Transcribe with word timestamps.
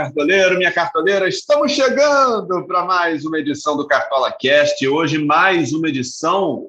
Cartoleiro, 0.00 0.56
minha 0.56 0.72
cartoleira, 0.72 1.28
estamos 1.28 1.72
chegando 1.72 2.66
para 2.66 2.86
mais 2.86 3.26
uma 3.26 3.38
edição 3.38 3.76
do 3.76 3.86
Cartola 3.86 4.32
Cast. 4.32 4.88
Hoje, 4.88 5.22
mais 5.22 5.74
uma 5.74 5.90
edição 5.90 6.68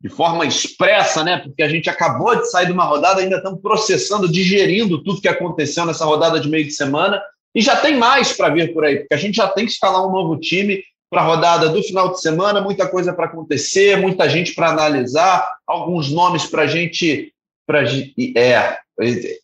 de 0.00 0.08
forma 0.08 0.46
expressa, 0.46 1.22
né? 1.22 1.40
Porque 1.40 1.62
a 1.62 1.68
gente 1.68 1.90
acabou 1.90 2.34
de 2.36 2.50
sair 2.50 2.64
de 2.64 2.72
uma 2.72 2.84
rodada, 2.84 3.20
ainda 3.20 3.36
estamos 3.36 3.60
processando, 3.60 4.26
digerindo 4.26 5.04
tudo 5.04 5.20
que 5.20 5.28
aconteceu 5.28 5.84
nessa 5.84 6.06
rodada 6.06 6.40
de 6.40 6.48
meio 6.48 6.64
de 6.64 6.72
semana. 6.72 7.22
E 7.54 7.60
já 7.60 7.76
tem 7.76 7.98
mais 7.98 8.32
para 8.32 8.48
vir 8.48 8.72
por 8.72 8.82
aí, 8.82 9.00
porque 9.00 9.14
a 9.14 9.18
gente 9.18 9.36
já 9.36 9.48
tem 9.48 9.66
que 9.66 9.72
escalar 9.72 10.02
um 10.02 10.10
novo 10.10 10.40
time 10.40 10.82
para 11.10 11.20
a 11.20 11.26
rodada 11.26 11.68
do 11.68 11.82
final 11.82 12.10
de 12.10 12.22
semana, 12.22 12.62
muita 12.62 12.88
coisa 12.88 13.12
para 13.12 13.26
acontecer, 13.26 13.98
muita 13.98 14.26
gente 14.26 14.54
para 14.54 14.70
analisar, 14.70 15.46
alguns 15.66 16.10
nomes 16.10 16.46
para 16.46 16.62
a 16.62 16.66
gente. 16.66 17.30
Pra, 17.66 17.82
é, 17.84 18.78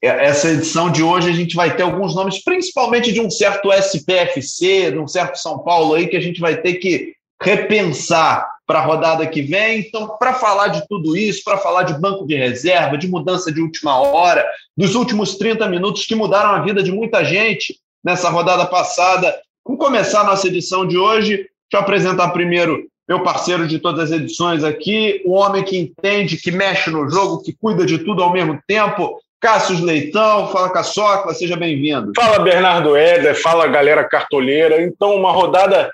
essa 0.03 0.51
edição 0.51 0.91
de 0.91 1.03
hoje 1.03 1.31
a 1.31 1.33
gente 1.33 1.57
vai 1.57 1.75
ter 1.75 1.83
alguns 1.83 2.15
nomes, 2.15 2.43
principalmente 2.43 3.13
de 3.13 3.21
um 3.21 3.31
certo 3.31 3.73
SPFC, 3.73 4.93
de 4.93 4.99
um 4.99 5.09
certo 5.09 5.37
São 5.37 5.59
Paulo 5.59 5.95
aí, 5.95 6.07
que 6.07 6.17
a 6.17 6.21
gente 6.21 6.41
vai 6.41 6.57
ter 6.57 6.75
que 6.75 7.15
repensar 7.43 8.49
para 8.67 8.81
a 8.81 8.85
rodada 8.85 9.27
que 9.27 9.43
vem. 9.43 9.81
Então, 9.81 10.17
para 10.19 10.35
falar 10.35 10.69
de 10.69 10.87
tudo 10.89 11.17
isso, 11.17 11.43
para 11.45 11.59
falar 11.59 11.85
de 11.85 11.99
banco 11.99 12.27
de 12.27 12.35
reserva, 12.35 12.99
de 12.99 13.09
mudança 13.09 13.53
de 13.53 13.61
última 13.61 13.99
hora, 13.99 14.45
dos 14.77 14.95
últimos 14.95 15.37
30 15.37 15.69
minutos 15.69 16.05
que 16.05 16.15
mudaram 16.15 16.51
a 16.51 16.61
vida 16.61 16.83
de 16.83 16.91
muita 16.91 17.25
gente 17.25 17.79
nessa 18.05 18.29
rodada 18.29 18.67
passada, 18.67 19.41
vamos 19.65 19.85
começar 19.85 20.21
a 20.21 20.25
nossa 20.25 20.49
edição 20.49 20.87
de 20.87 20.99
hoje. 20.99 21.37
Deixa 21.37 21.75
eu 21.75 21.81
apresentar 21.81 22.31
primeiro 22.31 22.87
meu 23.09 23.23
parceiro 23.23 23.69
de 23.69 23.79
todas 23.79 24.11
as 24.11 24.21
edições 24.21 24.65
aqui, 24.65 25.23
o 25.25 25.33
homem 25.33 25.63
que 25.63 25.79
entende, 25.79 26.37
que 26.37 26.51
mexe 26.51 26.91
no 26.91 27.09
jogo, 27.09 27.43
que 27.43 27.53
cuida 27.53 27.87
de 27.87 27.99
tudo 27.99 28.23
ao 28.23 28.33
mesmo 28.33 28.59
tempo, 28.67 29.21
Cássio 29.41 29.85
Leitão, 29.85 30.49
fala 30.49 30.73
Caçocla, 30.73 31.35
seja 31.35 31.57
bem-vindo. 31.57 32.13
Fala 32.17 32.39
Bernardo 32.39 32.97
Éder, 32.97 33.35
fala 33.35 33.67
galera 33.67 34.03
cartoleira. 34.03 34.83
Então, 34.83 35.15
uma 35.15 35.31
rodada 35.31 35.93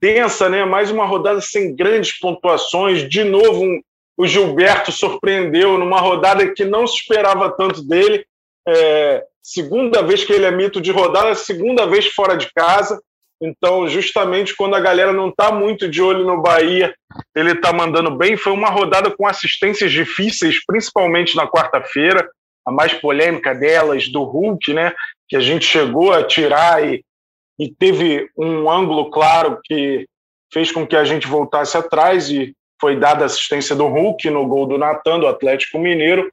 tensa, 0.00 0.48
né? 0.48 0.64
Mais 0.64 0.90
uma 0.90 1.04
rodada 1.04 1.40
sem 1.40 1.74
grandes 1.74 2.16
pontuações. 2.18 3.08
De 3.08 3.24
novo, 3.24 3.64
um, 3.64 3.80
o 4.16 4.26
Gilberto 4.26 4.92
surpreendeu 4.92 5.76
numa 5.76 5.98
rodada 5.98 6.52
que 6.52 6.64
não 6.64 6.86
se 6.86 6.96
esperava 6.98 7.50
tanto 7.50 7.82
dele. 7.82 8.24
É, 8.66 9.24
segunda 9.42 10.00
vez 10.00 10.22
que 10.22 10.32
ele 10.32 10.44
é 10.44 10.50
mito 10.52 10.80
de 10.80 10.92
rodada, 10.92 11.34
segunda 11.34 11.86
vez 11.86 12.06
fora 12.06 12.36
de 12.36 12.48
casa. 12.54 13.02
Então, 13.42 13.88
justamente 13.88 14.54
quando 14.54 14.76
a 14.76 14.80
galera 14.80 15.12
não 15.12 15.30
está 15.30 15.50
muito 15.50 15.88
de 15.88 16.00
olho 16.00 16.24
no 16.24 16.40
Bahia, 16.40 16.94
ele 17.34 17.52
está 17.52 17.72
mandando 17.72 18.16
bem. 18.16 18.36
Foi 18.36 18.52
uma 18.52 18.70
rodada 18.70 19.10
com 19.10 19.26
assistências 19.26 19.90
difíceis, 19.90 20.64
principalmente 20.64 21.34
na 21.34 21.46
quarta-feira 21.48 22.30
a 22.66 22.72
mais 22.72 22.94
polêmica 22.94 23.54
delas, 23.54 24.08
do 24.08 24.22
Hulk, 24.22 24.72
né? 24.72 24.92
Que 25.28 25.36
a 25.36 25.40
gente 25.40 25.64
chegou 25.64 26.12
a 26.12 26.22
tirar 26.24 26.84
e, 26.86 27.04
e 27.58 27.72
teve 27.72 28.28
um 28.36 28.70
ângulo 28.70 29.10
claro 29.10 29.60
que 29.64 30.06
fez 30.52 30.70
com 30.70 30.86
que 30.86 30.96
a 30.96 31.04
gente 31.04 31.26
voltasse 31.26 31.76
atrás 31.76 32.30
e 32.30 32.54
foi 32.80 32.96
dada 32.96 33.24
assistência 33.24 33.74
do 33.74 33.86
Hulk 33.86 34.28
no 34.30 34.46
gol 34.46 34.66
do 34.66 34.78
Natan, 34.78 35.18
do 35.18 35.26
Atlético 35.26 35.78
Mineiro. 35.78 36.30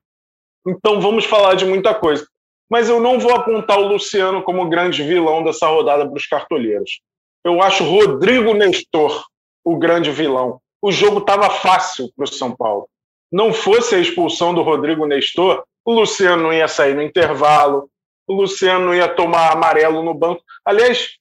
Então 0.65 1.01
vamos 1.01 1.25
falar 1.25 1.55
de 1.55 1.65
muita 1.65 1.93
coisa. 1.93 2.25
Mas 2.69 2.87
eu 2.87 2.99
não 2.99 3.19
vou 3.19 3.33
apontar 3.33 3.79
o 3.79 3.87
Luciano 3.87 4.43
como 4.43 4.69
grande 4.69 5.03
vilão 5.03 5.43
dessa 5.43 5.67
rodada 5.67 6.05
para 6.05 6.15
os 6.15 6.25
cartoleiros. 6.25 7.01
Eu 7.43 7.61
acho 7.61 7.83
Rodrigo 7.83 8.53
Nestor 8.53 9.25
o 9.63 9.77
grande 9.77 10.11
vilão. 10.11 10.59
O 10.81 10.91
jogo 10.91 11.19
estava 11.19 11.49
fácil 11.49 12.11
para 12.15 12.23
o 12.23 12.27
São 12.27 12.55
Paulo. 12.55 12.87
Não 13.31 13.53
fosse 13.53 13.95
a 13.95 13.99
expulsão 13.99 14.53
do 14.53 14.61
Rodrigo 14.61 15.05
Nestor, 15.05 15.63
o 15.85 15.93
Luciano 15.93 16.53
ia 16.53 16.67
sair 16.67 16.95
no 16.95 17.01
intervalo, 17.01 17.89
o 18.27 18.33
Luciano 18.33 18.93
ia 18.93 19.07
tomar 19.07 19.51
amarelo 19.51 20.03
no 20.03 20.13
banco. 20.13 20.41
Aliás, 20.65 21.17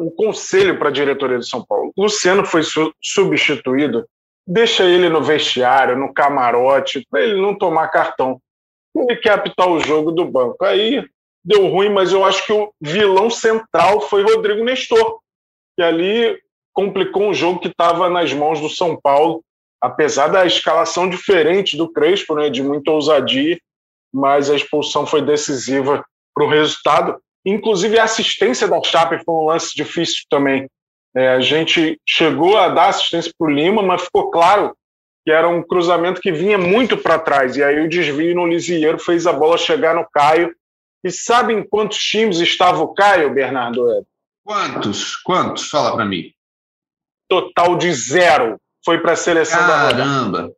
um 0.00 0.10
conselho 0.10 0.78
para 0.78 0.88
a 0.88 0.92
diretoria 0.92 1.38
de 1.38 1.48
São 1.48 1.64
Paulo: 1.64 1.92
o 1.96 2.02
Luciano 2.02 2.44
foi 2.44 2.62
su 2.62 2.92
substituído, 3.02 4.06
deixa 4.46 4.84
ele 4.84 5.08
no 5.08 5.22
vestiário, 5.22 5.96
no 5.96 6.12
camarote, 6.12 7.06
para 7.10 7.22
ele 7.22 7.40
não 7.40 7.56
tomar 7.56 7.88
cartão. 7.88 8.40
Ele 8.94 9.16
quer 9.16 9.32
apitar 9.32 9.68
o 9.68 9.80
jogo 9.80 10.10
do 10.10 10.24
banco. 10.24 10.64
Aí 10.64 11.04
deu 11.44 11.66
ruim, 11.68 11.90
mas 11.90 12.12
eu 12.12 12.24
acho 12.24 12.44
que 12.44 12.52
o 12.52 12.72
vilão 12.80 13.30
central 13.30 14.00
foi 14.00 14.22
Rodrigo 14.22 14.64
Nestor, 14.64 15.20
que 15.76 15.82
ali 15.82 16.38
complicou 16.72 17.28
um 17.28 17.34
jogo 17.34 17.60
que 17.60 17.68
estava 17.68 18.08
nas 18.10 18.32
mãos 18.32 18.60
do 18.60 18.68
São 18.68 18.98
Paulo, 19.00 19.42
apesar 19.80 20.28
da 20.28 20.44
escalação 20.44 21.08
diferente 21.08 21.76
do 21.76 21.90
Crespo, 21.90 22.34
né, 22.34 22.50
de 22.50 22.62
muita 22.62 22.90
ousadia 22.90 23.58
mas 24.12 24.50
a 24.50 24.56
expulsão 24.56 25.06
foi 25.06 25.22
decisiva 25.22 26.04
para 26.34 26.44
o 26.44 26.48
resultado. 26.48 27.18
Inclusive, 27.44 27.98
a 27.98 28.04
assistência 28.04 28.66
da 28.66 28.82
Chape 28.82 29.22
foi 29.24 29.34
um 29.34 29.46
lance 29.46 29.74
difícil 29.74 30.24
também. 30.28 30.68
É, 31.14 31.28
a 31.28 31.40
gente 31.40 31.98
chegou 32.06 32.58
a 32.58 32.68
dar 32.68 32.88
assistência 32.88 33.32
para 33.38 33.46
o 33.46 33.50
Lima, 33.50 33.82
mas 33.82 34.02
ficou 34.02 34.30
claro 34.30 34.76
que 35.24 35.30
era 35.32 35.48
um 35.48 35.62
cruzamento 35.62 36.20
que 36.20 36.30
vinha 36.30 36.58
muito 36.58 36.96
para 36.96 37.18
trás. 37.18 37.56
E 37.56 37.64
aí 37.64 37.80
o 37.80 37.88
desvio 37.88 38.34
no 38.34 38.46
Lisieiro 38.46 38.98
fez 38.98 39.26
a 39.26 39.32
bola 39.32 39.56
chegar 39.56 39.94
no 39.94 40.06
Caio. 40.10 40.54
E 41.02 41.10
sabem 41.10 41.66
quantos 41.66 41.98
times 41.98 42.38
estava 42.38 42.82
o 42.82 42.92
Caio, 42.92 43.32
Bernardo? 43.32 44.06
Quantos? 44.44 45.16
Quantos? 45.16 45.68
Fala 45.68 45.94
para 45.94 46.04
mim. 46.04 46.32
Total 47.28 47.76
de 47.76 47.92
zero. 47.92 48.56
Foi 48.84 48.98
para 49.00 49.12
a 49.12 49.16
seleção 49.16 49.58
Caramba. 49.58 49.92
da 49.92 49.96
Caramba! 49.96 50.52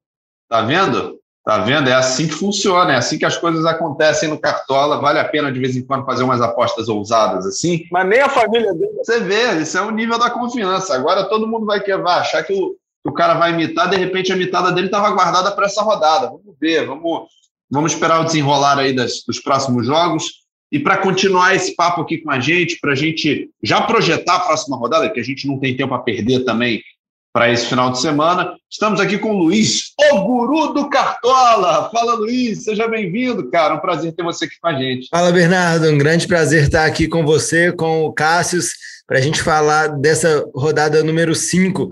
Tá 0.49 0.63
vendo? 0.63 1.19
Tá 1.49 1.57
vendo? 1.57 1.89
É 1.89 1.95
assim 1.95 2.29
que 2.29 2.35
funciona, 2.35 2.93
é 2.93 2.97
assim 2.97 3.17
que 3.17 3.25
as 3.25 3.39
coisas 3.39 3.65
acontecem 3.65 4.29
no 4.29 4.39
Cartola. 4.39 5.01
Vale 5.01 5.19
a 5.19 5.25
pena 5.25 5.51
de 5.51 5.59
vez 5.59 5.75
em 5.75 5.83
quando 5.83 6.05
fazer 6.05 6.23
umas 6.23 6.43
apostas 6.43 6.91
ousadas 6.91 7.47
assim. 7.47 7.87
Mas 7.91 8.07
nem 8.07 8.21
a 8.21 8.29
família 8.29 8.71
dele. 8.75 8.93
Você 8.99 9.19
vê, 9.21 9.55
isso 9.55 9.79
é 9.79 9.81
o 9.81 9.91
nível 9.91 10.19
da 10.19 10.29
confiança. 10.29 10.95
Agora 10.95 11.25
todo 11.25 11.49
mundo 11.49 11.65
vai 11.65 11.81
querer 11.81 12.03
vai 12.03 12.19
achar 12.19 12.43
que 12.43 12.53
o, 12.53 12.77
que 13.03 13.09
o 13.09 13.15
cara 13.15 13.33
vai 13.33 13.55
imitar, 13.55 13.89
de 13.89 13.97
repente 13.97 14.31
a 14.31 14.37
mitada 14.37 14.71
dele 14.71 14.89
estava 14.89 15.09
guardada 15.09 15.51
para 15.53 15.65
essa 15.65 15.81
rodada. 15.81 16.27
Vamos 16.27 16.55
ver, 16.61 16.87
vamos, 16.87 17.29
vamos 17.71 17.93
esperar 17.93 18.21
o 18.21 18.25
desenrolar 18.25 18.79
aí 18.79 18.95
das, 18.95 19.23
dos 19.27 19.41
próximos 19.41 19.87
jogos. 19.87 20.25
E 20.71 20.79
para 20.79 20.99
continuar 20.99 21.55
esse 21.55 21.75
papo 21.75 22.03
aqui 22.03 22.19
com 22.19 22.31
a 22.31 22.39
gente, 22.39 22.79
para 22.79 22.93
a 22.93 22.95
gente 22.95 23.49
já 23.63 23.81
projetar 23.81 24.35
a 24.35 24.41
próxima 24.41 24.77
rodada, 24.77 25.09
que 25.09 25.19
a 25.19 25.25
gente 25.25 25.47
não 25.47 25.59
tem 25.59 25.75
tempo 25.75 25.95
a 25.95 25.99
perder 25.99 26.45
também 26.45 26.83
para 27.33 27.53
esse 27.53 27.66
final 27.66 27.93
de 27.93 28.00
semana. 28.00 28.55
Estamos 28.71 29.00
aqui 29.00 29.19
com 29.19 29.31
o 29.31 29.39
Luiz, 29.39 29.93
o 30.12 30.21
guru 30.22 30.72
do 30.72 30.89
Cartola. 30.89 31.91
Fala, 31.93 32.15
Luiz, 32.15 32.65
seja 32.65 32.89
bem-vindo, 32.89 33.50
cara. 33.50 33.75
Um 33.75 33.81
prazer 33.81 34.12
ter 34.12 34.22
você 34.22 34.47
aqui 34.47 34.55
com 34.61 34.69
a 34.69 34.75
gente. 34.75 35.09
Fala, 35.11 35.31
Bernardo. 35.31 35.88
Um 35.88 35.99
grande 35.99 36.27
prazer 36.27 36.65
estar 36.65 36.84
aqui 36.84 37.06
com 37.06 37.25
você, 37.25 37.72
com 37.72 38.05
o 38.05 38.12
Cássius, 38.12 38.71
para 39.06 39.19
a 39.19 39.22
gente 39.22 39.43
falar 39.43 39.88
dessa 39.88 40.44
rodada 40.55 41.03
número 41.03 41.34
5. 41.34 41.88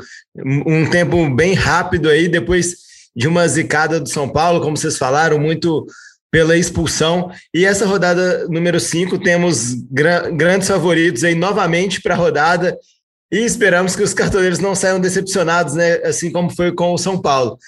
Um 0.66 0.88
tempo 0.88 1.28
bem 1.30 1.54
rápido 1.54 2.08
aí, 2.08 2.28
depois 2.28 2.74
de 3.14 3.28
uma 3.28 3.46
zicada 3.48 3.98
do 3.98 4.08
São 4.08 4.28
Paulo, 4.28 4.60
como 4.60 4.76
vocês 4.76 4.98
falaram, 4.98 5.38
muito 5.38 5.86
pela 6.30 6.56
expulsão. 6.56 7.30
E 7.54 7.64
essa 7.64 7.86
rodada 7.86 8.46
número 8.48 8.78
5 8.78 9.18
temos 9.18 9.74
grandes 9.90 10.68
favoritos 10.68 11.24
aí 11.24 11.34
novamente 11.34 12.02
para 12.02 12.14
a 12.14 12.18
rodada 12.18 12.76
e 13.30 13.38
esperamos 13.38 13.96
que 13.96 14.02
os 14.02 14.14
cartoleiros 14.14 14.58
não 14.58 14.74
saiam 14.74 15.00
decepcionados, 15.00 15.74
né? 15.74 15.94
Assim 16.04 16.30
como 16.30 16.54
foi 16.54 16.72
com 16.72 16.92
o 16.92 16.98
São 16.98 17.20
Paulo. 17.20 17.58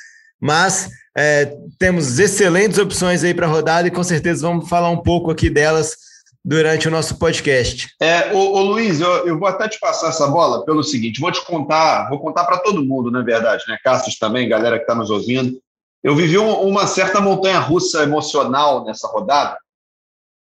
Mas 0.41 0.88
é, 1.16 1.52
temos 1.78 2.19
excelentes 2.19 2.78
opções 2.78 3.24
aí 3.24 3.34
para 3.34 3.46
a 3.46 3.50
rodada 3.50 3.88
e 3.88 3.91
com 3.91 4.04
certeza 4.04 4.46
vamos 4.46 4.69
falar 4.69 4.88
um 4.88 5.02
pouco 5.02 5.30
aqui 5.30 5.50
delas 5.50 5.96
durante 6.44 6.86
o 6.86 6.91
nosso 6.91 7.19
podcast. 7.19 7.88
É, 8.00 8.32
ô, 8.32 8.60
Luiz, 8.62 9.00
eu, 9.00 9.26
eu, 9.26 9.38
vou 9.38 9.49
até 9.49 9.69
te 9.69 9.81
passar 9.81 10.10
essa 10.10 10.28
bola 10.28 10.64
pelo 10.64 10.84
seguinte: 10.84 11.20
vou 11.20 11.32
te 11.32 11.44
contar, 11.44 12.08
vou 12.08 12.20
contar 12.20 12.44
para 12.44 12.58
todo 12.58 12.84
mundo, 12.84 13.10
na 13.10 13.22
verdade, 13.22 13.64
né? 13.66 13.76
Cassius 13.82 14.16
também, 14.16 14.49
galera 14.49 14.76
que 14.76 14.84
está 14.84 14.94
nos 14.94 15.10
ouvindo. 15.10 15.60
Eu 16.02 16.14
vivi 16.14 16.38
um, 16.38 16.52
uma 16.62 16.87
certa 16.87 17.20
montanha 17.20 17.58
russa 17.58 18.05
emocional 18.05 18.84
nessa 18.84 19.08
rodada, 19.08 19.58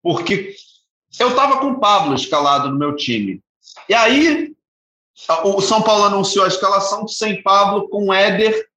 porque 0.03 0.53
eu 1.19 1.29
estava 1.29 1.57
com 1.57 1.71
o 1.71 1.79
Pablo 1.79 2.13
escalado 2.13 2.69
no 2.69 2.77
meu 2.77 2.95
time. 2.95 3.41
E 3.89 3.93
aí 3.95 4.55
o 5.43 5.61
São 5.61 5.81
Paulo 5.81 6.03
anunciou 6.05 6.45
a 6.45 6.47
escalação 6.47 7.07
sem 7.07 7.41
Pablo, 7.41 7.89
com 7.89 8.13
Éder. 8.13 8.67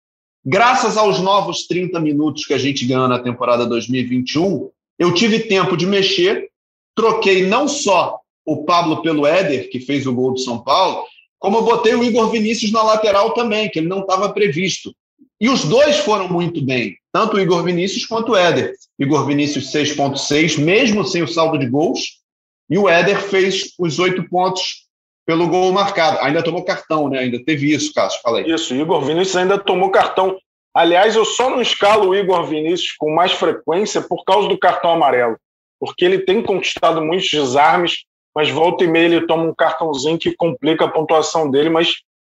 Graças 0.45 0.97
aos 0.97 1.21
novos 1.21 1.67
30 1.67 2.01
minutos 2.01 2.47
que 2.47 2.55
a 2.55 2.59
gente 2.59 2.87
ganhou 2.87 3.07
na 3.07 3.19
temporada 3.19 3.67
2021, 3.67 4.71
eu 4.99 5.13
tive 5.13 5.41
tempo 5.41 5.77
de 5.77 5.87
mexer, 5.87 6.49
troquei 6.95 7.47
não 7.47 7.69
só 7.69 8.19
o 8.45 8.65
Pablo 8.65 9.03
pelo 9.03 9.27
Éder, 9.27 9.69
que 9.71 9.81
fez 9.81 10.07
o 10.07 10.15
gol 10.15 10.33
do 10.33 10.41
São 10.41 10.59
Paulo, 10.59 11.05
como 11.39 11.59
eu 11.59 11.63
botei 11.63 11.95
o 11.95 12.03
Igor 12.03 12.31
Vinícius 12.31 12.73
na 12.73 12.83
lateral 12.83 13.33
também, 13.35 13.71
que 13.71 13.79
ele 13.79 13.89
não 13.89 14.01
estava 14.01 14.33
previsto. 14.33 14.95
E 15.41 15.49
os 15.49 15.65
dois 15.65 15.99
foram 15.99 16.29
muito 16.29 16.63
bem, 16.63 16.97
tanto 17.13 17.37
o 17.37 17.41
Igor 17.41 17.63
Vinícius 17.63 18.07
quanto 18.07 18.33
o 18.33 18.37
Éder. 18.37 18.75
Igor 18.99 19.27
Vinícius 19.27 19.73
6.6, 19.73 20.59
mesmo 20.59 21.05
sem 21.05 21.23
o 21.23 21.29
saldo 21.29 21.59
de 21.59 21.67
gols, 21.67 22.21
e 22.69 22.77
o 22.77 22.89
Éder 22.89 23.21
fez 23.23 23.73
os 23.79 23.99
oito 23.99 24.29
pontos 24.29 24.90
pelo 25.31 25.47
gol 25.47 25.71
marcado. 25.73 26.19
Ainda 26.23 26.43
tomou 26.43 26.65
cartão, 26.65 27.09
né? 27.09 27.21
Ainda 27.21 27.39
teve 27.45 27.73
isso, 27.73 27.95
Cássio, 27.95 28.21
falei. 28.21 28.53
Isso, 28.53 28.75
Igor 28.75 29.01
Vinícius 29.01 29.37
ainda 29.37 29.57
tomou 29.57 29.89
cartão. 29.89 30.37
Aliás, 30.75 31.15
eu 31.15 31.25
só 31.25 31.49
não 31.49 31.63
escalo 31.63 32.09
o 32.09 32.17
Igor 32.17 32.45
Vinícius 32.47 32.97
com 32.99 33.15
mais 33.15 33.31
frequência 33.31 34.03
por 34.03 34.25
causa 34.25 34.49
do 34.49 34.59
cartão 34.59 34.91
amarelo, 34.91 35.37
porque 35.79 36.05
ele 36.05 36.19
tem 36.19 36.43
conquistado 36.43 37.01
muitos 37.01 37.31
desarmes 37.31 38.05
mas 38.35 38.49
volta 38.49 38.85
e 38.85 38.87
meia 38.87 39.07
ele 39.07 39.27
toma 39.27 39.45
um 39.45 39.55
cartãozinho 39.55 40.19
que 40.19 40.35
complica 40.35 40.85
a 40.85 40.91
pontuação 40.91 41.51
dele, 41.51 41.69
mas 41.69 41.89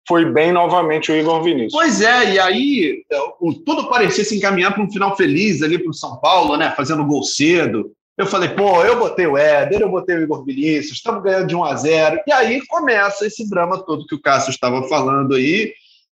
foi 0.07 0.25
bem 0.25 0.51
novamente 0.51 1.11
o 1.11 1.15
Igor 1.15 1.41
Vinícius. 1.43 1.71
Pois 1.71 2.01
é, 2.01 2.33
e 2.33 2.39
aí 2.39 3.03
o, 3.39 3.53
tudo 3.53 3.87
parecia 3.87 4.23
se 4.23 4.35
encaminhar 4.35 4.73
para 4.73 4.83
um 4.83 4.91
final 4.91 5.15
feliz 5.15 5.61
ali 5.61 5.77
para 5.79 5.91
o 5.91 5.93
São 5.93 6.17
Paulo, 6.17 6.57
né? 6.57 6.73
Fazendo 6.75 7.05
gol 7.05 7.23
cedo. 7.23 7.91
Eu 8.17 8.27
falei, 8.27 8.49
pô, 8.49 8.83
eu 8.83 8.99
botei 8.99 9.25
o 9.25 9.37
Éder, 9.37 9.81
eu 9.81 9.89
botei 9.89 10.15
o 10.15 10.21
Igor 10.21 10.45
Vinícius, 10.45 10.97
estamos 10.97 11.23
ganhando 11.23 11.47
de 11.47 11.55
1 11.55 11.63
a 11.63 11.75
0 11.75 12.21
E 12.27 12.31
aí 12.31 12.65
começa 12.67 13.25
esse 13.25 13.49
drama 13.49 13.83
todo 13.83 14.05
que 14.05 14.13
o 14.13 14.21
Cássio 14.21 14.51
estava 14.51 14.87
falando 14.87 15.33
aí. 15.33 15.73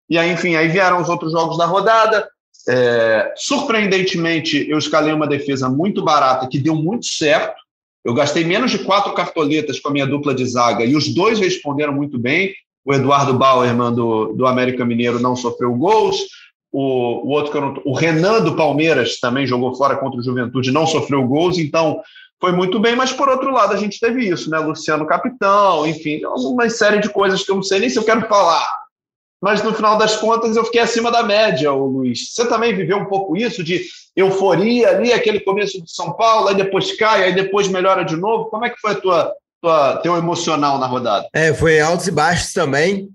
E 0.09 0.19
aí, 0.19 0.31
enfim, 0.31 0.55
aí 0.55 0.69
vieram 0.69 1.01
os 1.01 1.09
outros 1.09 1.33
jogos 1.33 1.57
da 1.57 1.65
rodada. 1.65 2.29
É, 2.69 3.33
surpreendentemente, 3.37 4.69
eu 4.69 4.77
escalei 4.77 5.13
uma 5.13 5.27
defesa 5.27 5.69
muito 5.69 6.05
barata 6.05 6.47
que 6.49 6.59
deu 6.59 6.75
muito 6.75 7.07
certo. 7.07 7.57
Eu 8.05 8.13
gastei 8.15 8.45
menos 8.45 8.71
de 8.71 8.79
quatro 8.81 9.15
cartoletas 9.15 9.81
com 9.81 9.89
a 9.89 9.93
minha 9.93 10.07
dupla 10.07 10.35
de 10.35 10.45
zaga 10.45 10.85
e 10.85 10.95
os 10.95 11.13
dois 11.13 11.41
responderam 11.41 11.93
muito 11.93 12.19
bem. 12.19 12.55
O 12.85 12.95
Eduardo 12.95 13.35
Bauerman, 13.35 13.93
do, 13.93 14.33
do 14.35 14.47
América 14.47 14.85
Mineiro, 14.85 15.19
não 15.19 15.35
sofreu 15.35 15.75
gols. 15.75 16.19
O, 16.73 17.27
o 17.27 17.29
outro 17.31 17.53
que 17.53 17.59
eu 17.59 17.63
não, 17.63 17.83
o 17.85 17.95
Renan 17.95 18.43
do 18.43 18.57
Palmeiras 18.57 19.19
também 19.19 19.47
jogou 19.47 19.75
fora 19.75 19.97
contra 19.97 20.21
o 20.21 20.23
Juventude, 20.23 20.73
não 20.73 20.87
sofreu 20.87 21.27
gols, 21.27 21.59
então 21.59 22.01
foi 22.41 22.53
muito 22.53 22.79
bem, 22.79 22.95
mas 22.95 23.13
por 23.13 23.29
outro 23.29 23.51
lado 23.51 23.73
a 23.73 23.77
gente 23.77 23.99
teve 23.99 24.29
isso, 24.29 24.51
né? 24.51 24.59
Luciano 24.59 25.07
Capitão, 25.07 25.87
enfim, 25.87 26.21
uma 26.25 26.69
série 26.69 27.01
de 27.01 27.09
coisas 27.09 27.43
que 27.43 27.51
eu 27.51 27.57
não 27.57 27.63
sei 27.63 27.81
nem 27.81 27.89
se 27.89 27.99
eu 27.99 28.05
quero 28.05 28.29
falar. 28.29 28.67
Mas 29.41 29.63
no 29.63 29.75
final 29.75 29.99
das 29.99 30.17
contas 30.17 30.57
eu 30.57 30.65
fiquei 30.65 30.81
acima 30.81 31.11
da 31.11 31.23
média, 31.23 31.73
o 31.73 31.87
Luiz. 31.87 32.35
Você 32.35 32.47
também 32.49 32.75
viveu 32.75 32.99
um 32.99 33.07
pouco 33.07 33.37
isso 33.37 33.63
de 33.63 33.85
euforia 34.15 34.89
ali, 34.91 35.13
aquele 35.13 35.41
começo 35.41 35.83
de 35.83 35.91
São 35.91 36.13
Paulo, 36.13 36.49
aí 36.49 36.55
depois 36.55 36.97
cai, 36.97 37.25
aí 37.25 37.35
depois 37.35 37.69
melhora 37.69 38.05
de 38.05 38.17
novo. 38.17 38.47
Como 38.47 38.65
é 38.65 38.71
que 38.71 38.81
foi 38.81 38.93
a 38.93 39.01
tua, 39.01 39.35
tua 39.63 39.97
teu 39.99 40.17
emocional 40.17 40.79
na 40.79 40.87
rodada? 40.87 41.29
É, 41.35 41.53
foi 41.53 41.81
altos 41.81 42.07
e 42.07 42.11
baixos 42.11 42.53
também. 42.53 43.09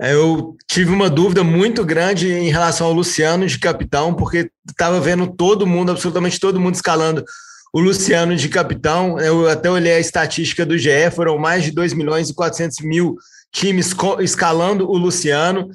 Eu 0.00 0.56
tive 0.68 0.90
uma 0.90 1.08
dúvida 1.08 1.44
muito 1.44 1.84
grande 1.84 2.30
em 2.30 2.50
relação 2.50 2.86
ao 2.88 2.92
Luciano 2.92 3.46
de 3.46 3.58
capitão, 3.58 4.12
porque 4.12 4.50
estava 4.68 5.00
vendo 5.00 5.28
todo 5.28 5.66
mundo, 5.66 5.92
absolutamente 5.92 6.40
todo 6.40 6.60
mundo 6.60 6.74
escalando 6.74 7.24
o 7.72 7.80
Luciano 7.80 8.34
de 8.34 8.48
capitão. 8.48 9.18
Eu 9.20 9.48
até 9.48 9.70
olhei 9.70 9.92
a 9.92 10.00
estatística 10.00 10.66
do 10.66 10.76
GE, 10.76 11.10
foram 11.14 11.38
mais 11.38 11.64
de 11.64 11.70
2 11.70 11.92
milhões 11.92 12.28
e 12.28 12.34
400 12.34 12.78
mil 12.80 13.16
times 13.52 13.94
escalando 14.20 14.88
o 14.90 14.96
Luciano. 14.96 15.68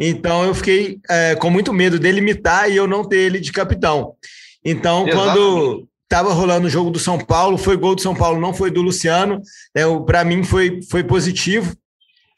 Então 0.00 0.44
eu 0.44 0.54
fiquei 0.54 0.98
é, 1.10 1.34
com 1.34 1.50
muito 1.50 1.72
medo 1.72 1.98
dele 1.98 2.18
imitar 2.18 2.70
e 2.70 2.76
eu 2.76 2.86
não 2.86 3.04
ter 3.04 3.18
ele 3.18 3.40
de 3.40 3.52
capitão. 3.52 4.14
Então, 4.64 5.06
Exatamente. 5.06 5.38
quando 5.38 5.88
estava 6.04 6.32
rolando 6.32 6.66
o 6.66 6.70
jogo 6.70 6.90
do 6.90 6.98
São 6.98 7.18
Paulo, 7.18 7.58
foi 7.58 7.76
gol 7.76 7.94
do 7.94 8.00
São 8.00 8.14
Paulo, 8.14 8.40
não 8.40 8.54
foi 8.54 8.70
do 8.70 8.80
Luciano. 8.80 9.40
É, 9.74 9.84
Para 10.06 10.24
mim 10.24 10.42
foi, 10.42 10.80
foi 10.90 11.04
positivo. 11.04 11.76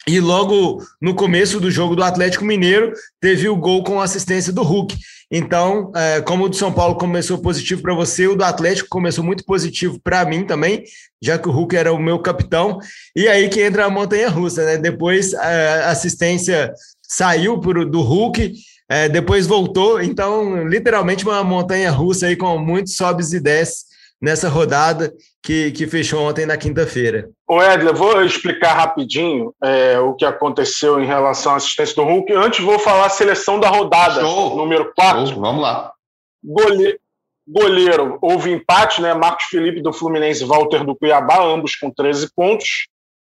E 0.09 0.19
logo 0.19 0.83
no 1.01 1.15
começo 1.15 1.61
do 1.61 1.71
jogo 1.71 1.95
do 1.95 2.03
Atlético 2.03 2.45
Mineiro, 2.45 2.93
teve 3.21 3.49
o 3.49 3.57
gol 3.57 3.85
com 3.85 4.01
assistência 4.01 4.53
do 4.53 4.63
Hulk. 4.63 4.97
Então, 5.31 5.93
é, 5.95 6.21
como 6.23 6.45
o 6.45 6.49
do 6.49 6.57
São 6.57 6.73
Paulo 6.73 6.97
começou 6.97 7.39
positivo 7.39 7.83
para 7.83 7.95
você, 7.95 8.27
o 8.27 8.35
do 8.35 8.43
Atlético 8.43 8.89
começou 8.89 9.23
muito 9.23 9.45
positivo 9.45 10.01
para 10.03 10.25
mim 10.25 10.45
também, 10.45 10.83
já 11.23 11.39
que 11.39 11.49
o 11.49 11.53
Hulk 11.53 11.77
era 11.77 11.93
o 11.93 11.99
meu 11.99 12.19
capitão. 12.19 12.79
E 13.15 13.29
aí 13.29 13.49
que 13.49 13.63
entra 13.63 13.85
a 13.85 13.91
montanha 13.91 14.29
russa, 14.29 14.65
né? 14.65 14.79
Depois 14.79 15.35
a 15.35 15.91
assistência 15.91 16.73
saiu 17.03 17.61
pro, 17.61 17.89
do 17.89 18.01
Hulk, 18.01 18.55
é, 18.89 19.09
depois 19.09 19.47
voltou. 19.47 20.03
Então, 20.03 20.67
literalmente 20.67 21.25
uma 21.25 21.45
montanha 21.45 21.91
russa 21.91 22.27
aí 22.27 22.37
com 22.37 22.59
muitos 22.59 22.97
sobes 22.97 23.33
e 23.33 23.39
desces 23.39 23.91
nessa 24.21 24.49
rodada 24.49 25.13
que, 25.43 25.73
que 25.73 25.87
fechou 25.87 26.29
ontem 26.29 26.45
na 26.45 26.57
quinta-feira. 26.57 27.31
O 27.49 27.63
Edler, 27.63 27.95
vou 27.95 28.23
explicar 28.23 28.75
rapidinho 28.75 29.55
é, 29.63 29.99
o 29.99 30.15
que 30.15 30.25
aconteceu 30.25 31.01
em 31.01 31.07
relação 31.07 31.53
à 31.53 31.57
assistência 31.57 31.95
do 31.95 32.05
Hulk. 32.05 32.33
Antes 32.35 32.65
vou 32.65 32.79
falar 32.79 33.07
a 33.07 33.11
seleção 33.11 33.59
da 33.59 33.69
rodada, 33.69 34.21
Show. 34.21 34.57
número 34.57 34.93
4. 34.95 35.41
Vamos 35.41 35.63
lá. 35.63 35.93
Goleiro, 36.45 36.99
goleiro, 37.49 38.19
houve 38.21 38.51
empate, 38.51 39.01
né? 39.01 39.15
Marcos 39.15 39.47
Felipe 39.47 39.81
do 39.81 39.93
Fluminense, 39.93 40.45
Walter 40.45 40.85
do 40.85 40.95
Cuiabá, 40.95 41.43
ambos 41.43 41.75
com 41.75 41.91
13 41.91 42.31
pontos. 42.35 42.89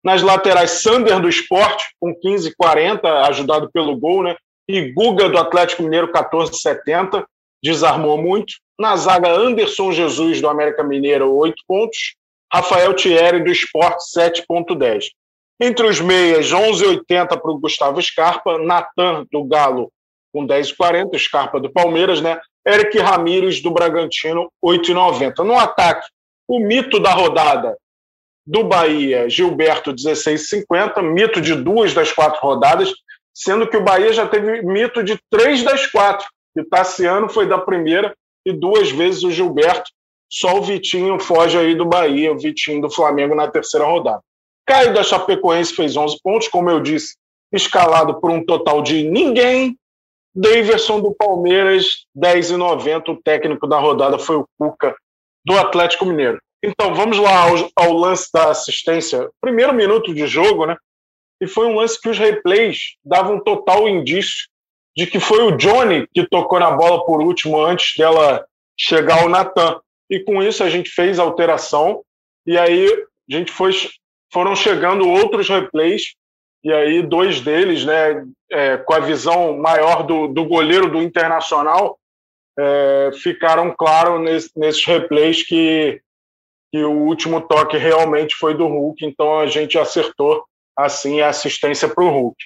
Nas 0.04 0.22
laterais, 0.22 0.72
Sander 0.72 1.22
do 1.22 1.30
Esporte, 1.30 1.86
com 1.98 2.14
15,40, 2.14 3.06
ajudado 3.30 3.72
pelo 3.72 3.96
gol, 3.98 4.24
né? 4.24 4.36
E 4.68 4.92
Guga 4.92 5.30
do 5.30 5.38
Atlético 5.38 5.84
Mineiro, 5.84 6.12
14,70 6.12 7.24
desarmou 7.64 8.22
muito. 8.22 8.54
Na 8.78 8.96
zaga, 8.98 9.30
Anderson 9.30 9.92
Jesus, 9.92 10.42
do 10.42 10.50
América 10.50 10.84
Mineiro, 10.84 11.34
8 11.34 11.56
pontos. 11.68 12.16
Rafael 12.52 12.94
Thierry, 12.94 13.44
do 13.44 13.52
Esporte, 13.52 14.04
7,10. 14.16 15.06
Entre 15.60 15.88
os 15.88 16.02
meias, 16.02 16.52
11,80 16.52 17.40
para 17.40 17.52
o 17.52 17.60
Gustavo 17.60 18.02
Scarpa. 18.02 18.58
Natan, 18.58 19.26
do 19.32 19.44
Galo, 19.46 19.92
com 20.34 20.46
10,40. 20.46 21.18
Scarpa, 21.18 21.60
do 21.60 21.72
Palmeiras, 21.72 22.22
né? 22.22 22.40
Eric 22.68 23.00
Ramírez, 23.00 23.62
do 23.62 23.72
Bragantino, 23.72 24.52
8,90. 24.64 25.44
No 25.44 25.58
ataque, 25.58 26.08
o 26.48 26.60
mito 26.60 27.00
da 27.00 27.12
rodada 27.12 27.78
do 28.46 28.64
Bahia, 28.64 29.30
Gilberto, 29.30 29.94
16,50. 29.94 31.02
Mito 31.02 31.40
de 31.40 31.56
duas 31.56 31.94
das 31.94 32.12
quatro 32.12 32.42
rodadas, 32.42 32.92
sendo 33.34 33.68
que 33.68 33.78
o 33.78 33.84
Bahia 33.84 34.12
já 34.12 34.28
teve 34.28 34.62
mito 34.62 35.02
de 35.02 35.18
três 35.30 35.64
das 35.64 35.88
quatro. 35.88 36.28
E 36.56 36.64
Tassiano 36.64 37.30
foi 37.30 37.48
da 37.48 37.58
primeira 37.58 38.16
e 38.46 38.54
duas 38.54 38.92
vezes 38.92 39.24
o 39.24 39.32
Gilberto. 39.32 39.90
Só 40.30 40.58
o 40.58 40.62
Vitinho 40.62 41.20
foge 41.20 41.58
aí 41.58 41.76
do 41.76 41.86
Bahia, 41.86 42.32
o 42.32 42.40
Vitinho 42.40 42.82
do 42.82 42.90
Flamengo 42.90 43.36
na 43.36 43.48
terceira 43.48 43.86
rodada. 43.86 44.22
Caio 44.66 44.94
da 44.94 45.04
Chapecoense 45.04 45.76
fez 45.76 45.96
11 45.96 46.18
pontos, 46.24 46.48
como 46.48 46.70
eu 46.70 46.80
disse, 46.80 47.16
escalado 47.52 48.20
por 48.20 48.32
um 48.32 48.44
total 48.44 48.82
de 48.82 49.04
ninguém. 49.04 49.78
Daverson 50.36 51.00
do 51.00 51.14
Palmeiras, 51.14 52.08
10,90. 52.18 53.10
O 53.10 53.22
técnico 53.22 53.68
da 53.68 53.78
rodada 53.78 54.18
foi 54.18 54.38
o 54.38 54.48
Cuca 54.58 54.96
do 55.46 55.58
Atlético 55.58 56.06
Mineiro. 56.06 56.40
Então, 56.64 56.96
vamos 56.96 57.20
lá 57.20 57.44
ao, 57.44 57.70
ao, 57.76 57.94
lance 57.94 58.30
da 58.34 58.50
assistência. 58.50 59.30
Primeiro 59.42 59.74
minuto 59.74 60.14
de 60.14 60.26
jogo, 60.26 60.66
né? 60.66 60.78
E 61.42 61.48
foi 61.48 61.68
um 61.68 61.76
lance 61.76 62.00
que 62.00 62.10
os 62.10 62.18
replays 62.18 62.96
davam 63.04 63.44
total 63.44 63.88
indício 63.88 64.48
de 64.96 65.08
que 65.08 65.20
foi 65.20 65.44
o 65.44 65.58
Johnny 65.58 66.08
que 66.14 66.28
tocou 66.28 66.60
na 66.60 66.72
bola 66.72 67.06
por 67.06 67.22
último 67.22 67.64
antes 67.64 67.94
dela 67.98 68.46
chegar 68.78 69.22
ao 69.22 69.30
Natan. 69.30 69.80
E 70.10 70.20
com 70.20 70.42
isso 70.44 70.64
a 70.64 70.70
gente 70.70 70.90
fez 70.90 71.20
a 71.20 71.24
alteração 71.24 72.04
e 72.46 72.58
aí 72.58 72.88
a 73.30 73.36
gente 73.36 73.52
foi 73.52 73.72
foram 74.32 74.56
chegando 74.56 75.08
outros 75.08 75.48
replays 75.48 76.16
e 76.64 76.72
aí 76.72 77.02
dois 77.02 77.42
deles, 77.42 77.86
né, 77.86 78.26
é, 78.50 78.78
com 78.78 78.94
a 78.94 79.00
visão 79.00 79.58
maior 79.58 80.04
do, 80.04 80.28
do 80.28 80.46
goleiro 80.46 80.90
do 80.90 81.02
Internacional, 81.02 82.00
é, 82.58 83.12
ficaram 83.22 83.74
claros 83.76 84.22
nesse, 84.22 84.52
nesses 84.56 84.84
replays 84.86 85.46
que, 85.46 86.02
que 86.72 86.84
o 86.84 86.92
último 86.92 87.42
toque 87.42 87.78
realmente 87.78 88.36
foi 88.36 88.56
do 88.56 88.66
Hulk, 88.66 89.06
então 89.06 89.40
a 89.40 89.48
gente 89.48 89.78
acertou 89.78 90.46
assim 90.78 91.22
a 91.22 91.30
assistência 91.30 91.88
para 91.88 92.04
o 92.04 92.10
Hulk. 92.10 92.38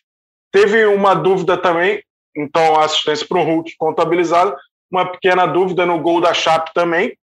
Teve 0.51 0.85
uma 0.85 1.13
dúvida 1.13 1.57
também 1.57 2.01
então, 2.37 2.75
a 2.75 2.85
assistência 2.85 3.25
para 3.27 3.39
o 3.39 3.43
Hulk 3.43 3.75
contabilizada. 3.77 4.55
Uma 4.91 5.11
pequena 5.11 5.45
dúvida 5.47 5.85
no 5.85 5.99
gol 5.99 6.21
da 6.21 6.33
Chape 6.33 6.71
também. 6.73 7.17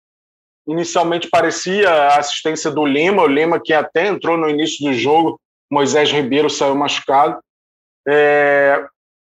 Inicialmente 0.67 1.29
parecia 1.29 1.91
a 1.91 2.19
assistência 2.19 2.71
do 2.71 2.87
Lima, 2.87 3.23
o 3.23 3.27
Lima 3.27 3.61
que 3.61 3.75
até 3.75 4.07
entrou 4.07 4.37
no 4.39 4.49
início 4.49 4.85
do 4.85 4.95
jogo, 4.95 5.39
Moisés 5.71 6.11
Ribeiro 6.11 6.49
saiu 6.49 6.75
machucado. 6.75 7.39
É, 8.09 8.87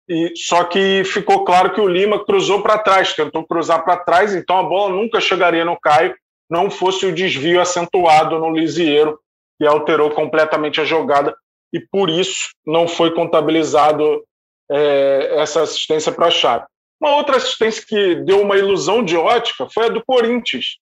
e, 0.10 0.34
só 0.36 0.64
que 0.64 1.04
ficou 1.06 1.46
claro 1.46 1.74
que 1.74 1.80
o 1.80 1.88
Lima 1.88 2.24
cruzou 2.26 2.62
para 2.62 2.80
trás, 2.80 3.14
tentou 3.14 3.46
cruzar 3.46 3.86
para 3.86 3.98
trás, 3.98 4.36
então 4.36 4.58
a 4.58 4.64
bola 4.64 4.94
nunca 4.94 5.22
chegaria 5.22 5.64
no 5.64 5.80
Caio, 5.80 6.16
não 6.50 6.70
fosse 6.70 7.06
o 7.06 7.14
desvio 7.14 7.62
acentuado 7.62 8.40
no 8.40 8.52
Lisieiro, 8.52 9.20
que 9.60 9.68
alterou 9.68 10.10
completamente 10.12 10.82
a 10.82 10.86
jogada, 10.86 11.36
e 11.72 11.80
por 11.80 12.10
isso 12.10 12.50
não 12.66 12.88
foi 12.88 13.14
contabilizado 13.14 14.24
é, 14.72 15.42
essa 15.42 15.62
assistência 15.62 16.12
para 16.12 16.28
a 16.28 16.32
Chape. 16.32 16.68
Uma 17.02 17.16
outra 17.16 17.38
assistência 17.38 17.84
que 17.88 18.16
deu 18.16 18.42
uma 18.42 18.58
ilusão 18.58 19.04
de 19.04 19.16
ótica 19.16 19.68
foi 19.74 19.86
a 19.86 19.90
do 19.90 20.04
Corinthians, 20.06 20.78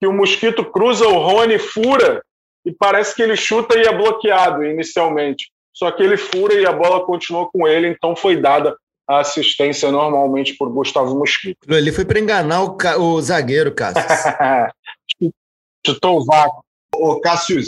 que 0.00 0.06
o 0.06 0.12
Mosquito 0.12 0.64
cruza 0.64 1.06
o 1.06 1.18
Rony, 1.18 1.58
fura, 1.58 2.22
e 2.64 2.72
parece 2.72 3.14
que 3.14 3.22
ele 3.22 3.36
chuta 3.36 3.78
e 3.78 3.82
é 3.82 3.96
bloqueado 3.96 4.64
inicialmente. 4.64 5.50
Só 5.72 5.90
que 5.90 6.02
ele 6.02 6.16
fura 6.16 6.54
e 6.54 6.66
a 6.66 6.72
bola 6.72 7.04
continuou 7.04 7.48
com 7.50 7.66
ele, 7.66 7.88
então 7.88 8.16
foi 8.16 8.36
dada 8.36 8.76
a 9.08 9.20
assistência 9.20 9.90
normalmente 9.90 10.54
por 10.56 10.70
Gustavo 10.70 11.18
Mosquito. 11.18 11.58
Ele 11.68 11.92
foi 11.92 12.04
para 12.04 12.20
enganar 12.20 12.62
o, 12.62 12.76
o 12.98 13.20
zagueiro, 13.20 13.74
Cássio. 13.74 14.02
Chutou 15.86 16.18
o 16.18 16.24
vácuo. 16.24 16.62
Ô, 16.94 17.20
Cássio, 17.20 17.60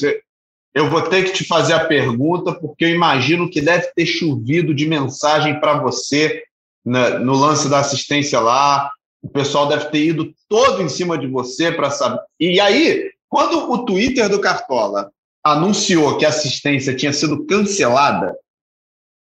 eu 0.75 0.89
vou 0.89 1.03
ter 1.03 1.25
que 1.25 1.33
te 1.33 1.45
fazer 1.45 1.75
a 1.75 1.85
pergunta, 1.85 2.53
porque 2.55 2.85
eu 2.85 2.91
imagino 2.91 3.51
que 3.51 3.61
deve 3.61 3.89
ter 3.95 4.07
chovido 4.07 4.75
de 4.75 4.87
mensagem 4.87 5.61
para 5.61 5.79
você 5.79 6.43
na, 6.85 7.19
no 7.19 7.35
lance 7.35 7.69
da 7.69 7.81
assistência 7.81 8.41
lá. 8.41 8.91
O 9.23 9.29
pessoal 9.29 9.69
deve 9.69 9.87
ter 9.87 10.05
ido 10.05 10.33
todo 10.49 10.83
em 10.83 10.89
cima 10.89 11.19
de 11.19 11.27
você 11.27 11.71
para 11.71 11.91
saber. 11.91 12.21
E 12.41 12.59
aí, 12.59 13.11
quando 13.29 13.71
o 13.71 13.85
Twitter 13.85 14.29
do 14.29 14.41
Cartola 14.41 15.11
anunciou 15.45 16.17
que 16.17 16.25
a 16.25 16.31
assistência 16.31 16.97
tinha 16.97 17.13
sido 17.13 17.45
cancelada, 17.45 18.35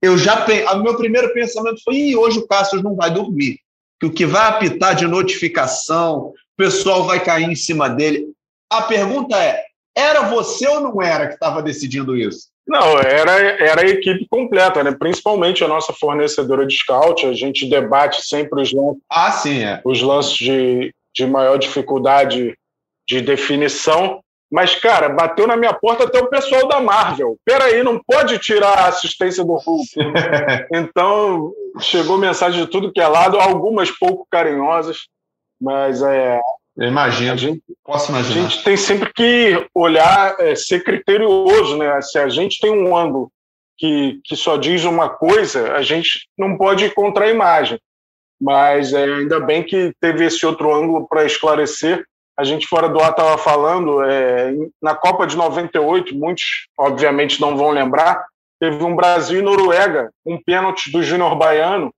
eu 0.03 0.19
já 0.19 0.45
o 0.75 0.83
meu 0.83 0.97
primeiro 0.97 1.33
pensamento 1.33 1.81
foi: 1.83 1.95
Ih, 1.95 2.17
hoje 2.17 2.39
o 2.39 2.47
Cássio 2.47 2.83
não 2.83 2.95
vai 2.95 3.11
dormir. 3.11 3.59
Que 3.99 4.07
o 4.07 4.13
que 4.13 4.27
vai 4.27 4.49
apitar 4.49 4.95
de 4.95 5.07
notificação, 5.07 6.19
o 6.19 6.35
pessoal 6.57 7.05
vai 7.05 7.23
cair 7.23 7.49
em 7.49 7.55
cima 7.55 7.89
dele. 7.89 8.27
A 8.71 8.83
pergunta 8.83 9.37
é: 9.43 9.65
era 9.97 10.29
você 10.29 10.69
ou 10.69 10.81
não 10.81 11.01
era 11.01 11.29
que 11.29 11.35
estava 11.35 11.63
decidindo 11.63 12.15
isso? 12.17 12.49
Não, 12.67 12.99
era, 12.99 13.33
era 13.63 13.83
a 13.83 13.87
equipe 13.87 14.27
completa, 14.29 14.83
né? 14.83 14.95
principalmente 14.99 15.63
a 15.63 15.69
nossa 15.69 15.93
fornecedora 15.93 16.67
de 16.67 16.77
scout. 16.77 17.25
A 17.25 17.33
gente 17.33 17.69
debate 17.69 18.27
sempre 18.27 18.61
os 18.61 18.73
lances, 18.73 19.03
ah, 19.11 19.31
sim, 19.31 19.63
é. 19.63 19.81
os 19.85 20.03
lances 20.03 20.35
de, 20.35 20.93
de 21.15 21.27
maior 21.27 21.57
dificuldade 21.59 22.55
de 23.09 23.21
definição. 23.21 24.21
Mas, 24.51 24.75
cara, 24.77 25.09
bateu 25.09 25.47
na 25.47 25.57
minha 25.57 25.73
porta 25.75 26.05
até 26.05 26.21
o 26.21 26.29
pessoal 26.29 26.69
da 26.69 26.81
Marvel. 26.81 27.37
Peraí, 27.45 27.83
não 27.83 28.01
pode 28.05 28.39
tirar 28.39 28.79
a 28.79 28.89
assistência 28.89 29.45
do 29.45 29.55
Hulk. 29.55 29.89
então, 30.73 31.53
chegou 31.81 32.19
mensagem 32.19 32.65
de 32.65 32.71
tudo 32.71 32.93
que 32.93 33.01
é 33.01 33.09
lado, 33.09 33.39
algumas 33.39 33.91
pouco 33.91 34.27
carinhosas, 34.31 35.09
mas 35.61 36.01
é, 36.03 36.41
eu 36.77 36.89
imagino. 36.89 37.33
A 37.33 37.37
gente, 37.37 37.63
Posso 37.85 38.11
imaginar. 38.11 38.47
A 38.47 38.49
gente 38.49 38.65
tem 38.65 38.77
sempre 38.77 39.13
que 39.13 39.67
olhar, 39.75 40.37
é, 40.39 40.55
ser 40.55 40.85
criterioso, 40.85 41.77
né? 41.79 42.01
Se 42.03 42.19
a 42.19 42.29
gente 42.29 42.61
tem 42.61 42.71
um 42.71 42.97
ângulo 42.97 43.31
que, 43.79 44.21
que 44.25 44.37
só 44.37 44.57
diz 44.57 44.85
uma 44.85 45.09
coisa, 45.09 45.73
a 45.73 45.83
gente 45.83 46.29
não 46.37 46.57
pode 46.57 46.85
ir 46.85 46.95
contra 46.95 47.25
a 47.25 47.31
imagem. 47.31 47.79
Mas 48.41 48.93
é, 48.93 49.05
ainda 49.05 49.41
bem 49.41 49.63
que 49.63 49.93
teve 50.01 50.25
esse 50.25 50.45
outro 50.45 50.75
ângulo 50.75 51.07
para 51.09 51.25
esclarecer. 51.25 52.05
A 52.39 52.45
gente 52.45 52.67
fora 52.67 52.89
do 52.89 53.01
ar 53.01 53.13
estava 53.13 53.39
falando, 53.39 54.03
é, 54.03 54.53
na 54.83 54.95
Copa 54.95 55.27
de 55.27 55.37
98, 55.37 56.15
muitos 56.15 56.69
obviamente 56.79 57.41
não 57.41 57.57
vão 57.57 57.71
lembrar, 57.71 58.27
teve 58.61 58.83
um 58.85 58.95
Brasil 58.95 59.41
e 59.41 59.43
Noruega, 59.43 60.11
um 60.25 60.39
pênalti 60.43 60.91
do 60.91 61.03
Júnior 61.03 61.35
Baiano, 61.35 61.91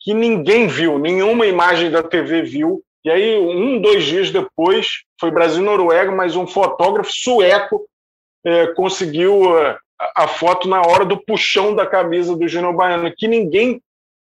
que 0.00 0.12
ninguém 0.12 0.66
viu, 0.66 0.98
nenhuma 0.98 1.46
imagem 1.46 1.88
da 1.88 2.02
TV 2.02 2.42
viu, 2.42 2.82
e 3.04 3.10
aí, 3.10 3.38
um, 3.38 3.80
dois 3.80 4.04
dias 4.04 4.30
depois, 4.30 4.86
foi 5.18 5.30
Brasil-Noruega, 5.30 6.12
mas 6.12 6.36
um 6.36 6.46
fotógrafo 6.46 7.10
sueco 7.10 7.86
é, 8.44 8.68
conseguiu 8.74 9.56
a, 9.56 9.70
é, 9.70 9.78
a, 10.16 10.28
foto 10.28 10.68
na 10.68 10.82
hora 10.82 11.04
do 11.04 11.16
puxão 11.16 11.74
da 11.74 11.86
camisa 11.86 12.36
do 12.36 12.46
Júnior 12.46 12.74
Baiano, 12.74 13.12
que 13.16 13.26
ninguém 13.26 13.80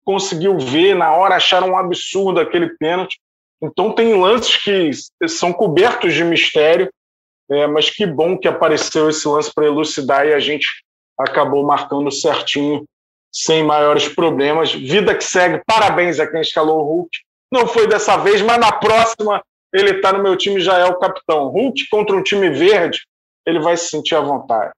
conseguiu 0.05 0.57
ver, 0.57 0.95
na 0.95 1.13
hora 1.13 1.35
acharam 1.35 1.71
um 1.71 1.77
absurdo 1.77 2.39
aquele 2.39 2.69
pênalti. 2.77 3.19
Então, 3.61 3.91
tem 3.93 4.19
lances 4.19 4.55
que 4.57 4.91
são 5.27 5.51
cobertos 5.51 6.13
de 6.13 6.23
mistério, 6.23 6.89
é, 7.51 7.67
mas 7.67 7.89
que 7.89 8.05
bom 8.05 8.37
que 8.37 8.47
apareceu 8.47 9.09
esse 9.09 9.27
lance 9.27 9.53
para 9.53 9.65
elucidar 9.65 10.25
e 10.25 10.33
a 10.33 10.39
gente 10.39 10.67
acabou 11.19 11.65
marcando 11.65 12.09
certinho, 12.09 12.85
sem 13.31 13.63
maiores 13.63 14.07
problemas. 14.07 14.73
Vida 14.73 15.13
que 15.13 15.23
segue, 15.23 15.61
parabéns 15.65 16.19
a 16.21 16.27
quem 16.27 16.39
escalou 16.39 16.79
o 16.79 16.83
Hulk 16.83 17.09
não 17.51 17.67
foi 17.67 17.87
dessa 17.87 18.17
vez, 18.17 18.41
mas 18.41 18.57
na 18.57 18.71
próxima 18.71 19.43
ele 19.73 19.91
está 19.91 20.13
no 20.13 20.23
meu 20.23 20.35
time 20.37 20.59
já 20.59 20.77
é 20.77 20.85
o 20.85 20.99
capitão. 20.99 21.49
Hulk 21.49 21.87
contra 21.89 22.15
um 22.15 22.23
time 22.23 22.49
verde, 22.49 23.01
ele 23.45 23.59
vai 23.59 23.77
se 23.77 23.89
sentir 23.89 24.15
à 24.15 24.21
vontade. 24.21 24.71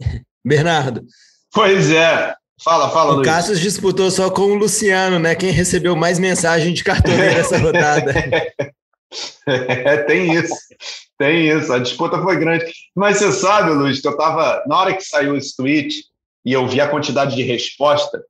Bernardo. 0.44 1.04
Pois 1.52 1.90
é. 1.90 2.34
Fala, 2.62 2.90
fala, 2.90 3.12
O 3.12 3.14
Luiz. 3.16 3.28
Cassius 3.28 3.60
disputou 3.60 4.10
só 4.10 4.30
com 4.30 4.42
o 4.42 4.54
Luciano, 4.54 5.18
né? 5.18 5.34
Quem 5.34 5.50
recebeu 5.50 5.94
mais 5.94 6.18
mensagem 6.18 6.72
de 6.72 6.82
cartoneiro 6.82 7.34
nessa 7.34 7.56
rodada. 7.58 8.12
é, 9.46 9.96
tem 9.98 10.34
isso. 10.34 10.54
Tem 11.16 11.48
isso. 11.48 11.72
A 11.72 11.78
disputa 11.78 12.20
foi 12.20 12.36
grande. 12.38 12.64
Mas 12.96 13.18
você 13.18 13.32
sabe, 13.32 13.70
Luiz, 13.70 14.00
que 14.00 14.08
eu 14.08 14.12
estava. 14.12 14.64
Na 14.66 14.76
hora 14.76 14.94
que 14.94 15.02
saiu 15.02 15.36
esse 15.36 15.56
tweet 15.56 16.04
e 16.44 16.52
eu 16.52 16.66
vi 16.66 16.80
a 16.80 16.88
quantidade 16.88 17.36
de 17.36 17.42
resposta, 17.42 18.24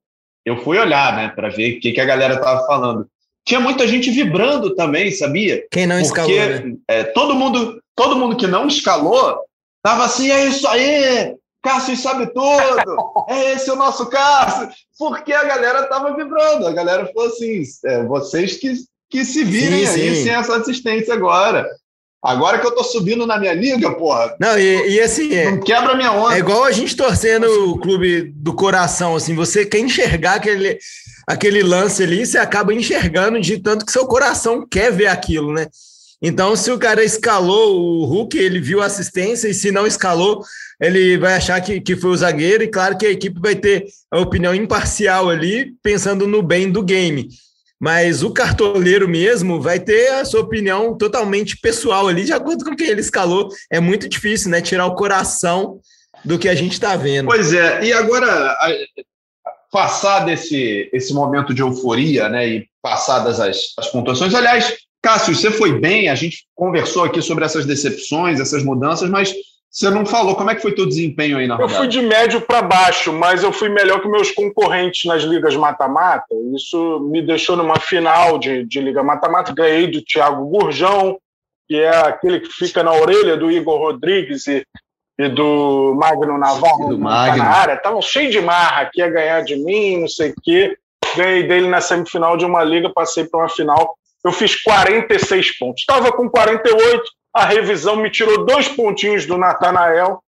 eu 0.45 0.63
fui 0.63 0.79
olhar, 0.79 1.17
né, 1.17 1.29
para 1.29 1.49
ver 1.49 1.77
o 1.77 1.81
que, 1.81 1.93
que 1.93 2.01
a 2.01 2.07
galera 2.07 2.35
estava 2.35 2.67
falando 2.67 3.09
tinha 3.49 3.61
muita 3.61 3.89
gente 3.89 4.11
vibrando 4.11 4.75
também, 4.75 5.11
sabia? 5.11 5.65
Quem 5.71 5.87
não 5.87 5.97
Porque, 5.97 6.07
escalou, 6.07 6.39
né? 6.39 6.77
é, 6.87 7.03
todo 7.03 7.35
mundo, 7.35 7.83
todo 7.97 8.15
mundo 8.15 8.37
que 8.37 8.47
não 8.47 8.69
escalou 8.69 9.41
tava 9.83 10.05
assim, 10.05 10.31
é 10.31 10.45
isso 10.45 10.69
aí, 10.69 11.35
Cássio 11.63 11.97
sabe 11.97 12.27
tudo, 12.27 13.25
é 13.31 13.55
esse 13.55 13.71
o 13.71 13.77
nosso 13.77 14.05
Cássio, 14.11 14.69
porque 14.99 15.33
a 15.33 15.45
galera 15.45 15.87
tava 15.87 16.15
vibrando, 16.15 16.67
a 16.67 16.73
galera 16.73 17.07
falou 17.07 17.31
assim, 17.31 17.63
é, 17.87 18.05
vocês 18.05 18.59
que, 18.59 18.75
que 19.09 19.25
se 19.25 19.45
virem 19.45 19.87
sim, 19.87 20.01
aí 20.03 20.15
sim. 20.15 20.25
sem 20.25 20.35
essa 20.35 20.57
assistência 20.57 21.15
agora. 21.15 21.67
Agora 22.23 22.59
que 22.59 22.67
eu 22.67 22.75
tô 22.75 22.83
subindo 22.83 23.27
na 23.27 23.39
minha 23.39 23.55
liga, 23.55 23.93
porra. 23.93 24.35
Não, 24.41 24.59
e, 24.59 24.91
e 24.91 25.01
assim. 25.01 25.33
É, 25.33 25.51
não 25.51 25.61
quebra 25.61 25.97
minha 25.97 26.13
onda. 26.13 26.35
É 26.35 26.39
igual 26.39 26.65
a 26.65 26.73
gente 26.73 26.97
torcendo 26.97 27.45
o 27.71 27.79
clube 27.79 28.33
do 28.35 28.53
coração, 28.53 29.15
assim. 29.15 29.35
Você 29.37 29.65
quer 29.65 29.79
enxergar 29.79 30.35
aquele, 30.35 30.79
aquele 31.27 31.63
lance 31.63 32.03
ali, 32.03 32.27
você 32.27 32.39
acaba 32.39 32.75
enxergando 32.75 33.41
de 33.41 33.59
tanto 33.59 33.87
que 33.87 33.93
seu 33.93 34.07
coração 34.07 34.67
quer 34.69 34.93
ver 34.93 35.07
aquilo, 35.07 35.53
né? 35.53 35.69
Então, 36.21 36.57
se 36.57 36.71
o 36.73 36.79
cara 36.79 37.05
escalou 37.05 37.79
o 37.79 38.05
Hulk, 38.05 38.37
ele 38.37 38.61
viu 38.61 38.83
a 38.83 38.87
assistência, 38.87 39.49
e 39.49 39.55
se 39.55 39.71
não 39.71 39.87
escalou, 39.87 40.43
ele 40.81 41.17
vai 41.17 41.35
achar 41.35 41.61
que, 41.61 41.81
que 41.81 41.95
foi 41.95 42.11
o 42.11 42.17
zagueiro, 42.17 42.65
e 42.65 42.69
claro 42.69 42.99
que 42.99 43.07
a 43.07 43.11
equipe 43.11 43.39
vai 43.41 43.55
ter 43.55 43.87
a 44.11 44.19
opinião 44.19 44.53
imparcial 44.53 45.31
ali, 45.31 45.73
pensando 45.81 46.27
no 46.27 46.43
bem 46.43 46.73
do 46.73 46.83
game. 46.83 47.29
Mas 47.81 48.23
o 48.23 48.33
cartoleiro 48.33 49.09
mesmo 49.09 49.61
vai 49.61 49.79
ter 49.79 50.09
a 50.15 50.25
sua 50.25 50.41
opinião 50.41 50.97
totalmente 50.97 51.57
pessoal 51.57 52.09
ali, 52.09 52.25
de 52.25 52.33
acordo 52.33 52.65
com 52.65 52.75
quem 52.75 52.89
ele 52.89 53.01
escalou. 53.01 53.49
É 53.71 53.79
muito 53.79 54.09
difícil, 54.09 54.51
né? 54.51 54.61
Tirar 54.61 54.87
o 54.87 54.97
coração 54.97 55.81
do 56.25 56.39
que 56.39 56.49
a 56.49 56.55
gente 56.55 56.73
está 56.73 56.97
vendo. 56.97 57.27
Pois 57.27 57.53
é, 57.53 57.85
e 57.85 57.93
agora, 57.93 58.57
passar 59.71 60.21
desse 60.21 60.91
esse 60.93 61.13
momento 61.15 61.55
de 61.55 61.63
euforia, 61.63 62.29
né? 62.29 62.49
E 62.49 62.69
passadas 62.83 63.39
as, 63.39 63.59
as 63.79 63.89
pontuações. 63.89 64.35
Aliás, 64.35 64.77
Cássio, 65.03 65.35
você 65.35 65.51
foi 65.51 65.79
bem, 65.79 66.09
a 66.09 66.15
gente 66.15 66.47
conversou 66.55 67.05
aqui 67.05 67.23
sobre 67.23 67.45
essas 67.45 67.65
decepções, 67.65 68.41
essas 68.41 68.65
mudanças, 68.65 69.09
mas 69.09 69.33
você 69.71 69.91
não 69.91 70.07
falou 70.07 70.35
como 70.35 70.51
é 70.51 70.55
que 70.55 70.63
foi 70.63 70.75
teu 70.75 70.87
desempenho 70.87 71.39
aí 71.39 71.47
na 71.47 71.55
rodada? 71.55 71.73
Eu 71.73 71.77
fui 71.77 71.89
de 71.89 72.01
médio 72.01 72.41
para 72.41 72.63
baixo, 72.63 73.13
mas 73.13 73.43
eu 73.43 73.53
fui 73.53 73.69
melhor 73.69 74.01
que 74.01 74.09
meus 74.09 74.31
concorrentes 74.31 75.05
nas 75.05 75.23
ligas 75.23 75.55
mata-mata. 75.55 76.35
Isso 76.55 77.01
me 77.11 77.21
deixou 77.21 77.57
numa 77.57 77.79
final 77.79 78.39
de, 78.39 78.65
de 78.65 78.81
liga 78.81 79.03
mata-mata. 79.03 79.53
Ganhei 79.53 79.87
do 79.87 80.03
Thiago 80.03 80.47
Gurjão, 80.47 81.19
que 81.69 81.77
é 81.77 81.97
aquele 81.97 82.41
que 82.41 82.49
fica 82.49 82.83
na 82.83 82.93
orelha 82.93 83.37
do 83.37 83.51
Igor 83.51 83.79
Rodrigues 83.79 84.47
e, 84.47 84.65
e 85.19 85.29
do 85.29 85.95
Magno 85.95 86.39
Navarro 86.39 86.89
do 86.89 86.99
Magno. 86.99 87.37
na 87.37 87.51
área. 87.51 87.77
Tava 87.77 88.01
cheio 88.01 88.31
de 88.31 88.41
marra, 88.41 88.89
que 88.91 89.01
ia 89.01 89.11
ganhar 89.11 89.43
de 89.43 89.57
mim, 89.57 90.01
não 90.01 90.09
sei 90.09 90.31
o 90.31 90.35
quê. 90.43 90.77
Ganhei 91.15 91.47
dele 91.47 91.69
na 91.69 91.83
semifinal 91.83 92.39
de 92.39 92.45
uma 92.45 92.65
liga, 92.65 92.91
passei 92.91 93.25
para 93.25 93.41
uma 93.41 93.49
final. 93.49 93.95
Eu 94.25 94.33
fiz 94.33 94.61
46 94.63 95.59
pontos. 95.59 95.81
Estava 95.83 96.11
com 96.11 96.29
48, 96.29 97.03
a 97.35 97.45
revisão 97.45 97.97
me 97.97 98.11
tirou 98.11 98.45
dois 98.45 98.69
pontinhos 98.69 99.27
do 99.27 99.37
Natanael, 99.37 100.23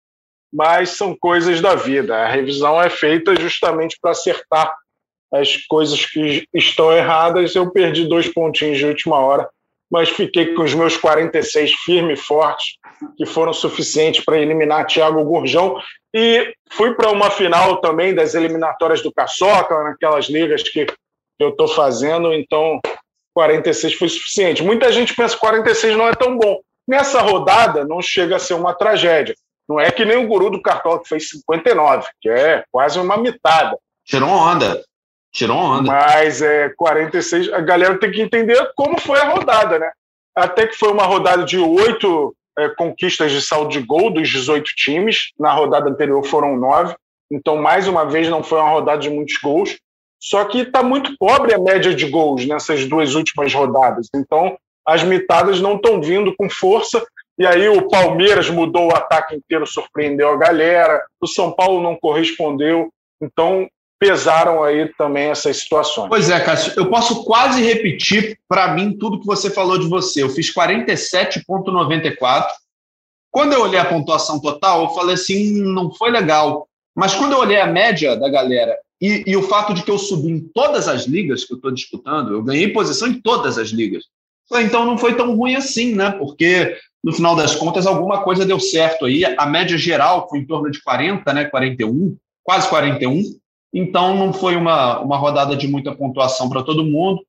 mas 0.51 0.91
são 0.91 1.15
coisas 1.17 1.61
da 1.61 1.75
vida. 1.75 2.15
A 2.15 2.27
revisão 2.27 2.81
é 2.81 2.89
feita 2.89 3.35
justamente 3.35 3.97
para 4.01 4.11
acertar 4.11 4.75
as 5.31 5.57
coisas 5.67 6.05
que 6.05 6.45
estão 6.53 6.91
erradas. 6.91 7.55
Eu 7.55 7.71
perdi 7.71 8.07
dois 8.07 8.27
pontinhos 8.27 8.77
de 8.77 8.85
última 8.85 9.17
hora, 9.17 9.47
mas 9.91 10.09
fiquei 10.09 10.53
com 10.53 10.63
os 10.63 10.73
meus 10.73 10.97
46 10.97 11.73
firmes 11.85 12.19
e 12.19 12.23
fortes, 12.23 12.77
que 13.17 13.25
foram 13.25 13.53
suficientes 13.53 14.23
para 14.23 14.39
eliminar 14.39 14.87
Thiago 14.87 15.23
Gurjão. 15.23 15.79
E 16.13 16.53
fui 16.71 16.95
para 16.95 17.11
uma 17.11 17.29
final 17.29 17.79
também 17.79 18.13
das 18.13 18.33
eliminatórias 18.33 19.01
do 19.01 19.13
Caçoca, 19.13 19.83
naquelas 19.83 20.25
ligas 20.25 20.63
que 20.63 20.87
eu 21.39 21.49
estou 21.49 21.67
fazendo, 21.67 22.33
então 22.33 22.79
46 23.33 23.93
foi 23.93 24.09
suficiente. 24.09 24.63
Muita 24.63 24.91
gente 24.91 25.15
pensa 25.15 25.35
que 25.35 25.41
46 25.41 25.95
não 25.95 26.07
é 26.07 26.13
tão 26.13 26.37
bom. 26.37 26.59
Nessa 26.89 27.21
rodada, 27.21 27.85
não 27.85 28.01
chega 28.01 28.37
a 28.37 28.39
ser 28.39 28.55
uma 28.55 28.73
tragédia. 28.73 29.35
Não 29.67 29.79
é 29.79 29.91
que 29.91 30.03
nem 30.03 30.17
o 30.17 30.27
guru 30.27 30.49
do 30.49 30.59
Cartola 30.59 30.99
que 30.99 31.07
fez 31.07 31.29
59, 31.29 32.09
que 32.19 32.27
é 32.27 32.63
quase 32.71 32.99
uma 32.99 33.15
mitada. 33.15 33.77
Tirou 34.03 34.27
onda. 34.27 34.83
Tirou 35.31 35.55
onda. 35.55 35.83
Mas 35.83 36.41
é 36.41 36.69
46. 36.69 37.53
A 37.53 37.61
galera 37.61 37.99
tem 37.99 38.09
que 38.09 38.19
entender 38.19 38.71
como 38.75 38.99
foi 38.99 39.19
a 39.19 39.29
rodada, 39.29 39.77
né? 39.77 39.91
Até 40.35 40.65
que 40.65 40.73
foi 40.73 40.91
uma 40.91 41.03
rodada 41.03 41.43
de 41.43 41.59
oito 41.59 42.35
é, 42.57 42.69
conquistas 42.69 43.31
de 43.31 43.39
saldo 43.39 43.69
de 43.69 43.81
gol 43.81 44.09
dos 44.09 44.27
18 44.27 44.65
times. 44.75 45.31
Na 45.39 45.53
rodada 45.53 45.91
anterior 45.91 46.25
foram 46.25 46.57
nove. 46.57 46.95
Então, 47.31 47.55
mais 47.55 47.87
uma 47.87 48.03
vez, 48.03 48.27
não 48.27 48.41
foi 48.41 48.57
uma 48.57 48.71
rodada 48.71 48.99
de 48.99 49.11
muitos 49.11 49.37
gols. 49.37 49.77
Só 50.19 50.43
que 50.45 50.61
está 50.61 50.81
muito 50.81 51.15
pobre 51.19 51.53
a 51.53 51.59
média 51.59 51.93
de 51.93 52.09
gols 52.09 52.47
nessas 52.47 52.87
duas 52.87 53.13
últimas 53.13 53.53
rodadas. 53.53 54.07
Então, 54.15 54.57
as 54.89 55.03
mitadas 55.03 55.61
não 55.61 55.75
estão 55.75 56.01
vindo 56.01 56.35
com 56.35 56.49
força. 56.49 57.05
E 57.37 57.45
aí 57.45 57.69
o 57.69 57.87
Palmeiras 57.87 58.49
mudou 58.49 58.87
o 58.87 58.95
ataque 58.95 59.35
inteiro, 59.35 59.65
surpreendeu 59.65 60.29
a 60.29 60.37
galera. 60.37 61.01
O 61.21 61.27
São 61.27 61.51
Paulo 61.51 61.81
não 61.81 61.95
correspondeu. 61.95 62.91
Então 63.21 63.67
pesaram 63.99 64.63
aí 64.63 64.91
também 64.97 65.25
essas 65.25 65.57
situações. 65.57 66.09
Pois 66.09 66.29
é, 66.29 66.39
Cássio, 66.39 66.73
eu 66.77 66.89
posso 66.89 67.23
quase 67.25 67.61
repetir 67.61 68.39
para 68.47 68.73
mim 68.73 68.97
tudo 68.97 69.19
que 69.19 69.27
você 69.27 69.49
falou 69.49 69.77
de 69.77 69.87
você. 69.87 70.23
Eu 70.23 70.29
fiz 70.29 70.53
47,94 70.53 72.47
Quando 73.29 73.53
eu 73.53 73.61
olhei 73.61 73.79
a 73.79 73.85
pontuação 73.85 74.39
total, 74.39 74.83
eu 74.83 74.89
falei 74.89 75.15
assim, 75.15 75.61
hum, 75.61 75.73
não 75.73 75.93
foi 75.93 76.09
legal. 76.09 76.67
Mas 76.95 77.13
quando 77.13 77.33
eu 77.33 77.39
olhei 77.39 77.59
a 77.59 77.67
média 77.67 78.15
da 78.15 78.29
galera 78.29 78.77
e, 79.01 79.23
e 79.27 79.37
o 79.37 79.43
fato 79.43 79.73
de 79.73 79.83
que 79.83 79.91
eu 79.91 79.97
subi 79.97 80.31
em 80.31 80.39
todas 80.39 80.87
as 80.87 81.03
ligas 81.05 81.43
que 81.43 81.53
eu 81.53 81.57
estou 81.57 81.71
disputando, 81.71 82.33
eu 82.33 82.41
ganhei 82.41 82.73
posição 82.73 83.07
em 83.07 83.21
todas 83.21 83.57
as 83.57 83.69
ligas. 83.69 84.05
Então 84.53 84.85
não 84.85 84.97
foi 84.97 85.15
tão 85.15 85.35
ruim 85.35 85.55
assim, 85.55 85.93
né? 85.93 86.11
Porque 86.11 86.77
no 87.03 87.13
final 87.13 87.35
das 87.35 87.55
contas 87.55 87.85
alguma 87.85 88.23
coisa 88.23 88.45
deu 88.45 88.59
certo 88.59 89.05
aí. 89.05 89.23
A 89.23 89.45
média 89.45 89.77
geral 89.77 90.27
foi 90.29 90.39
em 90.39 90.45
torno 90.45 90.71
de 90.71 90.81
40, 90.81 91.33
né? 91.33 91.45
41, 91.45 92.17
quase 92.43 92.67
41. 92.67 93.21
Então 93.73 94.15
não 94.15 94.33
foi 94.33 94.55
uma, 94.55 94.99
uma 94.99 95.17
rodada 95.17 95.55
de 95.55 95.67
muita 95.67 95.95
pontuação 95.95 96.49
para 96.49 96.63
todo 96.63 96.83
mundo. 96.83 97.21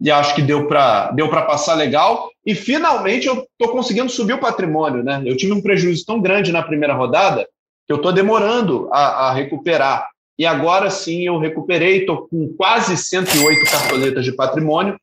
E 0.00 0.10
acho 0.10 0.34
que 0.34 0.42
deu 0.42 0.68
para 0.68 1.10
deu 1.10 1.28
passar 1.28 1.74
legal. 1.74 2.30
E 2.46 2.54
finalmente 2.54 3.26
eu 3.26 3.46
estou 3.52 3.72
conseguindo 3.72 4.10
subir 4.10 4.34
o 4.34 4.40
patrimônio, 4.40 5.02
né? 5.02 5.22
Eu 5.24 5.36
tive 5.36 5.52
um 5.52 5.60
prejuízo 5.60 6.04
tão 6.06 6.20
grande 6.20 6.52
na 6.52 6.62
primeira 6.62 6.94
rodada 6.94 7.48
que 7.86 7.92
eu 7.92 7.96
estou 7.96 8.12
demorando 8.12 8.88
a, 8.92 9.28
a 9.28 9.32
recuperar. 9.32 10.06
E 10.38 10.46
agora 10.46 10.88
sim 10.88 11.26
eu 11.26 11.38
recuperei, 11.38 12.00
estou 12.00 12.28
com 12.28 12.54
quase 12.56 12.96
108 12.96 13.70
cartoletas 13.70 14.24
de 14.24 14.32
patrimônio. 14.32 14.96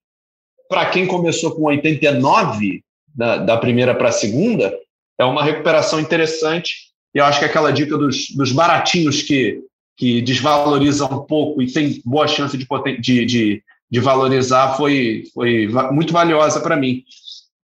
Para 0.68 0.88
quem 0.88 1.06
começou 1.06 1.52
com 1.52 1.64
89 1.64 2.84
da, 3.14 3.38
da 3.38 3.58
primeira 3.58 3.96
para 3.96 4.10
a 4.10 4.12
segunda, 4.12 4.74
é 5.20 5.24
uma 5.24 5.44
recuperação 5.44 6.00
interessante. 6.00 6.76
E 7.14 7.20
eu 7.20 7.26
acho 7.26 7.40
que 7.40 7.46
aquela 7.46 7.72
dica 7.72 7.98
dos, 7.98 8.28
dos 8.36 8.52
baratinhos 8.52 9.22
que, 9.22 9.62
que 9.98 10.22
desvalorizam 10.22 11.08
um 11.12 11.26
pouco 11.26 11.62
e 11.62 11.72
tem 11.72 12.02
boa 12.04 12.28
chance 12.28 12.58
de, 12.58 12.68
de, 13.00 13.26
de, 13.26 13.64
de 13.90 14.00
valorizar 14.00 14.76
foi, 14.76 15.24
foi 15.34 15.68
muito 15.92 16.12
valiosa 16.12 16.60
para 16.60 16.76
mim. 16.76 17.04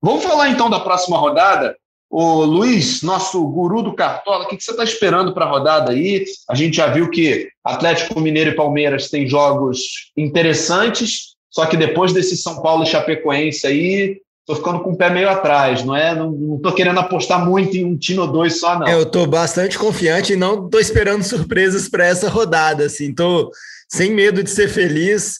Vamos 0.01 0.23
falar 0.23 0.51
então 0.51 0.69
da 0.71 0.81
próxima 0.81 1.17
rodada. 1.17 1.77
O 2.11 2.45
Luiz, 2.45 3.03
nosso 3.03 3.43
guru 3.47 3.83
do 3.83 3.95
Cartola, 3.95 4.45
o 4.45 4.47
que 4.47 4.61
você 4.61 4.73
está 4.73 4.85
esperando 4.85 5.33
para 5.33 5.47
a 5.47 5.49
rodada 5.49 5.93
aí? 5.93 6.25
A 6.49 6.55
gente 6.55 6.77
já 6.77 6.89
viu 6.89 7.09
que 7.09 7.49
Atlético 7.65 8.21
Mineiro 8.21 8.51
e 8.51 8.55
Palmeiras 8.55 9.09
têm 9.09 9.27
jogos 9.27 10.11
interessantes, 10.15 11.32
só 11.53 11.67
que 11.67 11.77
depois 11.77 12.13
desse 12.13 12.37
São 12.37 12.63
Paulo 12.63 12.83
e 12.83 12.87
Chapecoense 12.87 13.67
aí, 13.67 14.21
estou 14.41 14.57
ficando 14.57 14.81
com 14.81 14.93
o 14.93 14.97
pé 14.97 15.11
meio 15.11 15.29
atrás, 15.29 15.85
não 15.85 15.95
é? 15.95 16.15
Não 16.15 16.57
estou 16.57 16.73
querendo 16.73 16.99
apostar 16.99 17.45
muito 17.45 17.77
em 17.77 17.85
um 17.85 17.97
time 17.97 18.21
ou 18.21 18.27
dois 18.27 18.59
só, 18.59 18.79
não. 18.79 18.89
Eu 18.89 19.03
estou 19.03 19.27
bastante 19.27 19.79
confiante 19.79 20.33
e 20.33 20.37
não 20.37 20.65
estou 20.65 20.81
esperando 20.81 21.23
surpresas 21.23 21.89
para 21.89 22.07
essa 22.07 22.29
rodada, 22.29 22.87
assim, 22.87 23.11
estou 23.11 23.51
sem 23.87 24.13
medo 24.13 24.43
de 24.43 24.51
ser 24.51 24.69
feliz. 24.69 25.39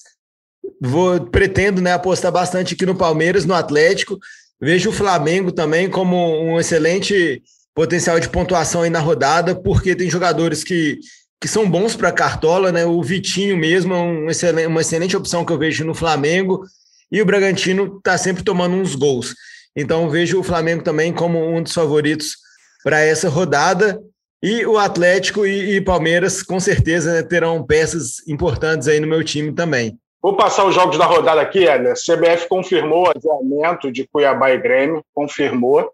Vou, 0.81 1.19
pretendo 1.19 1.81
né, 1.81 1.95
apostar 1.95 2.31
bastante 2.31 2.75
aqui 2.75 2.85
no 2.85 2.95
Palmeiras, 2.95 3.47
no 3.47 3.55
Atlético. 3.55 4.19
Vejo 4.61 4.91
o 4.91 4.93
Flamengo 4.93 5.51
também 5.51 5.91
como 5.91 6.17
um 6.41 6.61
excelente 6.61 7.43
potencial 7.75 8.21
de 8.21 8.29
pontuação 8.29 8.83
aí 8.83 8.91
na 8.91 9.01
rodada, 9.01 9.55
porque 9.55 9.97
tem 9.97 10.11
jogadores 10.11 10.63
que, 10.63 11.01
que 11.43 11.49
são 11.49 11.69
bons 11.69 11.97
para 11.97 12.13
cartola, 12.13 12.71
né? 12.71 12.87
O 12.87 13.03
Vitinho 13.03 13.57
mesmo 13.57 13.93
é 13.93 13.99
um 13.99 14.31
excelente, 14.31 14.69
uma 14.69 14.81
excelente 14.81 15.17
opção 15.17 15.45
que 15.45 15.53
eu 15.53 15.59
vejo 15.59 15.85
no 15.85 15.93
Flamengo, 15.93 16.63
e 17.11 17.21
o 17.21 17.27
Bragantino 17.27 17.97
está 17.99 18.17
sempre 18.17 18.45
tomando 18.45 18.77
uns 18.77 18.95
gols. 18.95 19.35
Então 19.75 20.09
vejo 20.09 20.39
o 20.39 20.45
Flamengo 20.45 20.85
também 20.85 21.13
como 21.13 21.45
um 21.45 21.61
dos 21.61 21.75
favoritos 21.75 22.37
para 22.85 23.01
essa 23.01 23.29
rodada. 23.29 24.01
E 24.41 24.65
o 24.65 24.79
Atlético 24.79 25.45
e, 25.45 25.79
e 25.79 25.81
Palmeiras, 25.81 26.45
com 26.45 26.61
certeza, 26.61 27.13
né, 27.13 27.23
terão 27.25 27.67
peças 27.67 28.25
importantes 28.29 28.87
aí 28.87 29.01
no 29.01 29.09
meu 29.09 29.25
time 29.25 29.51
também. 29.51 29.99
Vou 30.23 30.37
passar 30.37 30.65
os 30.65 30.77
jogos 30.77 30.97
da 30.97 31.07
rodada 31.07 31.41
aqui, 31.41 31.67
Éder. 31.67 31.95
CBF 31.95 32.47
confirmou 32.49 33.09
o 33.09 33.11
adiamento 33.11 33.91
de 33.91 34.07
Cuiabá 34.07 34.53
e 34.53 34.59
Grêmio, 34.59 35.05
confirmou. 35.13 35.91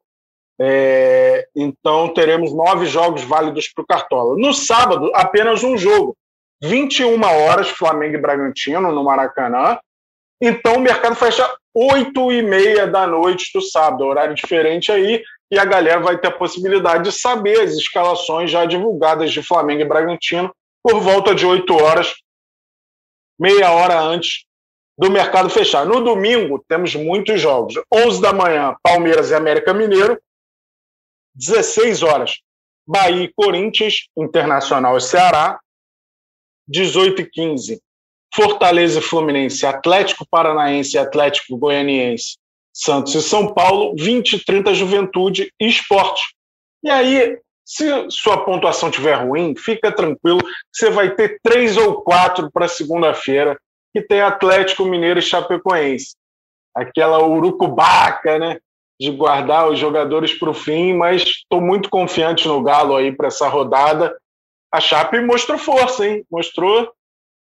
É, 0.61 1.47
então 1.55 2.12
teremos 2.12 2.53
nove 2.53 2.87
jogos 2.87 3.23
válidos 3.23 3.68
para 3.68 3.83
o 3.83 3.87
Cartola. 3.87 4.37
No 4.37 4.53
sábado, 4.53 5.11
apenas 5.14 5.62
um 5.62 5.77
jogo. 5.77 6.16
21 6.62 7.23
horas, 7.23 7.68
Flamengo 7.68 8.16
e 8.16 8.21
Bragantino, 8.21 8.90
no 8.90 9.05
Maracanã. 9.05 9.79
Então 10.40 10.77
o 10.77 10.81
mercado 10.81 11.14
fecha 11.14 11.49
8 11.75 12.33
e 12.33 12.42
meia 12.42 12.87
da 12.87 13.07
noite 13.07 13.51
do 13.55 13.61
sábado, 13.61 14.05
horário 14.05 14.35
diferente 14.35 14.90
aí, 14.90 15.23
e 15.51 15.59
a 15.59 15.64
galera 15.64 16.01
vai 16.01 16.18
ter 16.18 16.29
a 16.29 16.37
possibilidade 16.37 17.05
de 17.05 17.12
saber 17.12 17.61
as 17.61 17.73
escalações 17.75 18.51
já 18.51 18.64
divulgadas 18.64 19.33
de 19.33 19.42
Flamengo 19.42 19.83
e 19.83 19.88
Bragantino 19.88 20.53
por 20.83 21.01
volta 21.01 21.35
de 21.35 21.47
8 21.47 21.73
horas 21.75 22.14
meia 23.38 23.71
hora 23.71 24.01
antes 24.01 24.44
do 24.99 25.11
mercado 25.11 25.49
fechar. 25.49 25.87
No 25.87 26.03
domingo, 26.03 26.64
temos 26.68 26.94
muitos 26.97 27.40
jogos. 27.40 27.75
11 27.92 28.21
da 28.21 28.33
manhã, 28.33 28.75
Palmeiras 28.83 29.31
e 29.31 29.35
América 29.35 29.73
Mineiro. 29.73 30.21
16 31.35 32.03
horas, 32.03 32.38
Bahia 32.87 33.25
e 33.25 33.33
Corinthians, 33.33 34.09
Internacional 34.17 34.97
e 34.97 35.01
Ceará. 35.01 35.59
18 36.71 37.23
e 37.23 37.31
15, 37.31 37.81
Fortaleza 38.35 38.99
e 38.99 39.03
Fluminense, 39.03 39.64
Atlético 39.64 40.27
Paranaense 40.31 40.97
e 40.97 40.99
Atlético 40.99 41.57
Goianiense, 41.57 42.37
Santos 42.75 43.14
e 43.14 43.23
São 43.23 43.55
Paulo. 43.55 43.95
20 43.99 44.35
e 44.35 44.45
30, 44.45 44.75
Juventude 44.75 45.53
e 45.59 45.67
Esporte. 45.67 46.23
E 46.85 46.91
aí, 46.91 47.38
se 47.64 47.85
sua 48.11 48.45
pontuação 48.45 48.88
estiver 48.88 49.14
ruim, 49.14 49.55
fica 49.57 49.93
tranquilo, 49.93 50.41
você 50.73 50.91
vai 50.91 51.14
ter 51.14 51.38
três 51.43 51.77
ou 51.77 52.03
quatro 52.03 52.51
para 52.51 52.69
segunda-feira, 52.69 53.59
que 53.93 54.01
tem 54.01 54.21
Atlético 54.21 54.85
Mineiro 54.85 55.19
e 55.19 55.23
Chapecoense. 55.23 56.14
Aquela 56.75 57.27
urucubaca, 57.27 58.38
né? 58.38 58.59
De 58.99 59.11
guardar 59.11 59.69
os 59.69 59.79
jogadores 59.79 60.35
para 60.35 60.51
o 60.51 60.55
fim, 60.55 60.93
mas 60.93 61.23
estou 61.23 61.61
muito 61.61 61.89
confiante 61.89 62.49
no 62.49 62.63
Galo 62.63 62.97
aí 62.97 63.13
para 63.13 63.29
essa 63.29 63.49
rodada. 63.49 64.17
A 64.73 64.81
Chape 64.81 65.21
mostrou 65.21 65.59
força, 65.59 66.07
hein? 66.07 66.25
Mostrou 66.31 66.93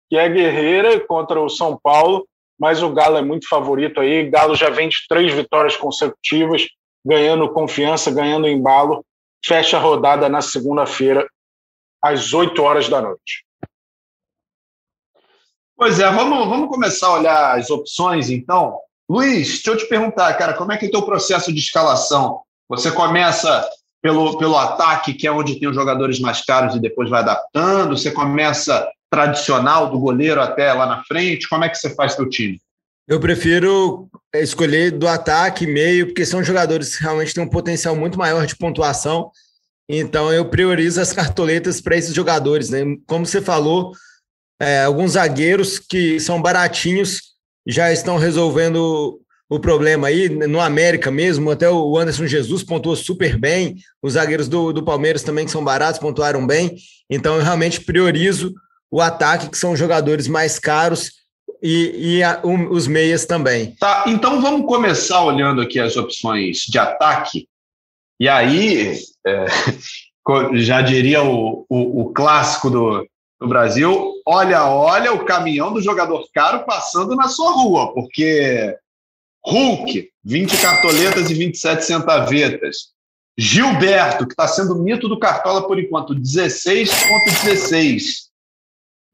que 0.08 0.16
é 0.16 0.28
guerreira 0.28 1.00
contra 1.00 1.40
o 1.40 1.48
São 1.48 1.78
Paulo, 1.82 2.26
mas 2.58 2.82
o 2.82 2.90
Galo 2.92 3.16
é 3.16 3.22
muito 3.22 3.48
favorito 3.48 4.00
aí. 4.00 4.30
Galo 4.30 4.54
já 4.54 4.70
vem 4.70 4.88
de 4.88 4.96
três 5.08 5.32
vitórias 5.34 5.76
consecutivas, 5.76 6.66
ganhando 7.04 7.52
confiança, 7.52 8.10
ganhando 8.10 8.48
embalo 8.48 9.04
fecha 9.44 9.76
a 9.76 9.80
rodada 9.80 10.28
na 10.28 10.40
segunda-feira, 10.40 11.28
às 12.02 12.32
8 12.32 12.60
horas 12.62 12.88
da 12.88 13.00
noite. 13.00 13.44
Pois 15.76 16.00
é, 16.00 16.10
vamos, 16.10 16.48
vamos 16.48 16.68
começar 16.68 17.06
a 17.06 17.14
olhar 17.14 17.58
as 17.58 17.70
opções, 17.70 18.30
então. 18.30 18.78
Luiz, 19.08 19.48
deixa 19.48 19.70
eu 19.70 19.76
te 19.76 19.88
perguntar, 19.88 20.32
cara, 20.34 20.52
como 20.52 20.72
é 20.72 20.76
que 20.76 20.84
é 20.84 20.88
o 20.88 20.90
teu 20.90 21.02
processo 21.02 21.52
de 21.52 21.58
escalação? 21.58 22.40
Você 22.68 22.90
começa 22.90 23.66
pelo, 24.02 24.36
pelo 24.38 24.56
ataque, 24.56 25.14
que 25.14 25.26
é 25.26 25.32
onde 25.32 25.58
tem 25.58 25.68
os 25.68 25.74
jogadores 25.74 26.20
mais 26.20 26.44
caros 26.44 26.76
e 26.76 26.80
depois 26.80 27.08
vai 27.08 27.20
adaptando? 27.20 27.96
Você 27.96 28.10
começa 28.10 28.86
tradicional 29.10 29.90
do 29.90 29.98
goleiro 29.98 30.40
até 30.40 30.72
lá 30.72 30.86
na 30.86 31.02
frente? 31.04 31.48
Como 31.48 31.64
é 31.64 31.68
que 31.68 31.76
você 31.76 31.94
faz 31.94 32.14
teu 32.14 32.28
time? 32.28 32.60
Eu 33.08 33.18
prefiro 33.18 34.06
escolher 34.34 34.90
do 34.90 35.08
ataque, 35.08 35.66
meio, 35.66 36.08
porque 36.08 36.26
são 36.26 36.44
jogadores 36.44 36.94
que 36.94 37.02
realmente 37.02 37.32
têm 37.32 37.42
um 37.42 37.48
potencial 37.48 37.96
muito 37.96 38.18
maior 38.18 38.44
de 38.44 38.54
pontuação. 38.54 39.30
Então 39.88 40.30
eu 40.30 40.50
priorizo 40.50 41.00
as 41.00 41.14
cartoletas 41.14 41.80
para 41.80 41.96
esses 41.96 42.14
jogadores. 42.14 42.68
Né? 42.68 42.80
Como 43.06 43.24
você 43.24 43.40
falou, 43.40 43.92
é, 44.60 44.84
alguns 44.84 45.12
zagueiros 45.12 45.78
que 45.78 46.20
são 46.20 46.42
baratinhos 46.42 47.27
já 47.68 47.92
estão 47.92 48.16
resolvendo 48.16 49.20
o 49.48 49.60
problema 49.60 50.08
aí. 50.08 50.28
No 50.30 50.58
América 50.58 51.10
mesmo, 51.10 51.50
até 51.50 51.70
o 51.70 51.96
Anderson 51.98 52.26
Jesus 52.26 52.62
pontuou 52.62 52.96
super 52.96 53.38
bem. 53.38 53.76
Os 54.02 54.14
zagueiros 54.14 54.48
do, 54.48 54.72
do 54.72 54.82
Palmeiras 54.82 55.22
também, 55.22 55.44
que 55.44 55.50
são 55.50 55.62
baratos, 55.62 56.00
pontuaram 56.00 56.46
bem. 56.46 56.76
Então 57.10 57.36
eu 57.36 57.42
realmente 57.42 57.82
priorizo 57.82 58.54
o 58.90 59.02
ataque, 59.02 59.50
que 59.50 59.58
são 59.58 59.76
jogadores 59.76 60.26
mais 60.26 60.58
caros 60.58 61.12
e, 61.62 62.16
e 62.16 62.22
a, 62.22 62.40
um, 62.42 62.70
os 62.70 62.86
meias 62.86 63.26
também. 63.26 63.76
Tá, 63.78 64.04
então 64.06 64.40
vamos 64.40 64.66
começar 64.66 65.22
olhando 65.22 65.60
aqui 65.60 65.78
as 65.78 65.96
opções 65.96 66.60
de 66.66 66.78
ataque. 66.78 67.46
E 68.18 68.28
aí, 68.28 68.98
é, 69.26 69.46
já 70.54 70.80
diria 70.80 71.22
o, 71.22 71.66
o, 71.68 72.02
o 72.02 72.12
clássico 72.12 72.70
do, 72.70 73.06
do 73.40 73.46
Brasil, 73.46 74.14
olha, 74.26 74.64
olha 74.64 75.12
o 75.12 75.24
caminhão 75.24 75.72
do 75.72 75.80
jogador 75.80 76.26
caro 76.34 76.64
passando 76.64 77.14
na 77.14 77.28
sua 77.28 77.52
rua, 77.52 77.94
porque 77.94 78.76
Hulk, 79.44 80.10
20 80.24 80.60
cartoletas 80.60 81.30
e 81.30 81.34
27 81.34 81.84
centavetas. 81.84 82.98
Gilberto, 83.38 84.26
que 84.26 84.32
está 84.32 84.48
sendo 84.48 84.82
mito 84.82 85.06
do 85.08 85.20
Cartola 85.20 85.66
por 85.66 85.78
enquanto, 85.78 86.14
16,16. 86.14 88.26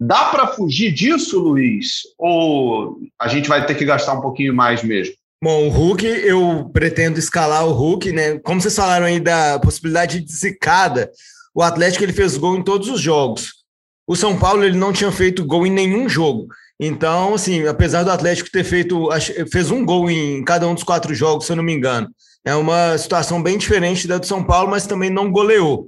Dá 0.00 0.30
para 0.30 0.48
fugir 0.48 0.90
disso, 0.92 1.38
Luiz? 1.38 2.00
Ou 2.18 2.98
a 3.20 3.28
gente 3.28 3.48
vai 3.48 3.64
ter 3.66 3.74
que 3.74 3.84
gastar 3.84 4.14
um 4.14 4.22
pouquinho 4.22 4.54
mais 4.54 4.82
mesmo? 4.82 5.14
Bom, 5.42 5.66
o 5.66 5.68
Hulk, 5.68 6.06
eu 6.06 6.70
pretendo 6.72 7.18
escalar 7.18 7.66
o 7.66 7.72
Hulk, 7.72 8.12
né? 8.12 8.38
Como 8.38 8.62
vocês 8.62 8.74
falaram 8.74 9.04
aí 9.04 9.20
da 9.20 9.58
possibilidade 9.58 10.20
de 10.20 10.32
zicada, 10.32 11.10
o 11.54 11.62
Atlético 11.62 12.02
ele 12.02 12.14
fez 12.14 12.38
gol 12.38 12.56
em 12.56 12.64
todos 12.64 12.88
os 12.88 12.98
jogos. 12.98 13.63
O 14.06 14.14
São 14.14 14.38
Paulo 14.38 14.64
ele 14.64 14.76
não 14.76 14.92
tinha 14.92 15.10
feito 15.10 15.44
gol 15.44 15.66
em 15.66 15.70
nenhum 15.70 16.08
jogo. 16.08 16.46
Então, 16.78 17.34
assim, 17.34 17.66
apesar 17.66 18.02
do 18.02 18.10
Atlético 18.10 18.50
ter 18.50 18.64
feito, 18.64 19.08
fez 19.50 19.70
um 19.70 19.84
gol 19.84 20.10
em 20.10 20.44
cada 20.44 20.66
um 20.68 20.74
dos 20.74 20.82
quatro 20.82 21.14
jogos, 21.14 21.46
se 21.46 21.52
eu 21.52 21.56
não 21.56 21.62
me 21.62 21.72
engano, 21.72 22.08
é 22.44 22.54
uma 22.54 22.98
situação 22.98 23.42
bem 23.42 23.56
diferente 23.56 24.06
da 24.06 24.18
do 24.18 24.26
São 24.26 24.44
Paulo, 24.44 24.70
mas 24.70 24.86
também 24.86 25.08
não 25.08 25.30
goleou. 25.30 25.86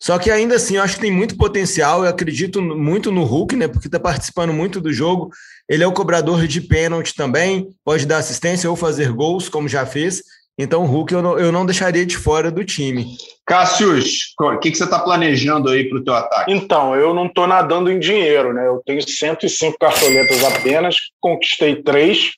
Só 0.00 0.16
que 0.16 0.30
ainda 0.30 0.54
assim, 0.54 0.76
eu 0.76 0.82
acho 0.82 0.94
que 0.94 1.00
tem 1.00 1.10
muito 1.10 1.36
potencial. 1.36 2.04
Eu 2.04 2.10
acredito 2.10 2.62
muito 2.62 3.10
no 3.10 3.24
Hulk, 3.24 3.56
né? 3.56 3.66
Porque 3.66 3.88
está 3.88 3.98
participando 3.98 4.52
muito 4.52 4.80
do 4.80 4.92
jogo. 4.92 5.30
Ele 5.68 5.82
é 5.82 5.86
o 5.86 5.92
cobrador 5.92 6.46
de 6.46 6.60
pênalti 6.60 7.14
também, 7.14 7.68
pode 7.84 8.06
dar 8.06 8.18
assistência 8.18 8.70
ou 8.70 8.76
fazer 8.76 9.12
gols, 9.12 9.48
como 9.48 9.68
já 9.68 9.84
fez. 9.84 10.22
Então, 10.58 10.82
o 10.82 10.86
Hulk 10.86 11.14
eu 11.14 11.22
não, 11.22 11.38
eu 11.38 11.52
não 11.52 11.64
deixaria 11.64 12.04
de 12.04 12.16
fora 12.16 12.50
do 12.50 12.64
time. 12.64 13.16
Cássius, 13.46 14.34
o 14.40 14.58
que, 14.58 14.72
que 14.72 14.76
você 14.76 14.84
está 14.84 14.98
planejando 14.98 15.70
aí 15.70 15.88
para 15.88 15.98
o 15.98 16.04
teu 16.04 16.14
ataque? 16.14 16.52
Então, 16.52 16.96
eu 16.96 17.14
não 17.14 17.26
estou 17.26 17.46
nadando 17.46 17.90
em 17.92 17.98
dinheiro, 18.00 18.52
né? 18.52 18.66
Eu 18.66 18.82
tenho 18.84 19.00
105 19.00 19.78
cartoletas 19.78 20.44
apenas, 20.44 20.96
conquistei 21.20 21.82
três. 21.82 22.32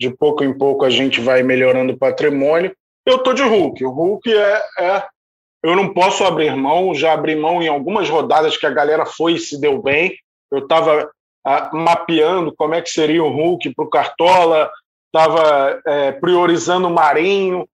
De 0.00 0.10
pouco 0.10 0.42
em 0.42 0.56
pouco 0.56 0.84
a 0.84 0.90
gente 0.90 1.20
vai 1.20 1.42
melhorando 1.42 1.92
o 1.92 1.98
patrimônio. 1.98 2.74
Eu 3.06 3.16
estou 3.16 3.34
de 3.34 3.42
Hulk. 3.42 3.84
O 3.84 3.90
Hulk 3.90 4.32
é, 4.32 4.62
é. 4.78 5.04
Eu 5.62 5.76
não 5.76 5.92
posso 5.92 6.24
abrir 6.24 6.56
mão. 6.56 6.94
Já 6.94 7.12
abri 7.12 7.36
mão 7.36 7.62
em 7.62 7.68
algumas 7.68 8.08
rodadas 8.08 8.56
que 8.56 8.66
a 8.66 8.70
galera 8.70 9.04
foi 9.04 9.34
e 9.34 9.38
se 9.38 9.60
deu 9.60 9.80
bem. 9.80 10.16
Eu 10.50 10.60
estava 10.60 11.10
ah, 11.46 11.70
mapeando 11.72 12.54
como 12.56 12.74
é 12.74 12.80
que 12.80 12.90
seria 12.90 13.22
o 13.22 13.28
Hulk 13.28 13.74
para 13.74 13.84
o 13.84 13.90
Cartola, 13.90 14.70
estava 15.12 15.80
é, 15.86 16.12
priorizando 16.12 16.88
o 16.88 16.94
Marinho, 16.94 17.68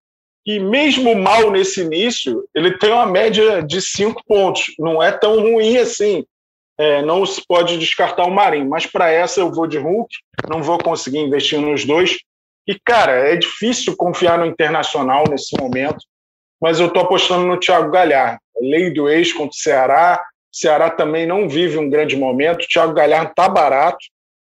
e 0.46 0.60
mesmo 0.60 1.12
mal 1.16 1.50
nesse 1.50 1.82
início, 1.82 2.48
ele 2.54 2.78
tem 2.78 2.92
uma 2.92 3.04
média 3.04 3.60
de 3.62 3.82
cinco 3.82 4.22
pontos. 4.24 4.66
Não 4.78 5.02
é 5.02 5.10
tão 5.10 5.40
ruim 5.40 5.76
assim. 5.76 6.24
É, 6.78 7.02
não 7.02 7.26
se 7.26 7.42
pode 7.46 7.76
descartar 7.78 8.24
o 8.24 8.30
Marinho, 8.30 8.68
mas 8.68 8.86
para 8.86 9.10
essa 9.10 9.40
eu 9.40 9.50
vou 9.50 9.66
de 9.66 9.78
Hulk, 9.78 10.14
não 10.48 10.62
vou 10.62 10.78
conseguir 10.78 11.18
investir 11.18 11.58
nos 11.58 11.84
dois. 11.84 12.18
E, 12.68 12.78
cara, 12.78 13.12
é 13.12 13.34
difícil 13.34 13.96
confiar 13.96 14.38
no 14.38 14.46
Internacional 14.46 15.24
nesse 15.28 15.56
momento, 15.58 15.98
mas 16.60 16.78
eu 16.78 16.86
estou 16.86 17.02
apostando 17.02 17.46
no 17.46 17.58
Thiago 17.58 17.90
Galhardo. 17.90 18.38
Lei 18.60 18.90
do 18.92 19.08
ex 19.08 19.32
contra 19.32 19.50
o 19.50 19.54
Ceará. 19.54 20.22
O 20.52 20.56
Ceará 20.56 20.90
também 20.90 21.26
não 21.26 21.48
vive 21.48 21.78
um 21.78 21.90
grande 21.90 22.16
momento. 22.16 22.64
O 22.64 22.68
Thiago 22.68 22.94
Galhardo 22.94 23.30
está 23.30 23.48
barato, 23.48 23.98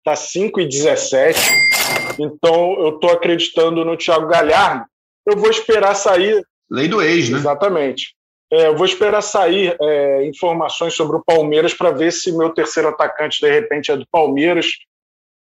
está 0.04 0.14
5,17. 0.14 1.71
Então, 2.18 2.74
eu 2.78 2.90
estou 2.90 3.10
acreditando 3.10 3.84
no 3.84 3.96
Thiago 3.96 4.26
Galhardo. 4.26 4.84
Eu 5.26 5.36
vou 5.36 5.50
esperar 5.50 5.94
sair. 5.94 6.44
Lei 6.70 6.88
do 6.88 7.02
ex, 7.02 7.30
né? 7.30 7.38
Exatamente. 7.38 8.14
É, 8.52 8.66
eu 8.66 8.76
vou 8.76 8.84
esperar 8.84 9.22
sair 9.22 9.74
é, 9.80 10.26
informações 10.26 10.94
sobre 10.94 11.16
o 11.16 11.24
Palmeiras 11.24 11.72
para 11.72 11.90
ver 11.90 12.12
se 12.12 12.36
meu 12.36 12.50
terceiro 12.50 12.88
atacante, 12.88 13.40
de 13.40 13.50
repente, 13.50 13.90
é 13.90 13.96
do 13.96 14.06
Palmeiras, 14.10 14.66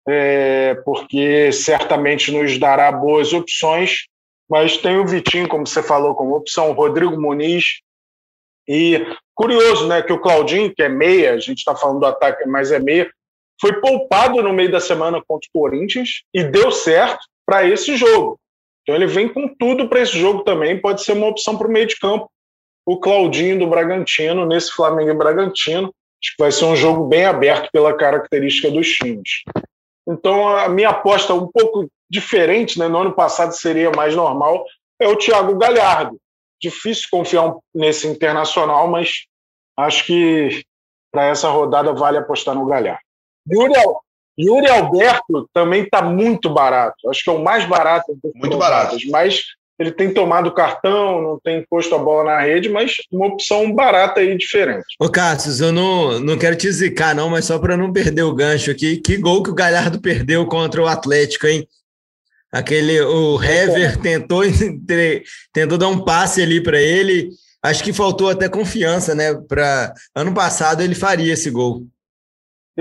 é, 0.08 0.76
porque 0.86 1.52
certamente 1.52 2.32
nos 2.32 2.58
dará 2.60 2.92
boas 2.92 3.34
opções. 3.34 4.06
Mas 4.50 4.78
tem 4.78 4.98
o 4.98 5.08
Vitinho, 5.08 5.48
como 5.48 5.66
você 5.66 5.82
falou, 5.82 6.16
como 6.16 6.36
opção, 6.36 6.70
o 6.70 6.74
Rodrigo 6.74 7.20
Muniz. 7.20 7.82
E 8.68 9.04
curioso, 9.34 9.88
né, 9.88 10.02
que 10.02 10.14
o 10.14 10.20
Claudinho, 10.20 10.74
que 10.74 10.84
é 10.84 10.90
meia, 10.90 11.34
a 11.34 11.40
gente 11.40 11.60
está 11.60 11.76
falando 11.76 12.02
do 12.02 12.06
ataque, 12.06 12.48
mas 12.48 12.72
é 12.72 12.78
meia, 12.78 13.10
foi 13.60 13.80
poupado 13.82 14.42
no 14.42 14.54
meio 14.54 14.72
da 14.72 14.80
semana 14.80 15.22
contra 15.28 15.48
o 15.54 15.60
Corinthians 15.60 16.24
e 16.34 16.44
deu 16.44 16.72
certo 16.72 17.26
para 17.46 17.68
esse 17.68 17.96
jogo. 17.98 18.40
Então 18.84 18.96
ele 18.96 19.08
vem 19.08 19.28
com 19.28 19.48
tudo 19.48 19.88
para 19.88 20.02
esse 20.02 20.18
jogo 20.18 20.44
também, 20.44 20.80
pode 20.80 21.04
ser 21.04 21.14
uma 21.14 21.28
opção 21.28 21.58
para 21.58 21.68
o 21.68 21.72
meio 21.72 21.88
de 21.88 21.98
campo. 21.98 22.30
O 22.86 22.98
Claudinho 22.98 23.60
do 23.60 23.68
Bragantino, 23.68 24.46
nesse 24.46 24.72
Flamengo 24.72 25.12
e 25.12 25.14
Bragantino, 25.14 25.88
acho 25.88 26.36
que 26.36 26.44
vai 26.44 26.52
ser 26.52 26.66
um 26.66 26.76
jogo 26.76 27.06
bem 27.06 27.26
aberto 27.26 27.70
pela 27.72 27.96
característica 27.96 28.72
dos 28.72 28.88
times. 28.88 29.44
Então 30.08 30.48
a 30.48 30.68
minha 30.70 30.90
aposta 30.90 31.34
um 31.34 31.48
pouco 31.48 31.88
diferente, 32.10 32.80
né? 32.80 32.88
no 32.88 32.98
ano 32.98 33.14
passado 33.14 33.52
seria 33.52 33.92
mais 33.92 34.16
normal, 34.16 34.66
é 35.00 35.08
o 35.08 35.16
Thiago 35.16 35.56
Galhardo. 35.58 36.18
Difícil 36.62 37.08
confiar 37.12 37.56
nesse 37.74 38.08
internacional, 38.08 38.88
mas 38.88 39.26
acho 39.78 40.06
que 40.06 40.64
para 41.12 41.26
essa 41.26 41.50
rodada 41.50 41.94
vale 41.94 42.18
apostar 42.18 42.56
no 42.56 42.66
Galhardo. 42.66 43.09
Yuri, 43.52 43.74
Yuri 44.38 44.68
Alberto 44.68 45.50
também 45.54 45.84
está 45.84 46.02
muito 46.02 46.50
barato. 46.50 47.10
Acho 47.10 47.24
que 47.24 47.30
é 47.30 47.34
o 47.34 47.44
mais 47.44 47.66
barato. 47.66 48.18
Muito 48.36 48.58
barato. 48.58 48.98
Mas 49.10 49.44
ele 49.80 49.92
tem 49.92 50.14
tomado 50.14 50.54
cartão, 50.54 51.22
não 51.22 51.40
tem 51.42 51.66
posto 51.70 51.96
a 51.96 51.98
bola 51.98 52.36
na 52.36 52.42
rede, 52.42 52.68
mas 52.68 52.98
uma 53.10 53.28
opção 53.28 53.74
barata 53.74 54.22
e 54.22 54.38
diferente. 54.38 54.86
Ô, 55.00 55.10
Cássio, 55.10 55.66
eu 55.66 55.72
não, 55.72 56.20
não 56.20 56.38
quero 56.38 56.58
te 56.58 56.70
zicar, 56.70 57.16
não, 57.16 57.30
mas 57.30 57.46
só 57.46 57.58
para 57.58 57.78
não 57.78 57.94
perder 57.94 58.24
o 58.24 58.36
gancho 58.36 58.72
aqui, 58.72 58.98
que 58.98 59.16
gol 59.16 59.42
que 59.42 59.50
o 59.50 59.56
Galhardo 59.56 60.02
perdeu 60.02 60.46
contra 60.46 60.82
o 60.82 60.88
Atlético, 60.88 61.48
hein? 61.48 61.66
Aquele, 62.52 63.00
o 63.00 63.42
Hever 63.42 63.98
tentou, 64.02 64.42
tentou 65.54 65.78
dar 65.78 65.88
um 65.88 66.04
passe 66.04 66.42
ali 66.42 66.62
para 66.62 66.82
ele. 66.82 67.30
Acho 67.64 67.84
que 67.84 67.94
faltou 67.94 68.30
até 68.30 68.50
confiança, 68.50 69.16
né? 69.16 69.34
Para 69.34 69.94
ano 70.16 70.34
passado 70.34 70.82
ele 70.82 70.96
faria 70.96 71.34
esse 71.34 71.50
gol. 71.50 71.86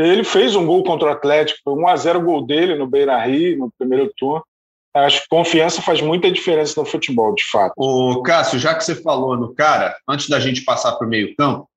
Ele 0.00 0.22
fez 0.22 0.54
um 0.54 0.64
gol 0.64 0.84
contra 0.84 1.08
o 1.08 1.12
Atlético, 1.12 1.58
foi 1.64 1.74
1x0 1.74 2.22
gol 2.22 2.46
dele 2.46 2.76
no 2.76 2.87
Beira 2.87 3.18
Rio, 3.24 3.58
no 3.58 3.72
primeiro 3.76 4.08
turno. 4.16 4.44
Acho 4.94 5.22
que 5.22 5.28
confiança 5.28 5.82
faz 5.82 6.00
muita 6.00 6.30
diferença 6.30 6.80
no 6.80 6.87
futebol, 6.87 7.34
de 7.34 7.44
fato. 7.50 7.72
O 7.76 8.22
Cássio, 8.22 8.61
já 8.61 8.74
que 8.76 8.84
você 8.84 8.94
falou 8.94 9.37
no 9.37 9.52
cara, 9.54 9.96
antes 10.08 10.28
da 10.28 10.38
gente 10.38 10.62
passar 10.62 10.92
para 10.92 11.06
o 11.06 11.11
meio-campo, 11.11 11.68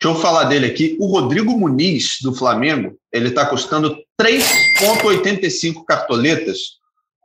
deixa 0.00 0.14
eu 0.14 0.20
falar 0.20 0.44
dele 0.44 0.66
aqui. 0.66 0.94
O 1.00 1.06
Rodrigo 1.06 1.58
Muniz, 1.58 2.18
do 2.22 2.34
Flamengo, 2.34 2.96
ele 3.10 3.28
está 3.28 3.46
custando 3.46 3.96
3,85 4.20 5.82
cartoletas. 5.86 6.80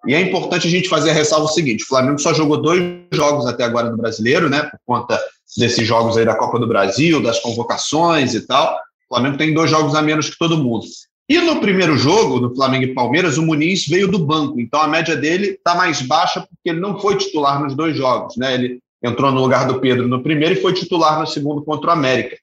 E 0.07 0.15
é 0.15 0.21
importante 0.21 0.67
a 0.67 0.71
gente 0.71 0.87
fazer 0.87 1.09
a 1.09 1.13
ressalva 1.13 1.45
o 1.45 1.49
seguinte: 1.49 1.83
o 1.83 1.87
Flamengo 1.87 2.19
só 2.19 2.33
jogou 2.33 2.61
dois 2.61 2.81
jogos 3.11 3.45
até 3.45 3.65
agora 3.65 3.89
no 3.89 3.97
brasileiro, 3.97 4.49
né? 4.49 4.63
Por 4.63 4.79
conta 4.85 5.19
desses 5.57 5.85
jogos 5.85 6.17
aí 6.17 6.25
da 6.25 6.35
Copa 6.35 6.59
do 6.59 6.67
Brasil, 6.67 7.21
das 7.21 7.39
convocações 7.39 8.33
e 8.33 8.47
tal. 8.47 8.77
O 9.15 9.17
Flamengo 9.17 9.37
tem 9.37 9.53
dois 9.53 9.71
jogos 9.71 9.95
a 9.95 10.01
menos 10.01 10.29
que 10.29 10.37
todo 10.37 10.57
mundo. 10.57 10.85
E 11.29 11.39
no 11.39 11.61
primeiro 11.61 11.95
jogo, 11.97 12.37
do 12.37 12.53
Flamengo 12.53 12.83
e 12.83 12.93
Palmeiras, 12.93 13.37
o 13.37 13.43
Muniz 13.43 13.87
veio 13.87 14.09
do 14.09 14.19
banco. 14.19 14.59
Então 14.59 14.81
a 14.81 14.89
média 14.89 15.15
dele 15.15 15.51
está 15.51 15.73
mais 15.73 16.01
baixa 16.01 16.41
porque 16.41 16.69
ele 16.69 16.81
não 16.81 16.99
foi 16.99 17.17
titular 17.17 17.63
nos 17.63 17.73
dois 17.73 17.95
jogos. 17.95 18.35
Né? 18.35 18.53
Ele 18.53 18.79
entrou 19.01 19.31
no 19.31 19.39
lugar 19.39 19.67
do 19.67 19.79
Pedro 19.79 20.05
no 20.05 20.21
primeiro 20.21 20.55
e 20.55 20.61
foi 20.61 20.73
titular 20.73 21.17
no 21.17 21.25
segundo 21.25 21.63
contra 21.63 21.91
o 21.91 21.93
América. 21.93 22.37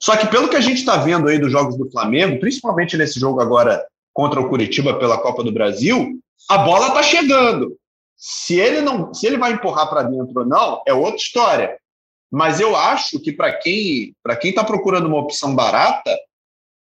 Só 0.00 0.16
que 0.16 0.28
pelo 0.28 0.48
que 0.48 0.54
a 0.54 0.60
gente 0.60 0.78
está 0.78 0.96
vendo 0.96 1.28
aí 1.28 1.40
dos 1.40 1.50
jogos 1.50 1.76
do 1.76 1.90
Flamengo, 1.90 2.38
principalmente 2.38 2.96
nesse 2.96 3.18
jogo 3.18 3.40
agora 3.40 3.84
contra 4.14 4.40
o 4.40 4.48
Curitiba 4.48 4.94
pela 4.94 5.18
Copa 5.18 5.42
do 5.42 5.50
Brasil, 5.50 6.20
a 6.48 6.58
bola 6.58 6.86
está 6.88 7.02
chegando. 7.02 7.76
Se 8.16 8.54
ele 8.60 8.80
não, 8.80 9.12
se 9.12 9.26
ele 9.26 9.38
vai 9.38 9.54
empurrar 9.54 9.90
para 9.90 10.04
dentro 10.04 10.40
ou 10.40 10.46
não, 10.46 10.80
é 10.86 10.94
outra 10.94 11.16
história. 11.16 11.76
Mas 12.36 12.60
eu 12.60 12.76
acho 12.76 13.18
que 13.18 13.32
para 13.32 13.50
quem 13.50 14.12
para 14.22 14.36
quem 14.36 14.50
está 14.50 14.62
procurando 14.62 15.06
uma 15.06 15.18
opção 15.18 15.54
barata, 15.54 16.14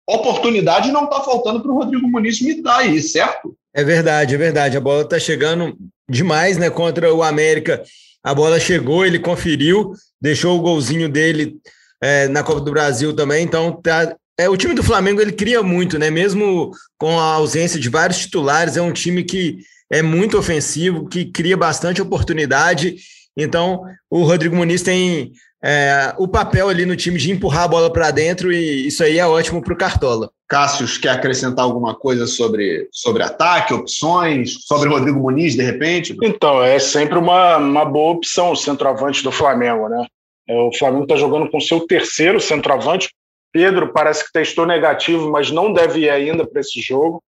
oportunidade 0.10 0.92
não 0.92 1.04
está 1.04 1.22
faltando 1.22 1.62
para 1.62 1.72
o 1.72 1.76
Rodrigo 1.76 2.08
Muniz 2.08 2.42
me 2.42 2.60
dar 2.60 2.78
aí, 2.78 3.00
certo? 3.00 3.56
É 3.72 3.84
verdade, 3.84 4.34
é 4.34 4.38
verdade. 4.38 4.78
A 4.78 4.82
bola 4.82 5.04
está 5.04 5.20
chegando 5.20 5.78
demais, 6.10 6.58
né? 6.58 6.72
Contra 6.72 7.14
o 7.14 7.22
América. 7.22 7.84
A 8.24 8.34
bola 8.34 8.60
chegou, 8.60 9.06
ele 9.06 9.20
conferiu, 9.20 9.94
deixou 10.20 10.58
o 10.58 10.62
golzinho 10.62 11.08
dele 11.08 11.56
é, 12.02 12.28
na 12.28 12.42
Copa 12.42 12.62
do 12.62 12.72
Brasil 12.72 13.16
também. 13.16 13.44
Então, 13.44 13.80
tá, 13.80 14.16
é, 14.40 14.50
o 14.50 14.58
time 14.58 14.74
do 14.74 14.82
Flamengo 14.82 15.22
ele 15.22 15.34
cria 15.34 15.62
muito, 15.62 16.00
né? 16.00 16.10
Mesmo 16.10 16.72
com 16.98 17.20
a 17.20 17.34
ausência 17.36 17.80
de 17.80 17.90
vários 17.90 18.18
titulares, 18.18 18.76
é 18.76 18.82
um 18.82 18.92
time 18.92 19.24
que 19.24 19.60
é 19.92 20.02
muito 20.02 20.36
ofensivo, 20.36 21.08
que 21.08 21.26
cria 21.26 21.56
bastante 21.56 22.02
oportunidade 22.02 22.98
então, 23.38 23.84
o 24.10 24.24
Rodrigo 24.24 24.56
Muniz 24.56 24.82
tem 24.82 25.32
é, 25.64 26.14
o 26.18 26.28
papel 26.28 26.70
ali 26.70 26.86
no 26.86 26.96
time 26.96 27.18
de 27.18 27.32
empurrar 27.32 27.64
a 27.64 27.68
bola 27.68 27.92
para 27.92 28.12
dentro 28.12 28.52
e 28.52 28.88
isso 28.88 29.04
aí 29.04 29.18
é 29.18 29.26
ótimo 29.26 29.62
para 29.62 29.74
o 29.74 29.78
Cartola. 29.78 30.30
Cássio, 30.48 30.86
quer 31.02 31.10
acrescentar 31.10 31.66
alguma 31.66 31.96
coisa 31.96 32.28
sobre, 32.28 32.88
sobre 32.92 33.24
ataque, 33.24 33.74
opções, 33.74 34.66
sobre 34.66 34.90
o 34.90 34.92
Rodrigo 34.92 35.20
Muniz, 35.20 35.56
de 35.56 35.64
repente? 35.64 36.16
Então, 36.22 36.62
é 36.62 36.78
sempre 36.78 37.18
uma, 37.18 37.58
uma 37.58 37.86
boa 37.86 38.12
opção 38.12 38.52
o 38.52 38.56
centroavante 38.56 39.24
do 39.24 39.32
Flamengo, 39.32 39.90
né? 39.90 40.06
É, 40.48 40.54
o 40.54 40.72
Flamengo 40.78 41.04
está 41.04 41.16
jogando 41.16 41.50
com 41.50 41.60
seu 41.60 41.88
terceiro 41.88 42.40
centroavante. 42.40 43.10
Pedro 43.52 43.94
parece 43.94 44.26
que 44.26 44.34
testou 44.34 44.66
negativo, 44.66 45.32
mas 45.32 45.50
não 45.50 45.72
deve 45.72 46.02
ir 46.02 46.10
ainda 46.10 46.46
para 46.46 46.62
esse 46.62 46.82
jogo. 46.82 47.24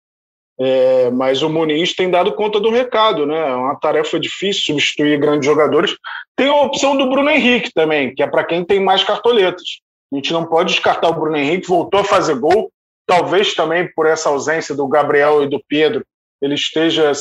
É, 0.58 1.12
mas 1.12 1.42
o 1.42 1.50
Muniz 1.50 1.94
tem 1.94 2.10
dado 2.10 2.34
conta 2.34 2.60
do 2.60 2.70
recado, 2.70 3.26
né? 3.26 3.38
É 3.38 3.56
uma 3.56 3.76
tarefa 3.76 4.20
difícil 4.20 4.64
substituir 4.64 5.20
grandes 5.20 5.46
jogadores. 5.46 5.98
Tem 6.36 6.48
a 6.48 6.62
opção 6.62 6.96
do 6.96 7.10
Bruno 7.10 7.30
Henrique 7.30 7.72
também, 7.74 8.16
que 8.16 8.24
é 8.24 8.28
para 8.28 8.44
quem 8.44 8.64
tem 8.64 8.80
mais 8.80 9.04
cartoletas. 9.04 9.82
A 10.14 10.16
gente 10.16 10.32
não 10.32 10.46
pode 10.46 10.74
descartar 10.74 11.10
o 11.10 11.14
Bruno 11.14 11.36
Henrique, 11.36 11.68
voltou 11.68 12.00
a 12.00 12.06
fazer 12.06 12.36
gol, 12.36 12.72
talvez 13.06 13.54
também 13.54 13.92
por 13.94 14.06
essa 14.06 14.30
ausência 14.30 14.74
do 14.74 14.88
Gabriel 14.88 15.44
e 15.44 15.50
do 15.50 15.62
Pedro, 15.68 16.06
ele 16.42 16.56
esteja 16.56 17.12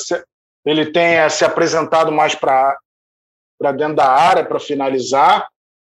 ele 0.64 0.86
tenha 0.86 1.28
se 1.28 1.44
apresentado 1.44 2.10
mais 2.10 2.34
para 2.34 2.76
para 3.58 3.70
dentro 3.70 3.94
da 3.94 4.10
área 4.10 4.44
para 4.44 4.58
finalizar, 4.58 5.48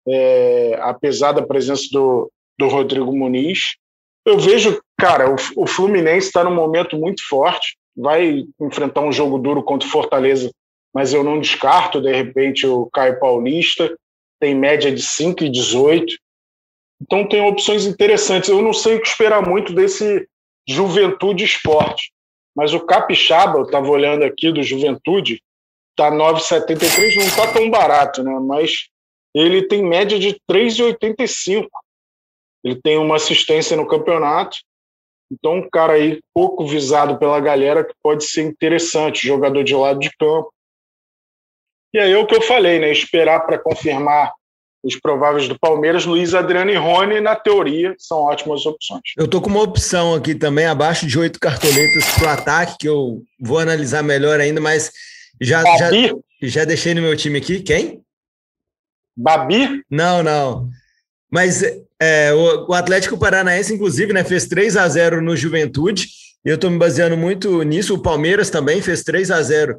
é, 0.07 0.77
apesar 0.81 1.31
da 1.31 1.41
presença 1.41 1.87
do, 1.91 2.29
do 2.59 2.67
Rodrigo 2.67 3.15
Muniz. 3.15 3.77
Eu 4.25 4.39
vejo, 4.39 4.81
cara, 4.97 5.29
o, 5.29 5.35
o 5.63 5.67
Fluminense 5.67 6.27
está 6.27 6.43
num 6.43 6.55
momento 6.55 6.97
muito 6.97 7.27
forte, 7.27 7.77
vai 7.95 8.45
enfrentar 8.59 9.01
um 9.01 9.11
jogo 9.11 9.37
duro 9.37 9.61
contra 9.63 9.87
o 9.87 9.91
Fortaleza, 9.91 10.51
mas 10.93 11.13
eu 11.13 11.23
não 11.23 11.39
descarto, 11.39 12.01
de 12.01 12.11
repente, 12.11 12.65
o 12.65 12.87
Caio 12.91 13.19
Paulista, 13.19 13.95
tem 14.39 14.53
média 14.53 14.91
de 14.91 15.01
5 15.01 15.43
e 15.43 15.49
18. 15.49 16.15
Então 17.01 17.27
tem 17.27 17.41
opções 17.41 17.85
interessantes. 17.85 18.49
Eu 18.49 18.61
não 18.61 18.73
sei 18.73 18.95
o 18.95 19.01
que 19.01 19.07
esperar 19.07 19.47
muito 19.47 19.73
desse 19.73 20.27
Juventude 20.67 21.43
Esporte, 21.43 22.11
mas 22.55 22.73
o 22.73 22.85
Capixaba, 22.85 23.57
eu 23.57 23.63
estava 23.63 23.87
olhando 23.89 24.23
aqui 24.23 24.51
do 24.51 24.63
Juventude, 24.63 25.41
tá 25.95 26.11
9,73, 26.11 27.15
não 27.15 27.23
está 27.23 27.51
tão 27.51 27.69
barato, 27.69 28.23
né? 28.23 28.37
Mas 28.41 28.87
ele 29.33 29.67
tem 29.67 29.83
média 29.83 30.19
de 30.19 30.39
3,85. 30.49 31.67
Ele 32.63 32.79
tem 32.81 32.97
uma 32.97 33.15
assistência 33.15 33.75
no 33.75 33.87
campeonato. 33.87 34.57
Então, 35.31 35.55
um 35.55 35.69
cara 35.69 35.93
aí 35.93 36.21
pouco 36.33 36.65
visado 36.65 37.17
pela 37.17 37.39
galera 37.39 37.83
que 37.83 37.93
pode 38.01 38.25
ser 38.25 38.43
interessante, 38.43 39.27
jogador 39.27 39.63
de 39.63 39.75
lado 39.75 39.99
de 39.99 40.11
campo. 40.17 40.53
E 41.93 41.99
aí 41.99 42.11
é 42.11 42.17
o 42.17 42.25
que 42.25 42.35
eu 42.35 42.41
falei, 42.41 42.79
né? 42.79 42.91
Esperar 42.91 43.41
para 43.41 43.57
confirmar 43.57 44.33
os 44.83 44.99
prováveis 44.99 45.47
do 45.47 45.57
Palmeiras, 45.57 46.05
Luiz 46.05 46.33
Adriano 46.33 46.69
e 46.69 46.75
Rony, 46.75 47.21
na 47.21 47.35
teoria, 47.35 47.95
são 47.97 48.19
ótimas 48.19 48.65
opções. 48.65 49.01
Eu 49.17 49.27
tô 49.27 49.41
com 49.41 49.49
uma 49.49 49.61
opção 49.61 50.13
aqui 50.13 50.35
também, 50.35 50.65
abaixo 50.65 51.07
de 51.07 51.17
oito 51.17 51.39
cartoletas 51.39 52.03
para 52.15 52.27
o 52.27 52.29
ataque, 52.29 52.77
que 52.79 52.89
eu 52.89 53.23
vou 53.39 53.59
analisar 53.59 54.03
melhor 54.03 54.41
ainda, 54.41 54.59
mas 54.59 54.91
já, 55.39 55.63
já, 55.77 55.89
já 56.41 56.65
deixei 56.65 56.93
no 56.93 57.01
meu 57.01 57.15
time 57.15 57.37
aqui. 57.39 57.61
Quem? 57.61 58.01
Babi? 59.15 59.83
Não, 59.89 60.21
não. 60.21 60.69
Mas 61.33 61.63
é, 61.99 62.31
o, 62.31 62.67
o, 62.69 62.73
Atlético 62.75 63.17
Paranaense, 63.17 63.73
inclusive, 63.73 64.13
né, 64.13 64.23
fez 64.23 64.45
3 64.45 64.77
a 64.77 64.87
0 64.87 65.19
no 65.19 65.35
Juventude. 65.35 66.07
E 66.45 66.49
eu 66.49 66.53
estou 66.55 66.69
me 66.69 66.77
baseando 66.77 67.17
muito 67.17 67.63
nisso. 67.63 67.95
O 67.95 68.01
Palmeiras 68.03 68.51
também 68.51 68.83
fez 68.83 69.01
3 69.01 69.31
a 69.31 69.41
0 69.41 69.75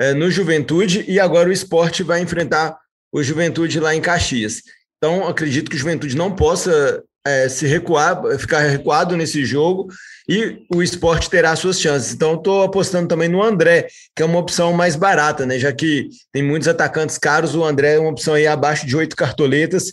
é, 0.00 0.14
no 0.14 0.28
Juventude. 0.32 1.04
E 1.06 1.20
agora 1.20 1.48
o 1.48 1.52
esporte 1.52 2.02
vai 2.02 2.20
enfrentar 2.20 2.76
o 3.12 3.22
Juventude 3.22 3.78
lá 3.78 3.94
em 3.94 4.00
Caxias. 4.00 4.62
Então, 4.98 5.28
acredito 5.28 5.70
que 5.70 5.76
o 5.76 5.78
Juventude 5.78 6.16
não 6.16 6.34
possa 6.34 7.04
é, 7.24 7.48
se 7.48 7.68
recuar, 7.68 8.20
ficar 8.36 8.62
recuado 8.62 9.16
nesse 9.16 9.44
jogo 9.44 9.86
e 10.28 10.66
o 10.74 10.82
esporte 10.82 11.30
terá 11.30 11.54
suas 11.54 11.80
chances. 11.80 12.12
Então, 12.12 12.34
estou 12.34 12.64
apostando 12.64 13.06
também 13.06 13.28
no 13.28 13.44
André, 13.44 13.86
que 14.12 14.24
é 14.24 14.26
uma 14.26 14.40
opção 14.40 14.72
mais 14.72 14.96
barata, 14.96 15.46
né? 15.46 15.56
Já 15.56 15.72
que 15.72 16.08
tem 16.32 16.42
muitos 16.42 16.66
atacantes 16.66 17.16
caros, 17.16 17.54
o 17.54 17.62
André 17.62 17.94
é 17.94 17.98
uma 18.00 18.10
opção 18.10 18.34
aí 18.34 18.48
abaixo 18.48 18.84
de 18.84 18.96
oito 18.96 19.14
cartoletas 19.14 19.92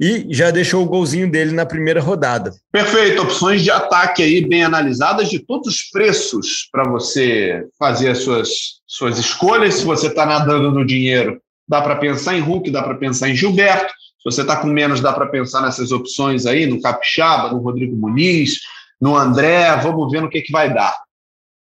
e 0.00 0.26
já 0.30 0.50
deixou 0.50 0.84
o 0.84 0.88
golzinho 0.88 1.30
dele 1.30 1.52
na 1.52 1.66
primeira 1.66 2.00
rodada. 2.00 2.52
Perfeito, 2.70 3.22
opções 3.22 3.62
de 3.62 3.70
ataque 3.70 4.22
aí 4.22 4.46
bem 4.46 4.62
analisadas 4.62 5.28
de 5.28 5.40
todos 5.40 5.66
os 5.66 5.82
preços 5.90 6.68
para 6.70 6.88
você 6.88 7.66
fazer 7.78 8.10
as 8.10 8.18
suas, 8.18 8.48
suas 8.86 9.18
escolhas. 9.18 9.74
Se 9.74 9.84
você 9.84 10.06
está 10.06 10.24
nadando 10.24 10.70
no 10.70 10.86
dinheiro, 10.86 11.40
dá 11.66 11.82
para 11.82 11.96
pensar 11.96 12.36
em 12.36 12.40
Hulk, 12.40 12.70
dá 12.70 12.82
para 12.82 12.94
pensar 12.94 13.28
em 13.28 13.34
Gilberto. 13.34 13.92
Se 14.18 14.24
você 14.24 14.42
está 14.42 14.56
com 14.56 14.68
menos, 14.68 15.00
dá 15.00 15.12
para 15.12 15.26
pensar 15.26 15.62
nessas 15.62 15.90
opções 15.90 16.46
aí, 16.46 16.66
no 16.66 16.80
Capixaba, 16.80 17.50
no 17.50 17.58
Rodrigo 17.58 17.96
Muniz, 17.96 18.60
no 19.00 19.16
André. 19.16 19.76
Vamos 19.76 20.10
ver 20.12 20.22
no 20.22 20.30
que, 20.30 20.42
que 20.42 20.52
vai 20.52 20.72
dar. 20.72 20.96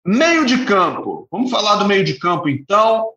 Meio 0.05 0.45
de 0.45 0.65
campo. 0.65 1.27
Vamos 1.31 1.51
falar 1.51 1.75
do 1.75 1.85
meio 1.85 2.03
de 2.03 2.15
campo, 2.15 2.49
então. 2.49 3.09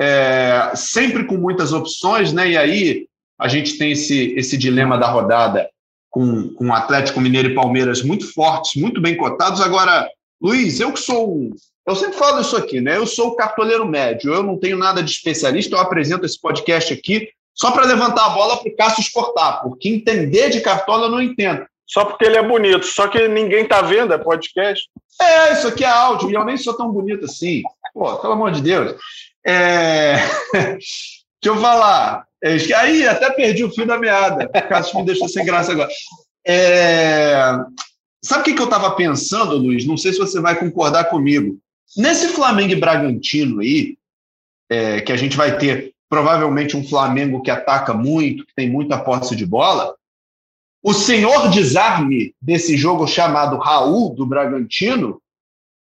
É, 0.00 0.72
sempre 0.74 1.24
com 1.24 1.36
muitas 1.36 1.72
opções, 1.72 2.32
né? 2.32 2.50
E 2.50 2.56
aí 2.56 3.06
a 3.42 3.48
gente 3.48 3.76
tem 3.76 3.92
esse, 3.92 4.34
esse 4.36 4.56
dilema 4.56 4.96
da 4.96 5.08
rodada 5.08 5.68
com, 6.10 6.48
com 6.54 6.74
Atlético 6.74 7.20
Mineiro 7.20 7.50
e 7.50 7.54
Palmeiras 7.54 8.02
muito 8.02 8.32
fortes, 8.32 8.80
muito 8.80 9.00
bem 9.00 9.16
cotados. 9.16 9.60
Agora, 9.60 10.08
Luiz, 10.40 10.80
eu 10.80 10.92
que 10.92 11.00
sou 11.00 11.50
eu 11.86 11.96
sempre 11.96 12.16
falo 12.16 12.40
isso 12.40 12.56
aqui, 12.56 12.80
né? 12.80 12.96
Eu 12.96 13.06
sou 13.06 13.28
o 13.28 13.34
cartoleiro 13.34 13.84
médio, 13.84 14.32
eu 14.32 14.42
não 14.42 14.56
tenho 14.56 14.76
nada 14.76 15.02
de 15.02 15.10
especialista, 15.10 15.74
eu 15.74 15.80
apresento 15.80 16.24
esse 16.24 16.40
podcast 16.40 16.94
aqui 16.94 17.28
só 17.54 17.72
para 17.72 17.86
levantar 17.86 18.26
a 18.26 18.30
bola 18.30 18.56
para 18.56 18.70
o 18.70 18.76
Cássio 18.76 19.00
exportar, 19.00 19.62
porque 19.62 19.88
entender 19.88 20.48
de 20.50 20.60
cartola 20.60 21.06
eu 21.06 21.10
não 21.10 21.20
entendo. 21.20 21.66
Só 21.86 22.04
porque 22.04 22.24
ele 22.24 22.36
é 22.36 22.42
bonito, 22.42 22.86
só 22.86 23.08
que 23.08 23.28
ninguém 23.28 23.66
tá 23.66 23.82
vendo, 23.82 24.14
é 24.14 24.18
podcast. 24.18 24.88
É, 25.20 25.52
isso 25.52 25.68
aqui 25.68 25.84
é 25.84 25.88
áudio, 25.88 26.30
e 26.30 26.34
eu 26.34 26.44
nem 26.44 26.56
sou 26.56 26.74
tão 26.74 26.90
bonito 26.90 27.26
assim. 27.26 27.62
Pô, 27.92 28.16
pelo 28.16 28.32
amor 28.32 28.52
de 28.52 28.62
Deus. 28.62 28.94
É... 29.44 30.14
Deixa 30.54 31.24
eu 31.44 31.56
falar. 31.56 32.24
É, 32.42 32.56
aí, 32.74 33.06
até 33.06 33.30
perdi 33.30 33.62
o 33.62 33.70
fio 33.70 33.86
da 33.86 33.98
meada. 33.98 34.48
Cássio 34.48 34.98
me 34.98 35.06
deixou 35.06 35.28
sem 35.28 35.44
graça 35.44 35.72
agora. 35.72 35.88
É... 36.44 37.40
Sabe 38.24 38.50
o 38.50 38.54
que 38.54 38.60
eu 38.60 38.66
estava 38.66 38.90
pensando, 38.92 39.56
Luiz? 39.56 39.84
Não 39.84 39.96
sei 39.96 40.12
se 40.12 40.18
você 40.18 40.40
vai 40.40 40.58
concordar 40.58 41.04
comigo. 41.04 41.58
Nesse 41.96 42.28
Flamengo 42.28 42.72
e 42.72 42.76
Bragantino 42.76 43.60
aí, 43.60 43.96
é, 44.70 45.00
que 45.00 45.12
a 45.12 45.16
gente 45.16 45.36
vai 45.36 45.56
ter 45.58 45.92
provavelmente 46.08 46.76
um 46.76 46.86
Flamengo 46.86 47.42
que 47.42 47.50
ataca 47.50 47.94
muito, 47.94 48.46
que 48.46 48.54
tem 48.54 48.68
muita 48.68 48.98
posse 48.98 49.34
de 49.34 49.46
bola, 49.46 49.94
o 50.82 50.92
senhor 50.92 51.48
desarme 51.48 52.34
desse 52.40 52.76
jogo 52.76 53.06
chamado 53.06 53.56
Raul 53.56 54.14
do 54.14 54.26
Bragantino 54.26 55.20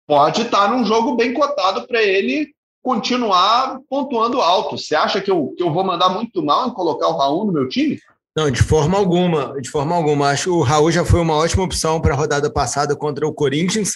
pode 0.06 0.42
estar 0.42 0.68
num 0.70 0.86
jogo 0.86 1.16
bem 1.16 1.34
cotado 1.34 1.88
para 1.88 2.04
ele 2.04 2.54
continuar 2.84 3.80
pontuando 3.90 4.42
alto. 4.42 4.78
Você 4.78 4.94
acha 4.94 5.22
que 5.22 5.32
eu, 5.32 5.54
que 5.58 5.64
eu 5.64 5.74
vou 5.74 5.84
mandar 5.84 6.10
muito 6.10 6.44
mal 6.44 6.68
em 6.68 6.74
colocar 6.74 7.08
o 7.08 7.18
Raul 7.18 7.46
no 7.46 7.54
meu 7.54 7.70
time? 7.70 7.98
Não, 8.36 8.52
de 8.52 8.62
forma 8.62 8.98
alguma, 8.98 9.60
de 9.62 9.70
forma 9.70 9.96
alguma. 9.96 10.30
Acho 10.30 10.44
que 10.44 10.50
o 10.50 10.62
Raul 10.62 10.92
já 10.92 11.06
foi 11.06 11.22
uma 11.22 11.36
ótima 11.36 11.64
opção 11.64 12.02
para 12.02 12.14
a 12.14 12.18
rodada 12.18 12.52
passada 12.52 12.96
contra 12.96 13.26
o 13.26 13.34
Corinthians 13.34 13.94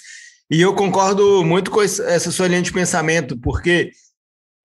e 0.50 0.62
eu 0.62 0.74
concordo 0.74 1.44
muito 1.44 1.70
com 1.70 1.82
essa 1.82 2.32
sua 2.32 2.48
linha 2.48 2.62
de 2.62 2.72
pensamento, 2.72 3.38
porque 3.38 3.92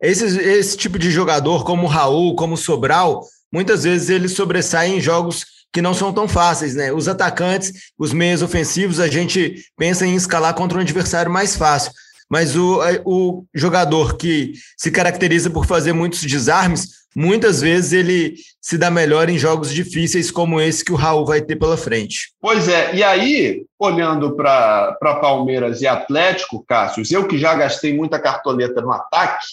esse, 0.01 0.25
esse 0.25 0.77
tipo 0.77 0.97
de 0.97 1.11
jogador, 1.11 1.65
como 1.65 1.85
o 1.85 1.89
Raul, 1.89 2.37
como 2.37 2.55
o 2.55 2.57
Sobral, 2.57 3.25
muitas 3.53 3.83
vezes 3.83 4.09
eles 4.09 4.33
sobressaem 4.33 4.99
em 4.99 5.01
jogos 5.01 5.45
que 5.73 5.83
não 5.83 5.95
são 5.95 6.13
tão 6.13 6.29
fáceis, 6.29 6.75
né? 6.75 6.93
Os 6.93 7.09
atacantes, 7.09 7.73
os 7.99 8.13
meias 8.13 8.43
ofensivos, 8.43 9.01
a 9.01 9.09
gente 9.09 9.65
pensa 9.77 10.07
em 10.07 10.15
escalar 10.15 10.55
contra 10.55 10.79
um 10.79 10.83
adversário 10.83 11.33
mais 11.33 11.57
fácil. 11.57 11.91
Mas 12.33 12.57
o, 12.57 12.81
o 13.05 13.45
jogador 13.55 14.17
que 14.17 14.55
se 14.75 14.91
caracteriza 14.91 15.51
por 15.51 15.67
fazer 15.67 15.93
muitos 15.93 16.23
desarmes, 16.23 16.89
muitas 17.15 17.61
vezes 17.61 17.93
ele 17.93 18.37
se 18.59 18.79
dá 18.79 18.91
melhor 18.91 19.29
em 19.29 19.37
jogos 19.37 19.71
difíceis 19.71 20.31
como 20.31 20.59
esse 20.59 20.83
que 20.83 20.93
o 20.93 20.97
Raul 20.97 21.27
vai 21.27 21.43
ter 21.43 21.57
pela 21.57 21.77
frente. 21.77 22.33
Pois 22.41 22.69
é, 22.69 22.95
e 22.95 23.03
aí, 23.03 23.67
olhando 23.79 24.35
para 24.35 24.97
Palmeiras 25.21 25.83
e 25.83 25.87
Atlético, 25.87 26.65
Cássio, 26.67 27.05
eu 27.11 27.29
que 27.29 27.37
já 27.37 27.55
gastei 27.55 27.95
muita 27.95 28.19
cartoleta 28.19 28.81
no 28.81 28.93
ataque, 28.93 29.45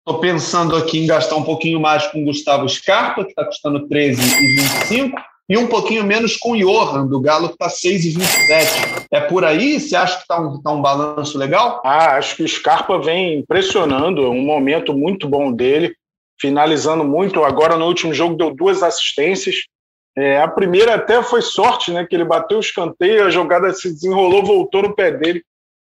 estou 0.00 0.18
pensando 0.20 0.74
aqui 0.74 0.98
em 0.98 1.06
gastar 1.06 1.36
um 1.36 1.44
pouquinho 1.44 1.78
mais 1.78 2.08
com 2.08 2.24
Gustavo 2.24 2.68
Scarpa, 2.68 3.22
que 3.22 3.30
está 3.30 3.44
custando 3.44 3.86
13,25, 3.86 5.12
e 5.48 5.58
um 5.58 5.66
pouquinho 5.66 6.04
menos 6.04 6.36
com 6.36 6.52
o 6.52 6.56
Johan, 6.56 7.06
do 7.06 7.20
Galo, 7.20 7.48
que 7.48 7.54
está 7.54 7.68
6,27. 7.68 9.06
É 9.10 9.20
por 9.20 9.44
aí? 9.44 9.78
Você 9.78 9.94
acha 9.94 10.16
que 10.16 10.22
está 10.22 10.40
um, 10.40 10.60
tá 10.60 10.72
um 10.72 10.80
balanço 10.80 11.36
legal? 11.36 11.82
Ah, 11.84 12.16
acho 12.16 12.36
que 12.36 12.42
o 12.42 12.48
Scarpa 12.48 12.98
vem 12.98 13.40
impressionando, 13.40 14.24
é 14.24 14.28
um 14.28 14.42
momento 14.42 14.94
muito 14.94 15.28
bom 15.28 15.52
dele 15.52 15.94
finalizando 16.40 17.04
muito. 17.04 17.44
Agora, 17.44 17.76
no 17.76 17.86
último 17.86 18.12
jogo, 18.12 18.36
deu 18.36 18.54
duas 18.54 18.82
assistências. 18.82 19.56
É, 20.16 20.40
a 20.40 20.48
primeira 20.48 20.94
até 20.94 21.22
foi 21.22 21.42
sorte, 21.42 21.90
né? 21.90 22.06
Que 22.08 22.14
ele 22.14 22.24
bateu 22.24 22.58
o 22.58 22.60
escanteio, 22.60 23.24
a 23.24 23.30
jogada 23.30 23.72
se 23.72 23.92
desenrolou, 23.92 24.44
voltou 24.44 24.82
no 24.82 24.94
pé 24.94 25.10
dele. 25.10 25.42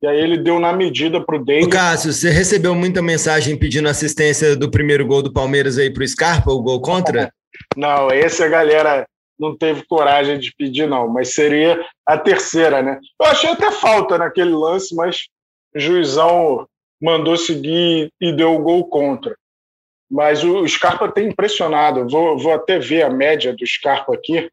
E 0.02 0.06
aí 0.06 0.18
ele 0.18 0.36
deu 0.36 0.58
na 0.58 0.72
medida 0.72 1.24
para 1.24 1.36
o 1.36 1.44
David. 1.44 1.70
Cássio, 1.70 2.12
você 2.12 2.28
recebeu 2.28 2.74
muita 2.74 3.00
mensagem 3.00 3.56
pedindo 3.56 3.88
assistência 3.88 4.56
do 4.56 4.70
primeiro 4.70 5.06
gol 5.06 5.22
do 5.22 5.32
Palmeiras 5.32 5.78
aí 5.78 5.92
para 5.92 6.02
o 6.02 6.08
Scarpa, 6.08 6.50
o 6.50 6.60
gol 6.60 6.80
contra? 6.80 7.32
Não, 7.76 8.10
esse 8.10 8.42
a 8.42 8.48
galera 8.48 9.06
não 9.42 9.56
teve 9.56 9.84
coragem 9.84 10.38
de 10.38 10.54
pedir, 10.54 10.88
não. 10.88 11.08
Mas 11.08 11.34
seria 11.34 11.84
a 12.06 12.16
terceira, 12.16 12.80
né? 12.80 13.00
Eu 13.20 13.26
achei 13.26 13.50
até 13.50 13.72
falta 13.72 14.16
naquele 14.16 14.54
lance, 14.54 14.94
mas 14.94 15.26
o 15.74 15.80
juizão 15.80 16.66
mandou 17.00 17.36
seguir 17.36 18.08
e 18.20 18.32
deu 18.32 18.54
o 18.54 18.62
gol 18.62 18.86
contra. 18.86 19.36
Mas 20.08 20.44
o 20.44 20.66
Scarpa 20.68 21.10
tem 21.10 21.28
impressionado. 21.28 22.08
Vou, 22.08 22.38
vou 22.38 22.52
até 22.52 22.78
ver 22.78 23.02
a 23.02 23.10
média 23.10 23.52
do 23.52 23.66
Scarpa 23.66 24.14
aqui, 24.14 24.48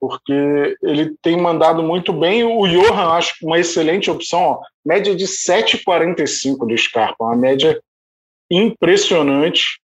porque 0.00 0.76
ele 0.82 1.14
tem 1.20 1.36
mandado 1.36 1.82
muito 1.82 2.12
bem. 2.12 2.44
O 2.44 2.66
Johan, 2.66 3.10
acho 3.10 3.34
uma 3.42 3.58
excelente 3.58 4.10
opção. 4.10 4.40
Ó. 4.40 4.62
Média 4.84 5.14
de 5.14 5.26
7,45 5.26 6.66
do 6.66 6.78
Scarpa, 6.78 7.24
uma 7.24 7.36
média 7.36 7.78
impressionante. 8.50 9.80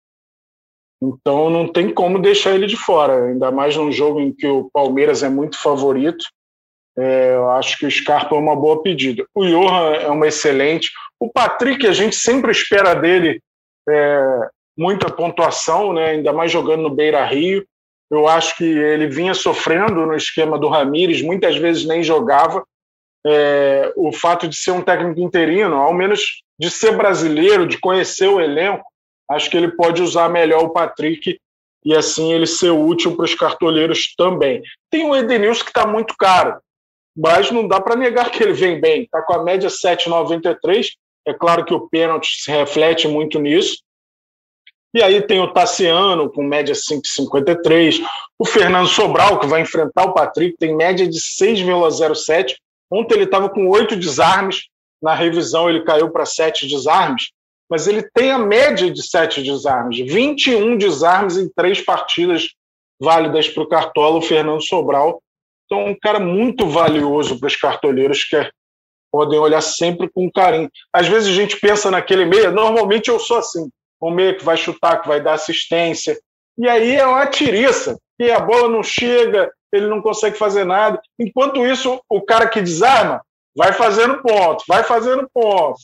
Então 1.07 1.49
não 1.49 1.69
tem 1.69 1.93
como 1.93 2.19
deixar 2.19 2.55
ele 2.55 2.67
de 2.67 2.77
fora, 2.77 3.27
ainda 3.27 3.51
mais 3.51 3.77
num 3.77 3.93
jogo 3.93 4.21
em 4.21 4.33
que 4.33 4.47
o 4.47 4.69
Palmeiras 4.73 5.23
é 5.23 5.29
muito 5.29 5.61
favorito. 5.61 6.25
É, 6.99 7.35
eu 7.35 7.51
acho 7.51 7.79
que 7.79 7.87
o 7.87 7.91
Scarpa 7.91 8.35
é 8.35 8.39
uma 8.39 8.57
boa 8.57 8.83
pedida. 8.83 9.25
O 9.35 9.45
Johan 9.45 9.95
é 9.95 10.09
uma 10.09 10.27
excelente. 10.27 10.91
O 11.21 11.31
Patrick, 11.31 11.87
a 11.87 11.93
gente 11.93 12.17
sempre 12.17 12.51
espera 12.51 12.95
dele 12.95 13.41
é, 13.89 14.49
muita 14.77 15.11
pontuação, 15.11 15.93
né? 15.93 16.11
ainda 16.11 16.33
mais 16.33 16.51
jogando 16.51 16.83
no 16.83 16.95
Beira 16.95 17.25
Rio. 17.25 17.65
Eu 18.11 18.27
acho 18.27 18.57
que 18.57 18.65
ele 18.65 19.07
vinha 19.07 19.35
sofrendo 19.35 20.07
no 20.07 20.15
esquema 20.15 20.59
do 20.59 20.69
Ramires, 20.69 21.23
muitas 21.23 21.57
vezes 21.57 21.87
nem 21.87 22.03
jogava. 22.03 22.65
É, 23.27 23.93
o 23.97 24.13
fato 24.13 24.49
de 24.49 24.57
ser 24.57 24.71
um 24.71 24.83
técnico 24.83 25.21
interino, 25.21 25.77
ao 25.77 25.93
menos 25.93 26.43
de 26.59 26.71
ser 26.71 26.97
brasileiro, 26.97 27.67
de 27.67 27.79
conhecer 27.79 28.29
o 28.29 28.41
elenco, 28.41 28.85
acho 29.31 29.51
que 29.51 29.57
ele 29.57 29.73
pode 29.73 30.03
usar 30.03 30.29
melhor 30.29 30.65
o 30.65 30.71
Patrick 30.71 31.39
e 31.85 31.95
assim 31.95 32.33
ele 32.33 32.47
ser 32.47 32.71
útil 32.71 33.17
para 33.17 33.25
os 33.25 33.35
cartoleiros 33.35 34.15
também. 34.17 34.63
Tem 34.91 35.09
o 35.09 35.15
Edenilson 35.15 35.65
que 35.65 35.71
está 35.71 35.87
muito 35.87 36.15
caro, 36.19 36.59
mas 37.17 37.51
não 37.51 37.67
dá 37.67 37.81
para 37.81 37.97
negar 37.97 38.31
que 38.31 38.43
ele 38.43 38.53
vem 38.53 38.81
bem. 38.81 39.03
Está 39.03 39.23
com 39.23 39.35
a 39.35 39.43
média 39.43 39.69
7,93. 39.69 40.91
É 41.27 41.33
claro 41.33 41.65
que 41.65 41.75
o 41.75 41.89
pênalti 41.89 42.41
se 42.41 42.51
reflete 42.51 43.09
muito 43.09 43.41
nisso, 43.41 43.79
e 44.97 45.03
aí 45.03 45.21
tem 45.21 45.41
o 45.41 45.53
Tassiano, 45.53 46.31
com 46.31 46.43
média 46.43 46.75
5,53. 46.75 48.03
O 48.39 48.47
Fernando 48.47 48.89
Sobral, 48.89 49.39
que 49.39 49.47
vai 49.47 49.61
enfrentar 49.61 50.05
o 50.05 50.15
Patrick, 50.15 50.57
tem 50.57 50.75
média 50.75 51.07
de 51.07 51.19
6,07. 51.19 52.57
Ontem 52.91 53.17
ele 53.17 53.25
estava 53.25 53.51
com 53.51 53.69
oito 53.69 53.95
desarmes. 53.95 54.63
Na 55.03 55.15
revisão 55.15 55.69
ele 55.69 55.85
caiu 55.85 56.11
para 56.11 56.25
sete 56.25 56.67
desarmes. 56.67 57.31
Mas 57.69 57.87
ele 57.87 58.03
tem 58.15 58.31
a 58.31 58.39
média 58.39 58.91
de 58.91 59.03
sete 59.07 59.43
desarmes. 59.43 59.99
21 59.99 60.77
desarmes 60.77 61.37
em 61.37 61.49
três 61.49 61.81
partidas 61.81 62.49
válidas 63.01 63.49
para 63.49 63.63
o 63.63 63.69
Cartola, 63.69 64.19
o 64.19 64.23
Fernando 64.23 64.63
Sobral. 64.63 65.23
Então, 65.65 65.87
um 65.87 65.97
cara 66.01 66.21
muito 66.21 66.69
valioso 66.69 67.39
para 67.39 67.49
os 67.49 67.57
cartoleiros 67.57 68.25
que 68.25 68.37
podem 69.11 69.39
olhar 69.39 69.61
sempre 69.61 70.09
com 70.09 70.31
carinho. 70.31 70.71
Às 70.93 71.09
vezes 71.09 71.29
a 71.29 71.33
gente 71.33 71.59
pensa 71.59 71.91
naquele 71.91 72.25
meia, 72.25 72.51
normalmente 72.51 73.09
eu 73.09 73.19
sou 73.19 73.39
assim 73.39 73.69
o 74.01 74.11
meio 74.11 74.37
que 74.37 74.45
vai 74.45 74.57
chutar, 74.57 75.01
que 75.01 75.09
vai 75.09 75.21
dar 75.21 75.35
assistência. 75.35 76.19
E 76.59 76.69
aí 76.69 76.97
é 76.97 77.07
uma 77.07 77.27
tiriça, 77.27 77.99
e 78.19 78.31
a 78.31 78.41
bola 78.41 78.69
não 78.69 78.83
chega, 78.83 79.51
ele 79.73 79.87
não 79.87 80.01
consegue 80.01 80.37
fazer 80.37 80.65
nada. 80.65 81.01
Enquanto 81.19 81.67
isso, 81.67 82.01
o 82.09 82.23
cara 82.23 82.49
que 82.49 82.61
desarma 82.61 83.23
vai 83.57 83.73
fazendo 83.73 84.23
ponto, 84.23 84.65
vai 84.69 84.85
fazendo 84.85 85.29
ponto. 85.33 85.77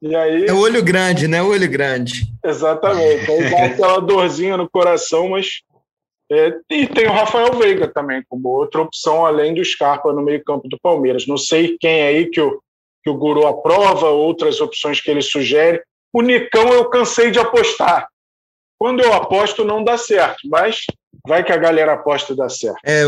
E 0.00 0.14
aí... 0.14 0.46
É 0.46 0.52
o 0.52 0.60
olho 0.60 0.82
grande, 0.82 1.26
né? 1.26 1.42
O 1.42 1.48
olho 1.48 1.68
grande. 1.68 2.26
Exatamente. 2.44 3.30
Aí 3.30 3.50
dá 3.50 3.64
aquela 3.66 4.00
dorzinha 4.00 4.56
no 4.56 4.68
coração, 4.68 5.30
mas. 5.30 5.60
É... 6.30 6.52
e 6.70 6.86
tem 6.86 7.06
o 7.06 7.12
Rafael 7.12 7.52
Veiga 7.54 7.88
também, 7.88 8.22
como 8.28 8.48
outra 8.48 8.82
opção, 8.82 9.24
além 9.24 9.54
do 9.54 9.64
Scarpa 9.64 10.12
no 10.12 10.22
meio-campo 10.22 10.68
do 10.68 10.78
Palmeiras. 10.80 11.26
Não 11.26 11.36
sei 11.36 11.76
quem 11.78 12.02
aí 12.02 12.26
que 12.26 12.40
o, 12.40 12.60
que 13.02 13.10
o 13.10 13.14
Guru 13.14 13.46
aprova, 13.46 14.08
outras 14.08 14.60
opções 14.60 15.00
que 15.00 15.10
ele 15.10 15.22
sugere. 15.22 15.82
O 16.12 16.22
Nicão 16.22 16.72
eu 16.72 16.88
cansei 16.88 17.30
de 17.30 17.38
apostar. 17.38 18.08
Quando 18.78 19.00
eu 19.00 19.12
aposto, 19.12 19.64
não 19.64 19.82
dá 19.82 19.98
certo, 19.98 20.48
mas 20.48 20.84
vai 21.26 21.44
que 21.44 21.52
a 21.52 21.56
galera 21.56 21.94
aposta 21.94 22.32
e 22.32 22.36
dá 22.36 22.48
certo. 22.48 22.78
É, 22.84 23.04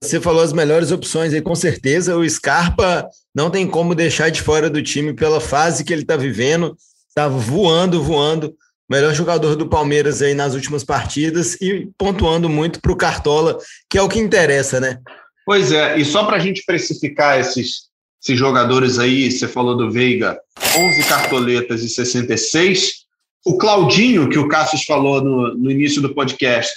você 0.00 0.20
falou 0.20 0.42
as 0.42 0.52
melhores 0.52 0.90
opções 0.90 1.32
aí, 1.32 1.40
com 1.40 1.54
certeza. 1.54 2.16
O 2.16 2.28
Scarpa 2.28 3.08
não 3.34 3.50
tem 3.50 3.66
como 3.66 3.94
deixar 3.94 4.30
de 4.30 4.42
fora 4.42 4.68
do 4.68 4.82
time 4.82 5.12
pela 5.12 5.40
fase 5.40 5.84
que 5.84 5.92
ele 5.92 6.02
está 6.02 6.16
vivendo. 6.16 6.76
Está 7.08 7.28
voando, 7.28 8.02
voando. 8.02 8.54
Melhor 8.90 9.14
jogador 9.14 9.56
do 9.56 9.68
Palmeiras 9.68 10.20
aí 10.20 10.34
nas 10.34 10.54
últimas 10.54 10.84
partidas 10.84 11.54
e 11.60 11.88
pontuando 11.96 12.48
muito 12.48 12.80
para 12.80 12.92
o 12.92 12.96
Cartola, 12.96 13.58
que 13.88 13.96
é 13.96 14.02
o 14.02 14.08
que 14.08 14.18
interessa, 14.18 14.78
né? 14.78 14.98
Pois 15.46 15.72
é, 15.72 15.96
e 15.98 16.04
só 16.04 16.24
para 16.24 16.36
a 16.36 16.40
gente 16.40 16.62
precificar 16.66 17.38
esses 17.38 17.84
esses 18.24 18.38
jogadores 18.38 18.98
aí, 18.98 19.30
você 19.30 19.46
falou 19.46 19.76
do 19.76 19.90
Veiga, 19.90 20.40
11 20.74 21.04
cartoletas 21.06 21.82
e 21.82 21.90
66. 21.90 23.04
O 23.44 23.58
Claudinho, 23.58 24.30
que 24.30 24.38
o 24.38 24.48
Cassius 24.48 24.84
falou 24.84 25.22
no, 25.22 25.54
no 25.54 25.70
início 25.70 26.00
do 26.00 26.14
podcast, 26.14 26.72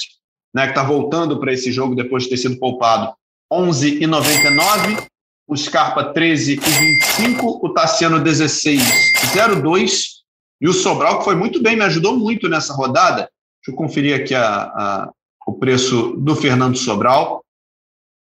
né, 0.54 0.64
que 0.64 0.72
está 0.72 0.84
voltando 0.84 1.40
para 1.40 1.54
esse 1.54 1.72
jogo 1.72 1.96
depois 1.96 2.24
de 2.24 2.30
ter 2.30 2.38
sido 2.38 2.58
poupado, 2.58 3.14
11 3.52 4.04
e 4.04 4.08
99. 4.08 4.98
O 5.50 5.56
Scarpa, 5.56 6.14
13 6.14 6.54
e 6.54 6.58
25. 6.58 7.66
O 7.66 7.74
Tassiano, 7.74 8.20
16 8.20 8.84
02. 9.62 10.18
E 10.60 10.68
o 10.68 10.74
Sobral, 10.74 11.20
que 11.20 11.26
foi 11.26 11.36
muito 11.36 11.62
bem, 11.62 11.76
me 11.76 11.84
ajudou 11.84 12.18
muito 12.18 12.50
nessa 12.50 12.74
rodada. 12.74 13.30
Deixa 13.62 13.70
eu 13.70 13.76
conferir 13.76 14.20
aqui 14.20 14.36
a, 14.36 14.64
a 14.64 15.10
o 15.48 15.54
preço 15.54 16.14
do 16.18 16.36
Fernando 16.36 16.78
Sobral. 16.78 17.42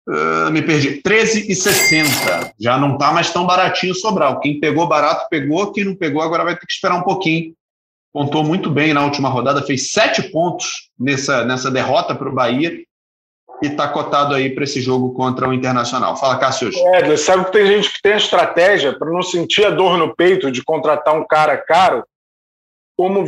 Uh, 0.09 0.51
me 0.51 0.63
perdi, 0.63 1.03
13,60. 1.03 2.53
Já 2.59 2.79
não 2.79 2.95
está 2.95 3.13
mais 3.13 3.31
tão 3.31 3.47
baratinho 3.47 3.93
o 3.93 3.95
Sobral. 3.95 4.41
Quem 4.41 4.59
pegou 4.59 4.89
barato, 4.89 5.29
pegou. 5.29 5.71
Quem 5.71 5.85
não 5.85 5.95
pegou, 5.95 6.23
agora 6.23 6.45
vai 6.45 6.59
ter 6.59 6.67
que 6.67 6.73
esperar 6.73 6.97
um 6.97 7.03
pouquinho. 7.03 7.55
Pontou 8.13 8.43
muito 8.43 8.71
bem 8.71 8.93
na 8.93 9.05
última 9.05 9.29
rodada, 9.29 9.63
fez 9.63 9.93
sete 9.93 10.23
pontos 10.31 10.91
nessa, 10.99 11.45
nessa 11.45 11.71
derrota 11.71 12.15
para 12.15 12.29
o 12.29 12.35
Bahia 12.35 12.73
e 13.63 13.67
está 13.67 13.87
cotado 13.89 14.35
aí 14.35 14.51
para 14.51 14.65
esse 14.65 14.81
jogo 14.81 15.13
contra 15.13 15.49
o 15.49 15.53
Internacional. 15.53 16.17
Fala, 16.17 16.39
Cássio. 16.39 16.71
É, 16.95 17.17
sabe 17.17 17.45
que 17.45 17.53
tem 17.53 17.67
gente 17.67 17.93
que 17.93 18.03
tem 18.03 18.15
a 18.15 18.17
estratégia 18.17 18.99
para 18.99 19.11
não 19.11 19.23
sentir 19.23 19.65
a 19.65 19.71
dor 19.71 19.97
no 19.97 20.15
peito 20.15 20.51
de 20.51 20.65
contratar 20.65 21.15
um 21.15 21.27
cara 21.27 21.57
caro, 21.57 22.05
como, 22.97 23.25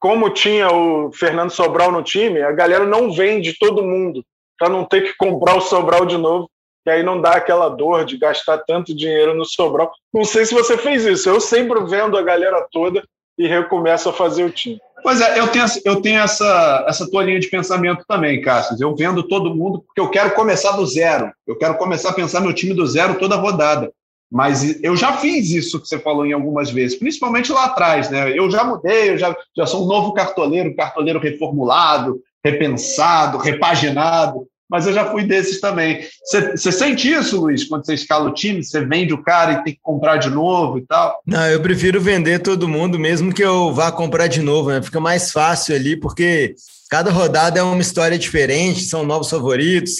como 0.00 0.30
tinha 0.30 0.68
o 0.70 1.12
Fernando 1.12 1.50
Sobral 1.50 1.92
no 1.92 2.02
time, 2.02 2.42
a 2.42 2.52
galera 2.52 2.84
não 2.84 3.12
vende 3.12 3.56
todo 3.58 3.84
mundo 3.84 4.24
para 4.58 4.68
não 4.68 4.84
ter 4.84 5.02
que 5.02 5.16
comprar 5.16 5.56
o 5.56 5.60
Sobral 5.60 6.06
de 6.06 6.16
novo, 6.16 6.50
que 6.82 6.90
aí 6.90 7.02
não 7.02 7.20
dá 7.20 7.32
aquela 7.32 7.68
dor 7.68 8.04
de 8.04 8.16
gastar 8.16 8.58
tanto 8.58 8.94
dinheiro 8.94 9.34
no 9.34 9.44
Sobral. 9.44 9.92
Não 10.12 10.24
sei 10.24 10.44
se 10.44 10.54
você 10.54 10.76
fez 10.76 11.04
isso, 11.04 11.28
eu 11.28 11.40
sempre 11.40 11.84
vendo 11.84 12.16
a 12.16 12.22
galera 12.22 12.66
toda 12.70 13.02
e 13.38 13.46
recomeço 13.46 14.08
a 14.08 14.12
fazer 14.12 14.44
o 14.44 14.50
time. 14.50 14.80
Pois 15.02 15.20
é, 15.20 15.38
eu 15.38 15.48
tenho, 15.48 15.66
eu 15.84 16.00
tenho 16.00 16.20
essa, 16.20 16.86
essa 16.88 17.10
tua 17.10 17.22
linha 17.22 17.38
de 17.38 17.48
pensamento 17.48 18.04
também, 18.08 18.40
Cássio. 18.40 18.76
Eu 18.80 18.96
vendo 18.96 19.22
todo 19.22 19.54
mundo 19.54 19.82
porque 19.82 20.00
eu 20.00 20.08
quero 20.08 20.30
começar 20.30 20.72
do 20.72 20.86
zero. 20.86 21.30
Eu 21.46 21.58
quero 21.58 21.76
começar 21.76 22.10
a 22.10 22.14
pensar 22.14 22.40
meu 22.40 22.54
time 22.54 22.72
do 22.72 22.86
zero 22.86 23.18
toda 23.18 23.36
rodada. 23.36 23.92
Mas 24.32 24.82
eu 24.82 24.96
já 24.96 25.12
fiz 25.18 25.50
isso 25.50 25.80
que 25.80 25.86
você 25.86 25.98
falou 25.98 26.24
em 26.24 26.32
algumas 26.32 26.70
vezes, 26.70 26.98
principalmente 26.98 27.52
lá 27.52 27.66
atrás, 27.66 28.10
né? 28.10 28.36
Eu 28.36 28.50
já 28.50 28.64
mudei, 28.64 29.10
eu 29.10 29.18
já, 29.18 29.36
já 29.56 29.66
sou 29.66 29.84
um 29.84 29.86
novo 29.86 30.12
cartoleiro, 30.12 30.74
cartoleiro 30.74 31.20
reformulado, 31.20 32.20
repensado, 32.42 33.38
repaginado, 33.38 34.48
mas 34.68 34.86
eu 34.86 34.92
já 34.92 35.10
fui 35.10 35.24
desses 35.24 35.60
também. 35.60 36.06
Você 36.24 36.72
sente 36.72 37.10
isso, 37.10 37.40
Luiz, 37.40 37.64
quando 37.64 37.84
você 37.84 37.94
escala 37.94 38.28
o 38.28 38.34
time? 38.34 38.62
Você 38.62 38.84
vende 38.84 39.12
o 39.12 39.22
cara 39.22 39.52
e 39.52 39.64
tem 39.64 39.74
que 39.74 39.80
comprar 39.82 40.16
de 40.16 40.30
novo 40.30 40.78
e 40.78 40.86
tal? 40.86 41.20
Não, 41.26 41.46
eu 41.48 41.60
prefiro 41.60 42.00
vender 42.00 42.40
todo 42.40 42.68
mundo, 42.68 42.98
mesmo 42.98 43.32
que 43.32 43.44
eu 43.44 43.72
vá 43.72 43.92
comprar 43.92 44.26
de 44.26 44.40
novo, 44.40 44.70
né? 44.70 44.82
Fica 44.82 45.00
mais 45.00 45.30
fácil 45.30 45.74
ali, 45.74 45.96
porque 45.96 46.54
cada 46.90 47.10
rodada 47.10 47.58
é 47.58 47.62
uma 47.62 47.80
história 47.80 48.18
diferente, 48.18 48.84
são 48.84 49.04
novos 49.04 49.28
favoritos, 49.30 49.96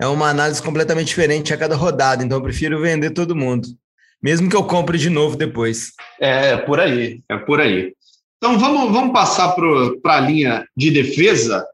é 0.00 0.06
uma 0.06 0.28
análise 0.28 0.62
completamente 0.62 1.08
diferente 1.08 1.52
a 1.52 1.56
cada 1.56 1.76
rodada, 1.76 2.24
então 2.24 2.38
eu 2.38 2.42
prefiro 2.42 2.80
vender 2.80 3.10
todo 3.10 3.36
mundo, 3.36 3.68
mesmo 4.22 4.48
que 4.48 4.56
eu 4.56 4.64
compre 4.64 4.96
de 4.96 5.10
novo 5.10 5.36
depois. 5.36 5.92
É, 6.18 6.52
é 6.52 6.56
por 6.56 6.80
aí, 6.80 7.20
é 7.28 7.36
por 7.36 7.60
aí. 7.60 7.92
Então 8.38 8.58
vamos, 8.58 8.90
vamos 8.90 9.12
passar 9.12 9.54
para 9.54 10.16
a 10.16 10.20
linha 10.20 10.66
de 10.74 10.90
defesa. 10.90 11.66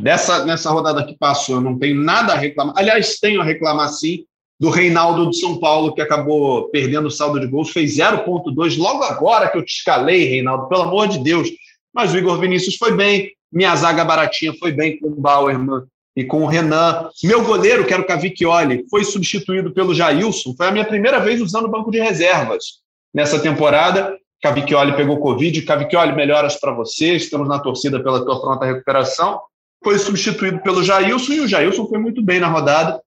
Dessa, 0.00 0.44
nessa 0.44 0.70
rodada 0.70 1.04
que 1.04 1.16
passou, 1.16 1.56
eu 1.56 1.60
não 1.60 1.78
tenho 1.78 2.00
nada 2.00 2.32
a 2.32 2.36
reclamar. 2.36 2.74
Aliás, 2.76 3.18
tenho 3.18 3.40
a 3.40 3.44
reclamar 3.44 3.88
sim 3.88 4.24
do 4.58 4.70
Reinaldo 4.70 5.30
de 5.30 5.38
São 5.38 5.58
Paulo, 5.58 5.94
que 5.94 6.00
acabou 6.00 6.68
perdendo 6.70 7.06
o 7.06 7.10
saldo 7.10 7.38
de 7.38 7.46
gols, 7.46 7.70
fez 7.70 7.96
0,2 7.96 8.76
logo 8.76 9.04
agora 9.04 9.48
que 9.48 9.56
eu 9.56 9.64
te 9.64 9.72
escalei, 9.72 10.24
Reinaldo, 10.24 10.68
pelo 10.68 10.82
amor 10.82 11.06
de 11.06 11.18
Deus. 11.18 11.48
Mas 11.94 12.12
o 12.12 12.18
Igor 12.18 12.38
Vinícius 12.40 12.76
foi 12.76 12.96
bem, 12.96 13.30
minha 13.52 13.74
zaga 13.76 14.04
baratinha 14.04 14.52
foi 14.58 14.72
bem 14.72 14.98
com 14.98 15.08
o 15.08 15.20
Bauerman 15.20 15.82
e 16.16 16.24
com 16.24 16.42
o 16.42 16.46
Renan. 16.46 17.08
Meu 17.22 17.44
goleiro, 17.44 17.86
que 17.86 17.92
era 17.92 18.02
o 18.02 18.06
Cavicchioli, 18.06 18.84
foi 18.90 19.04
substituído 19.04 19.72
pelo 19.72 19.94
Jailson. 19.94 20.54
Foi 20.56 20.66
a 20.66 20.72
minha 20.72 20.84
primeira 20.84 21.20
vez 21.20 21.40
usando 21.40 21.66
o 21.66 21.70
banco 21.70 21.92
de 21.92 22.00
reservas 22.00 22.80
nessa 23.14 23.38
temporada. 23.38 24.16
Cavicchioli 24.42 24.96
pegou 24.96 25.20
Covid, 25.20 25.62
Cavicchioli, 25.62 26.14
melhoras 26.14 26.58
para 26.58 26.72
você, 26.72 27.14
estamos 27.14 27.48
na 27.48 27.60
torcida 27.60 28.02
pela 28.02 28.24
tua 28.24 28.40
pronta 28.40 28.66
recuperação. 28.66 29.40
Foi 29.82 29.98
substituído 29.98 30.60
pelo 30.60 30.82
Jailson 30.82 31.32
e 31.32 31.40
o 31.40 31.48
Jailson 31.48 31.86
foi 31.86 31.98
muito 31.98 32.22
bem 32.22 32.40
na 32.40 32.48
rodada 32.48 33.00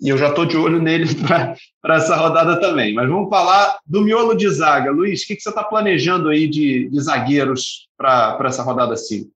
e 0.00 0.08
eu 0.08 0.18
já 0.18 0.28
estou 0.28 0.44
de 0.44 0.56
olho 0.56 0.80
nele 0.80 1.06
para 1.80 1.96
essa 1.96 2.16
rodada 2.16 2.60
também. 2.60 2.94
Mas 2.94 3.08
vamos 3.08 3.28
falar 3.28 3.78
do 3.86 4.00
miolo 4.02 4.34
de 4.34 4.48
zaga. 4.48 4.90
Luiz, 4.90 5.22
o 5.22 5.26
que, 5.26 5.36
que 5.36 5.42
você 5.42 5.48
está 5.48 5.62
planejando 5.62 6.28
aí 6.28 6.48
de, 6.48 6.88
de 6.88 7.00
zagueiros 7.00 7.88
para 7.96 8.38
essa 8.44 8.62
rodada 8.62 8.96
5? 8.96 9.30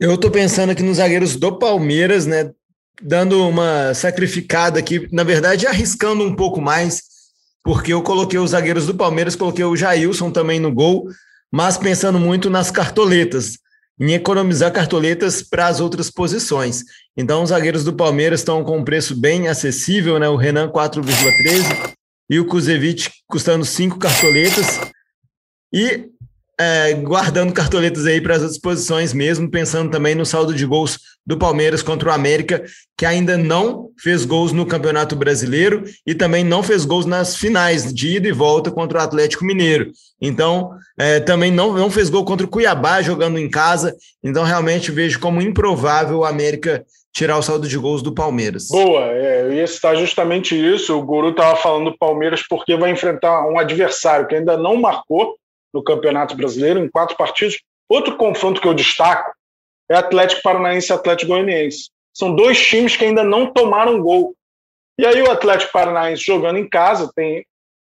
Eu 0.00 0.14
estou 0.14 0.30
pensando 0.30 0.70
aqui 0.70 0.82
nos 0.82 0.98
zagueiros 0.98 1.34
do 1.34 1.58
Palmeiras, 1.58 2.26
né? 2.26 2.52
Dando 3.02 3.48
uma 3.48 3.94
sacrificada 3.94 4.78
aqui, 4.78 5.08
na 5.12 5.24
verdade, 5.24 5.66
arriscando 5.66 6.24
um 6.24 6.34
pouco 6.34 6.60
mais 6.60 7.02
porque 7.68 7.92
eu 7.92 8.02
coloquei 8.02 8.38
os 8.38 8.52
zagueiros 8.52 8.86
do 8.86 8.94
Palmeiras, 8.94 9.36
coloquei 9.36 9.64
o 9.64 9.76
Jailson 9.76 10.30
também 10.30 10.58
no 10.58 10.72
gol, 10.72 11.06
mas 11.52 11.76
pensando 11.76 12.18
muito 12.18 12.48
nas 12.48 12.70
cartoletas, 12.70 13.58
em 14.00 14.12
economizar 14.12 14.72
cartoletas 14.72 15.42
para 15.42 15.66
as 15.66 15.80
outras 15.80 16.10
posições. 16.10 16.84
Então, 17.16 17.42
os 17.42 17.48
zagueiros 17.48 17.82
do 17.84 17.92
Palmeiras 17.92 18.40
estão 18.40 18.62
com 18.62 18.78
um 18.78 18.84
preço 18.84 19.16
bem 19.16 19.48
acessível, 19.48 20.18
né? 20.18 20.28
O 20.28 20.36
Renan 20.36 20.70
4,13 20.70 21.94
e 22.30 22.38
o 22.38 22.46
Kuzevic 22.46 23.10
custando 23.26 23.64
5 23.64 23.98
cartoletas. 23.98 24.80
E 25.72 26.10
é, 26.60 26.92
guardando 26.94 27.52
cartoletas 27.52 28.04
aí 28.04 28.20
para 28.20 28.34
as 28.34 28.42
outras 28.42 28.58
posições 28.58 29.12
mesmo, 29.12 29.48
pensando 29.48 29.90
também 29.90 30.14
no 30.14 30.26
saldo 30.26 30.52
de 30.52 30.66
gols 30.66 30.98
do 31.24 31.38
Palmeiras 31.38 31.82
contra 31.82 32.08
o 32.08 32.12
América, 32.12 32.64
que 32.96 33.06
ainda 33.06 33.36
não 33.36 33.90
fez 33.98 34.24
gols 34.24 34.50
no 34.50 34.66
Campeonato 34.66 35.14
Brasileiro 35.14 35.84
e 36.06 36.14
também 36.14 36.42
não 36.42 36.62
fez 36.62 36.84
gols 36.84 37.06
nas 37.06 37.36
finais 37.36 37.92
de 37.92 38.16
ida 38.16 38.28
e 38.28 38.32
volta 38.32 38.70
contra 38.70 38.98
o 38.98 39.02
Atlético 39.02 39.44
Mineiro. 39.44 39.92
Então, 40.20 40.70
é, 40.98 41.20
também 41.20 41.52
não, 41.52 41.74
não 41.74 41.90
fez 41.90 42.10
gol 42.10 42.24
contra 42.24 42.44
o 42.44 42.50
Cuiabá 42.50 43.00
jogando 43.02 43.38
em 43.38 43.48
casa. 43.48 43.94
Então, 44.24 44.42
realmente 44.42 44.90
vejo 44.90 45.20
como 45.20 45.40
improvável 45.40 46.18
o 46.18 46.24
América 46.24 46.84
tirar 47.12 47.38
o 47.38 47.42
saldo 47.42 47.68
de 47.68 47.78
gols 47.78 48.02
do 48.02 48.14
Palmeiras. 48.14 48.68
Boa, 48.68 49.06
é, 49.06 49.42
eu 49.42 49.52
ia 49.52 49.66
citar 49.66 49.96
justamente 49.96 50.54
isso. 50.54 50.96
O 50.96 51.02
Guru 51.02 51.30
estava 51.30 51.56
falando 51.56 51.90
do 51.90 51.98
Palmeiras 51.98 52.42
porque 52.48 52.76
vai 52.76 52.90
enfrentar 52.90 53.46
um 53.46 53.58
adversário 53.58 54.26
que 54.26 54.34
ainda 54.34 54.56
não 54.56 54.76
marcou 54.76 55.37
no 55.72 55.82
Campeonato 55.82 56.36
Brasileiro, 56.36 56.80
em 56.80 56.88
quatro 56.88 57.16
partidos. 57.16 57.60
Outro 57.88 58.16
confronto 58.16 58.60
que 58.60 58.68
eu 58.68 58.74
destaco 58.74 59.32
é 59.90 59.96
Atlético 59.96 60.42
Paranaense 60.42 60.92
e 60.92 60.94
Atlético 60.94 61.32
Goianiense. 61.32 61.90
São 62.12 62.34
dois 62.34 62.58
times 62.66 62.96
que 62.96 63.04
ainda 63.04 63.22
não 63.22 63.52
tomaram 63.52 64.00
gol. 64.00 64.34
E 64.98 65.06
aí 65.06 65.22
o 65.22 65.30
Atlético 65.30 65.72
Paranaense 65.72 66.24
jogando 66.24 66.58
em 66.58 66.68
casa 66.68 67.10
tem 67.14 67.46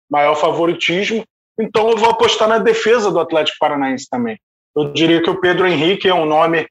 maior 0.10 0.36
favoritismo, 0.36 1.24
então 1.60 1.90
eu 1.90 1.98
vou 1.98 2.10
apostar 2.10 2.48
na 2.48 2.60
defesa 2.60 3.12
do 3.12 3.20
Atlético 3.20 3.58
Paranaense 3.60 4.08
também. 4.10 4.40
Eu 4.76 4.94
diria 4.94 5.22
que 5.22 5.30
o 5.30 5.40
Pedro 5.40 5.68
Henrique 5.68 6.08
é 6.08 6.14
um 6.14 6.26
nome 6.26 6.68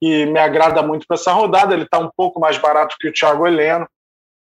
que 0.00 0.24
me 0.26 0.38
agrada 0.38 0.82
muito 0.82 1.06
para 1.06 1.16
essa 1.16 1.32
rodada. 1.32 1.74
Ele 1.74 1.84
está 1.84 1.98
um 1.98 2.10
pouco 2.16 2.40
mais 2.40 2.56
barato 2.56 2.96
que 2.98 3.08
o 3.08 3.12
Thiago 3.12 3.46
Heleno. 3.46 3.86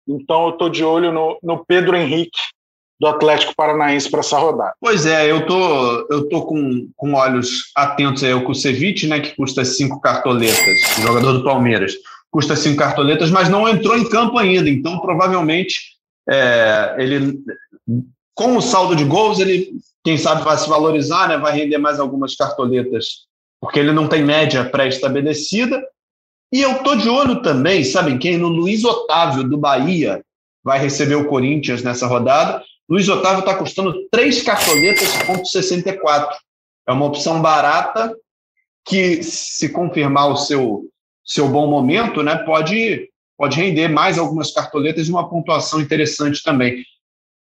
Então 0.08 0.46
eu 0.46 0.50
estou 0.50 0.68
de 0.68 0.84
olho 0.84 1.12
no, 1.12 1.38
no 1.42 1.64
Pedro 1.64 1.96
Henrique 1.96 2.38
do 2.98 3.06
Atlético 3.06 3.54
Paranaense 3.54 4.10
para 4.10 4.20
essa 4.20 4.38
rodada. 4.38 4.74
Pois 4.80 5.04
é, 5.04 5.30
eu 5.30 5.46
tô, 5.46 6.06
eu 6.10 6.28
tô 6.28 6.46
com, 6.46 6.88
com 6.96 7.14
olhos 7.14 7.70
atentos 7.76 8.24
aí 8.24 8.32
ao 8.32 8.42
Kusevich, 8.42 9.06
né, 9.06 9.20
que 9.20 9.36
custa 9.36 9.64
cinco 9.64 10.00
cartoletas, 10.00 10.80
jogador 11.02 11.32
do 11.34 11.44
Palmeiras, 11.44 11.92
custa 12.30 12.56
cinco 12.56 12.78
cartoletas, 12.78 13.30
mas 13.30 13.48
não 13.48 13.68
entrou 13.68 13.96
em 13.96 14.08
campo 14.08 14.38
ainda, 14.38 14.68
então 14.68 14.98
provavelmente 15.00 15.96
é, 16.28 16.96
ele, 16.98 17.38
com 18.34 18.56
o 18.56 18.62
saldo 18.62 18.96
de 18.96 19.04
gols, 19.04 19.38
ele, 19.38 19.72
quem 20.02 20.16
sabe, 20.16 20.42
vai 20.42 20.56
se 20.56 20.68
valorizar, 20.68 21.28
né, 21.28 21.36
vai 21.36 21.52
render 21.52 21.78
mais 21.78 22.00
algumas 22.00 22.34
cartoletas, 22.34 23.26
porque 23.60 23.78
ele 23.78 23.92
não 23.92 24.08
tem 24.08 24.24
média 24.24 24.64
pré-estabelecida, 24.64 25.82
e 26.52 26.62
eu 26.62 26.82
tô 26.82 26.94
de 26.94 27.08
olho 27.08 27.42
também, 27.42 27.84
sabem 27.84 28.16
quem? 28.16 28.38
No 28.38 28.48
Luiz 28.48 28.84
Otávio, 28.84 29.42
do 29.42 29.58
Bahia, 29.58 30.22
vai 30.64 30.78
receber 30.78 31.16
o 31.16 31.26
Corinthians 31.26 31.82
nessa 31.82 32.06
rodada, 32.06 32.62
Luiz 32.88 33.08
Otávio 33.08 33.40
está 33.40 33.56
custando 33.56 34.08
três 34.10 34.42
cartoletas, 34.42 35.16
ponto 35.24 35.46
64. 35.46 36.36
É 36.88 36.92
uma 36.92 37.06
opção 37.06 37.42
barata 37.42 38.14
que, 38.84 39.22
se 39.22 39.68
confirmar 39.70 40.28
o 40.30 40.36
seu, 40.36 40.88
seu 41.24 41.48
bom 41.48 41.66
momento, 41.66 42.22
né, 42.22 42.36
pode, 42.36 43.10
pode 43.36 43.56
render 43.56 43.88
mais 43.88 44.18
algumas 44.18 44.52
cartoletas 44.52 45.08
e 45.08 45.10
uma 45.10 45.28
pontuação 45.28 45.80
interessante 45.80 46.42
também. 46.42 46.84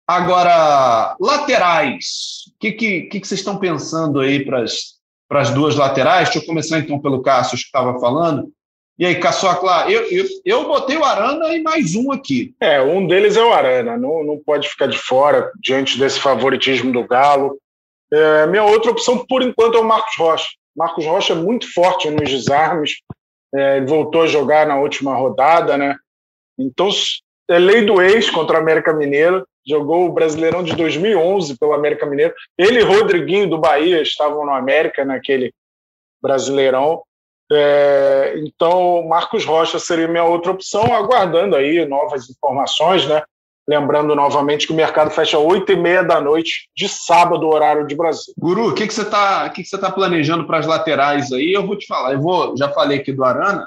Agora, 0.07 1.15
laterais. 1.19 2.45
O 2.55 2.59
que, 2.59 2.71
que, 2.71 3.01
que 3.01 3.19
vocês 3.19 3.41
estão 3.41 3.57
pensando 3.57 4.21
aí 4.21 4.45
para 4.45 4.63
as 4.63 5.49
duas 5.53 5.75
laterais? 5.75 6.29
Deixa 6.29 6.39
eu 6.39 6.45
começar 6.45 6.79
então 6.79 6.99
pelo 6.99 7.21
Cássio, 7.21 7.57
que 7.57 7.65
estava 7.65 7.99
falando. 7.99 8.49
E 8.97 9.05
aí, 9.05 9.19
Caçocla, 9.19 9.89
eu, 9.89 10.03
eu, 10.11 10.25
eu 10.45 10.67
botei 10.67 10.95
o 10.97 11.03
Arana 11.03 11.55
e 11.55 11.61
mais 11.63 11.95
um 11.95 12.11
aqui. 12.11 12.53
É, 12.59 12.79
um 12.81 13.07
deles 13.07 13.35
é 13.35 13.43
o 13.43 13.51
Arana, 13.51 13.97
não, 13.97 14.23
não 14.23 14.37
pode 14.37 14.69
ficar 14.69 14.85
de 14.85 14.97
fora 14.97 15.51
diante 15.59 15.97
desse 15.97 16.19
favoritismo 16.19 16.91
do 16.91 17.03
Galo. 17.03 17.59
É, 18.11 18.45
minha 18.45 18.63
outra 18.63 18.91
opção, 18.91 19.25
por 19.25 19.41
enquanto, 19.41 19.77
é 19.77 19.79
o 19.79 19.83
Marcos 19.83 20.15
Rocha. 20.15 20.47
Marcos 20.75 21.05
Rocha 21.05 21.33
é 21.33 21.35
muito 21.35 21.71
forte 21.73 22.09
nos 22.09 22.29
desarmes, 22.29 22.97
é, 23.53 23.77
ele 23.77 23.87
voltou 23.87 24.23
a 24.23 24.27
jogar 24.27 24.67
na 24.67 24.79
última 24.79 25.15
rodada, 25.15 25.75
né? 25.77 25.95
Então, 26.57 26.89
é 27.49 27.57
lei 27.57 27.85
do 27.85 28.01
ex 28.01 28.29
contra 28.29 28.57
o 28.57 28.61
América 28.61 28.93
Mineiro, 28.93 29.45
jogou 29.67 30.05
o 30.05 30.11
Brasileirão 30.11 30.63
de 30.63 30.75
2011 30.75 31.57
pelo 31.57 31.73
América 31.73 32.05
Mineiro. 32.05 32.33
Ele 32.57 32.79
e 32.79 32.83
Rodriguinho 32.83 33.49
do 33.49 33.57
Bahia 33.57 34.01
estavam 34.01 34.45
no 34.45 34.51
América 34.51 35.03
naquele 35.03 35.53
Brasileirão. 36.21 37.01
É, 37.51 38.35
então, 38.37 39.07
Marcos 39.07 39.45
Rocha 39.45 39.77
seria 39.79 40.07
minha 40.07 40.23
outra 40.23 40.51
opção, 40.51 40.93
aguardando 40.93 41.55
aí 41.55 41.85
novas 41.85 42.29
informações, 42.29 43.07
né? 43.07 43.21
Lembrando 43.67 44.13
novamente 44.13 44.67
que 44.67 44.73
o 44.73 44.75
mercado 44.75 45.09
fecha 45.09 45.37
às 45.37 45.43
8 45.43 45.71
e 45.71 45.75
meia 45.77 46.03
da 46.03 46.19
noite 46.19 46.69
de 46.75 46.89
sábado, 46.89 47.47
horário 47.47 47.87
de 47.87 47.95
Brasil. 47.95 48.33
Guru, 48.37 48.69
o 48.69 48.73
que, 48.73 48.85
que 48.85 48.93
você 48.93 49.03
está 49.03 49.49
que 49.49 49.63
que 49.63 49.77
tá 49.77 49.89
planejando 49.89 50.45
para 50.45 50.59
as 50.59 50.67
laterais 50.67 51.31
aí? 51.31 51.53
Eu 51.53 51.65
vou 51.65 51.77
te 51.77 51.87
falar, 51.87 52.13
eu 52.13 52.21
vou, 52.21 52.57
já 52.57 52.69
falei 52.69 52.99
aqui 52.99 53.13
do 53.13 53.23
Arana, 53.23 53.65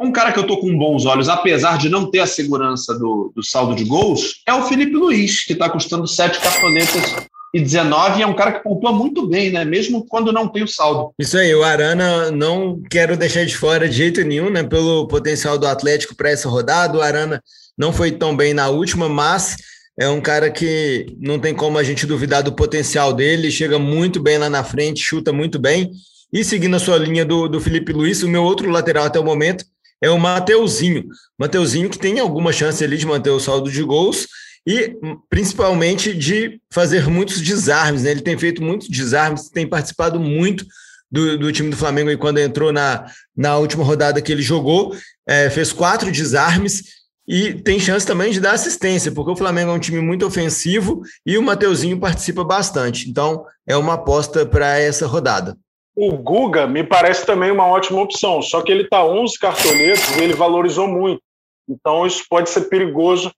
um 0.00 0.10
cara 0.10 0.32
que 0.32 0.38
eu 0.38 0.42
estou 0.42 0.58
com 0.58 0.76
bons 0.76 1.04
olhos, 1.04 1.28
apesar 1.28 1.76
de 1.76 1.90
não 1.90 2.10
ter 2.10 2.20
a 2.20 2.26
segurança 2.26 2.98
do, 2.98 3.30
do 3.36 3.44
saldo 3.44 3.74
de 3.74 3.84
gols, 3.84 4.42
é 4.46 4.54
o 4.54 4.62
Felipe 4.62 4.96
Luiz, 4.96 5.44
que 5.44 5.52
está 5.52 5.68
custando 5.68 6.08
sete 6.08 6.40
cartonetas 6.40 7.28
e 7.52 7.60
19 7.60 8.22
é 8.22 8.26
um 8.26 8.34
cara 8.34 8.52
que 8.52 8.62
pontua 8.62 8.92
muito 8.92 9.26
bem, 9.26 9.50
né? 9.50 9.64
Mesmo 9.64 10.06
quando 10.08 10.32
não 10.32 10.46
tem 10.46 10.62
o 10.62 10.68
saldo. 10.68 11.12
Isso 11.18 11.36
aí, 11.36 11.52
o 11.54 11.64
Arana 11.64 12.30
não 12.30 12.80
quero 12.88 13.16
deixar 13.16 13.44
de 13.44 13.56
fora 13.56 13.88
de 13.88 13.96
jeito 13.96 14.22
nenhum, 14.22 14.50
né? 14.50 14.62
Pelo 14.62 15.08
potencial 15.08 15.58
do 15.58 15.66
Atlético 15.66 16.14
para 16.14 16.30
essa 16.30 16.48
rodada. 16.48 16.96
O 16.96 17.02
Arana 17.02 17.42
não 17.76 17.92
foi 17.92 18.12
tão 18.12 18.36
bem 18.36 18.54
na 18.54 18.68
última, 18.68 19.08
mas 19.08 19.56
é 19.98 20.08
um 20.08 20.20
cara 20.20 20.50
que 20.50 21.16
não 21.20 21.38
tem 21.38 21.52
como 21.52 21.76
a 21.76 21.82
gente 21.82 22.06
duvidar 22.06 22.42
do 22.42 22.52
potencial 22.52 23.12
dele, 23.12 23.50
chega 23.50 23.78
muito 23.78 24.22
bem 24.22 24.38
lá 24.38 24.48
na 24.48 24.62
frente, 24.62 25.02
chuta 25.02 25.32
muito 25.32 25.58
bem. 25.58 25.90
E 26.32 26.44
seguindo 26.44 26.76
a 26.76 26.80
sua 26.80 26.96
linha 26.96 27.24
do, 27.24 27.48
do 27.48 27.60
Felipe 27.60 27.92
Luiz, 27.92 28.22
o 28.22 28.28
meu 28.28 28.44
outro 28.44 28.70
lateral 28.70 29.04
até 29.04 29.18
o 29.18 29.24
momento 29.24 29.64
é 30.00 30.08
o 30.08 30.18
Mateuzinho. 30.18 31.04
Mateuzinho 31.38 31.90
que 31.90 31.98
tem 31.98 32.20
alguma 32.20 32.52
chance 32.52 32.82
ali 32.82 32.96
de 32.96 33.06
manter 33.06 33.30
o 33.30 33.40
saldo 33.40 33.70
de 33.70 33.82
gols 33.82 34.26
e 34.66 34.96
principalmente 35.28 36.14
de 36.14 36.60
fazer 36.72 37.08
muitos 37.08 37.40
desarmes. 37.40 38.02
Né? 38.02 38.10
Ele 38.10 38.22
tem 38.22 38.36
feito 38.38 38.62
muitos 38.62 38.88
desarmes, 38.88 39.48
tem 39.48 39.66
participado 39.66 40.20
muito 40.20 40.64
do, 41.10 41.38
do 41.38 41.52
time 41.52 41.70
do 41.70 41.76
Flamengo 41.76 42.10
e 42.10 42.16
quando 42.16 42.38
entrou 42.38 42.72
na, 42.72 43.06
na 43.36 43.56
última 43.56 43.84
rodada 43.84 44.22
que 44.22 44.30
ele 44.30 44.42
jogou, 44.42 44.94
é, 45.26 45.50
fez 45.50 45.72
quatro 45.72 46.10
desarmes 46.12 47.00
e 47.26 47.54
tem 47.54 47.78
chance 47.78 48.06
também 48.06 48.32
de 48.32 48.40
dar 48.40 48.52
assistência, 48.52 49.12
porque 49.12 49.30
o 49.30 49.36
Flamengo 49.36 49.70
é 49.70 49.74
um 49.74 49.78
time 49.78 50.00
muito 50.00 50.26
ofensivo 50.26 51.02
e 51.24 51.38
o 51.38 51.42
Mateuzinho 51.42 52.00
participa 52.00 52.42
bastante. 52.42 53.08
Então, 53.08 53.44
é 53.66 53.76
uma 53.76 53.94
aposta 53.94 54.44
para 54.44 54.78
essa 54.78 55.06
rodada. 55.06 55.56
O 55.94 56.16
Guga 56.16 56.66
me 56.66 56.82
parece 56.82 57.26
também 57.26 57.50
uma 57.50 57.66
ótima 57.66 58.00
opção, 58.00 58.40
só 58.42 58.62
que 58.62 58.72
ele 58.72 58.84
está 58.84 59.04
11 59.04 59.38
cartoletas 59.38 60.16
e 60.16 60.22
ele 60.22 60.34
valorizou 60.34 60.88
muito. 60.88 61.20
Então, 61.68 62.06
isso 62.06 62.24
pode 62.28 62.50
ser 62.50 62.62
perigoso 62.62 63.30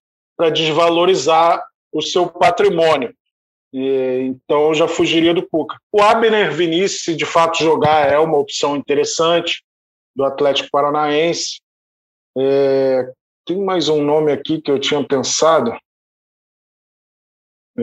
para 0.43 0.51
desvalorizar 0.51 1.64
o 1.93 2.03
seu 2.03 2.28
patrimônio. 2.28 3.14
E, 3.72 4.24
então 4.26 4.68
eu 4.68 4.74
já 4.74 4.88
fugiria 4.88 5.32
do 5.32 5.49
Cuca. 5.49 5.78
O 5.93 6.03
Abner 6.03 6.53
Vinícius, 6.53 7.03
se 7.03 7.14
de 7.14 7.24
fato 7.24 7.62
jogar, 7.62 8.11
é 8.11 8.18
uma 8.18 8.38
opção 8.38 8.74
interessante 8.74 9.62
do 10.16 10.24
Atlético 10.24 10.68
Paranaense. 10.72 11.61
É, 12.36 13.09
tem 13.47 13.57
mais 13.57 13.88
um 13.88 14.03
nome 14.03 14.32
aqui 14.32 14.61
que 14.61 14.68
eu 14.68 14.80
tinha 14.80 15.07
pensado. 15.07 15.70
É, 17.78 17.82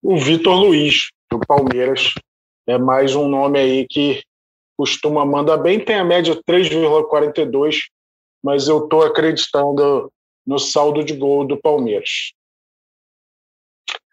o 0.00 0.16
Vitor 0.18 0.54
Luiz, 0.54 1.08
do 1.28 1.40
Palmeiras. 1.40 2.14
É 2.68 2.78
mais 2.78 3.16
um 3.16 3.26
nome 3.26 3.58
aí 3.58 3.86
que 3.88 4.22
costuma 4.76 5.26
mandar 5.26 5.56
bem, 5.56 5.84
tem 5.84 5.96
a 5.96 6.04
média 6.04 6.40
3,42, 6.48 7.86
mas 8.40 8.68
eu 8.68 8.84
estou 8.84 9.02
acreditando 9.02 10.12
no 10.48 10.58
saldo 10.58 11.04
de 11.04 11.12
gol 11.12 11.46
do 11.46 11.58
Palmeiras. 11.58 12.32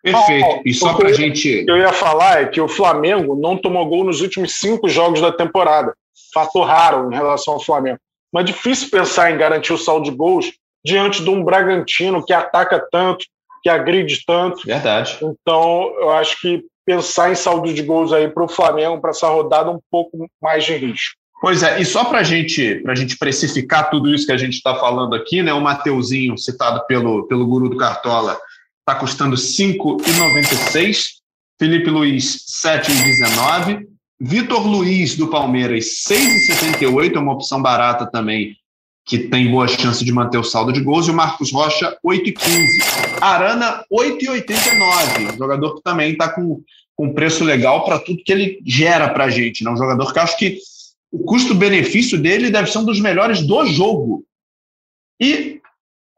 Perfeito. 0.03 0.61
e 0.65 0.73
só 0.73 0.93
para 0.93 1.09
a 1.09 1.13
gente. 1.13 1.65
Eu 1.67 1.77
ia 1.77 1.93
falar 1.93 2.41
é 2.41 2.45
que 2.45 2.59
o 2.59 2.67
Flamengo 2.67 3.35
não 3.35 3.57
tomou 3.57 3.87
gol 3.87 4.03
nos 4.03 4.21
últimos 4.21 4.59
cinco 4.59 4.89
jogos 4.89 5.21
da 5.21 5.31
temporada. 5.31 5.95
Fato 6.33 6.61
raro 6.61 7.11
em 7.11 7.15
relação 7.15 7.53
ao 7.55 7.63
Flamengo. 7.63 7.97
Mas 8.31 8.45
difícil 8.45 8.89
pensar 8.91 9.31
em 9.31 9.37
garantir 9.37 9.71
o 9.71 9.77
saldo 9.77 10.11
de 10.11 10.15
gols 10.15 10.51
diante 10.85 11.23
de 11.23 11.29
um 11.29 11.43
Bragantino 11.43 12.23
que 12.23 12.33
ataca 12.33 12.85
tanto, 12.91 13.25
que 13.63 13.69
agride 13.69 14.23
tanto. 14.27 14.67
Verdade. 14.67 15.17
Então, 15.23 15.95
eu 15.99 16.11
acho 16.11 16.39
que 16.41 16.63
pensar 16.85 17.31
em 17.31 17.35
saldo 17.35 17.73
de 17.73 17.81
gols 17.81 18.11
aí 18.11 18.27
para 18.27 18.43
o 18.43 18.49
Flamengo, 18.49 18.99
para 19.01 19.11
essa 19.11 19.29
rodada, 19.29 19.71
um 19.71 19.79
pouco 19.89 20.27
mais 20.41 20.65
de 20.65 20.75
risco. 20.75 21.15
Pois 21.45 21.61
é, 21.61 21.79
e 21.79 21.85
só 21.85 22.05
para 22.05 22.23
gente, 22.23 22.81
a 22.87 22.95
gente 22.95 23.19
precificar 23.19 23.91
tudo 23.91 24.11
isso 24.11 24.25
que 24.25 24.31
a 24.31 24.37
gente 24.37 24.55
está 24.55 24.73
falando 24.79 25.13
aqui, 25.13 25.43
né? 25.43 25.53
O 25.53 25.61
Mateuzinho, 25.61 26.35
citado 26.39 26.83
pelo, 26.87 27.27
pelo 27.27 27.45
guru 27.45 27.69
do 27.69 27.77
Cartola, 27.77 28.35
está 28.79 28.99
custando 28.99 29.35
R$ 29.35 29.41
5,96. 29.43 31.03
Felipe 31.59 31.91
Luiz, 31.91 32.43
R$ 32.63 32.79
7,19. 32.79 33.85
Vitor 34.19 34.65
Luiz, 34.65 35.15
do 35.15 35.27
Palmeiras, 35.27 35.85
R$ 36.09 36.15
6,68, 36.15 37.15
é 37.15 37.19
uma 37.19 37.33
opção 37.33 37.61
barata 37.61 38.07
também, 38.07 38.55
que 39.05 39.19
tem 39.19 39.51
boa 39.51 39.67
chance 39.67 40.03
de 40.03 40.11
manter 40.11 40.39
o 40.39 40.43
saldo 40.43 40.73
de 40.73 40.81
gols. 40.81 41.07
E 41.07 41.11
o 41.11 41.13
Marcos 41.13 41.53
Rocha, 41.53 41.95
R$ 42.03 42.17
8,15. 42.17 43.21
Arana, 43.21 43.83
R$ 43.91 44.17
8,89, 44.17 45.37
jogador 45.37 45.75
que 45.75 45.83
também 45.83 46.13
está 46.13 46.27
com 46.27 46.63
com 46.95 47.13
preço 47.13 47.43
legal 47.43 47.83
para 47.83 47.99
tudo 47.99 48.23
que 48.23 48.31
ele 48.31 48.59
gera 48.65 49.09
para 49.09 49.25
a 49.25 49.29
gente. 49.29 49.63
Né? 49.63 49.69
Um 49.69 49.77
jogador 49.77 50.13
que 50.13 50.19
acho 50.19 50.37
que 50.37 50.57
o 51.11 51.19
custo-benefício 51.23 52.21
dele 52.21 52.49
deve 52.49 52.71
ser 52.71 52.79
um 52.79 52.85
dos 52.85 52.99
melhores 52.99 53.41
do 53.45 53.65
jogo. 53.65 54.25
E 55.19 55.61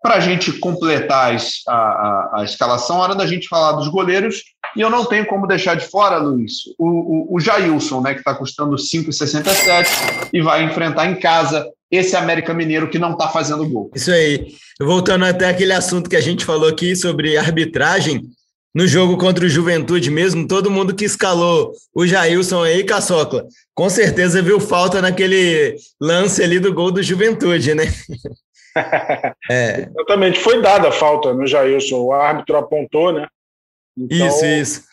para 0.02 0.16
a 0.16 0.20
gente 0.20 0.54
completar 0.54 1.36
a, 1.68 1.74
a, 1.74 2.32
a, 2.36 2.44
escalação, 2.44 2.98
hora 2.98 3.16
da 3.16 3.26
gente 3.26 3.48
falar 3.48 3.74
dos 3.74 3.88
goleiros, 3.88 4.42
e 4.76 4.82
eu 4.82 4.90
não 4.90 5.06
tenho 5.06 5.26
como 5.26 5.48
deixar 5.48 5.76
de 5.76 5.86
fora, 5.88 6.18
Luiz, 6.18 6.54
o, 6.78 6.88
o, 6.88 7.36
o 7.36 7.40
Jailson, 7.40 8.02
né, 8.02 8.14
que 8.14 8.20
está 8.20 8.34
custando 8.34 8.76
5,67 8.76 10.30
e 10.32 10.42
vai 10.42 10.64
enfrentar 10.64 11.08
em 11.08 11.20
casa 11.20 11.68
esse 11.90 12.16
América 12.16 12.54
Mineiro 12.54 12.90
que 12.90 13.00
não 13.00 13.14
está 13.14 13.28
fazendo 13.28 13.68
gol. 13.68 13.92
Isso 13.96 14.12
aí. 14.12 14.54
Voltando 14.80 15.26
até 15.26 15.50
aquele 15.50 15.74
assunto 15.74 16.10
que 16.10 16.16
a 16.16 16.22
gente 16.22 16.46
falou 16.46 16.70
aqui 16.70 16.96
sobre 16.96 17.38
arbitragem, 17.38 18.22
no 18.78 18.86
jogo 18.86 19.17
contra 19.17 19.43
o 19.43 19.49
Juventude 19.49 20.11
mesmo, 20.11 20.47
todo 20.47 20.69
mundo 20.69 20.93
que 20.93 21.03
escalou 21.03 21.71
o 21.95 22.05
Jailson 22.05 22.61
aí, 22.61 22.84
Caçocla, 22.84 23.47
com 23.73 23.89
certeza 23.89 24.39
viu 24.39 24.59
falta 24.59 25.01
naquele 25.01 25.75
lance 25.99 26.43
ali 26.43 26.59
do 26.59 26.71
gol 26.71 26.91
do 26.91 27.01
Juventude, 27.01 27.73
né? 27.73 27.86
é. 29.49 29.89
Exatamente, 29.89 30.39
foi 30.39 30.61
dada 30.61 30.89
a 30.89 30.91
falta 30.91 31.34
no 31.34 31.47
Jailson, 31.47 32.01
o 32.01 32.13
árbitro 32.13 32.55
apontou, 32.55 33.11
né? 33.11 33.28
Então, 33.97 34.28
isso, 34.28 34.45
isso. 34.45 34.84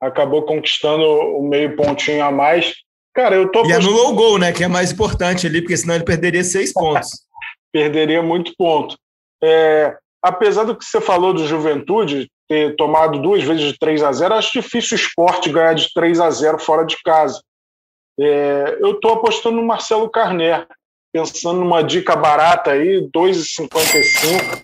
Acabou 0.00 0.44
conquistando 0.44 1.04
o 1.04 1.46
meio 1.46 1.76
pontinho 1.76 2.24
a 2.24 2.30
mais. 2.30 2.72
Cara, 3.14 3.36
eu 3.36 3.52
tô. 3.52 3.66
E 3.66 3.74
anulou 3.74 4.08
o 4.08 4.14
gol, 4.14 4.38
né? 4.38 4.52
Que 4.52 4.64
é 4.64 4.68
mais 4.68 4.90
importante 4.90 5.46
ali, 5.46 5.60
porque 5.60 5.76
senão 5.76 5.94
ele 5.94 6.04
perderia 6.04 6.42
seis 6.42 6.72
pontos. 6.72 7.10
perderia 7.70 8.22
muito 8.22 8.54
ponto. 8.56 8.96
É, 9.42 9.94
apesar 10.22 10.64
do 10.64 10.74
que 10.74 10.82
você 10.82 10.98
falou 10.98 11.34
do 11.34 11.46
Juventude, 11.46 12.30
ter 12.48 12.76
tomado 12.76 13.20
duas 13.20 13.42
vezes 13.42 13.72
de 13.72 13.78
3 13.78 14.02
a 14.02 14.12
0 14.12 14.34
acho 14.34 14.52
difícil 14.52 14.96
o 14.96 15.00
esporte 15.00 15.50
ganhar 15.50 15.74
de 15.74 15.92
3 15.92 16.20
a 16.20 16.30
0 16.30 16.58
fora 16.58 16.84
de 16.84 16.96
casa. 17.02 17.42
É, 18.18 18.78
eu 18.80 18.92
estou 18.92 19.14
apostando 19.14 19.56
no 19.56 19.66
Marcelo 19.66 20.08
Carné, 20.08 20.66
pensando 21.12 21.60
numa 21.60 21.82
dica 21.82 22.14
barata 22.14 22.72
aí, 22.72 23.00
2,55. 23.14 24.62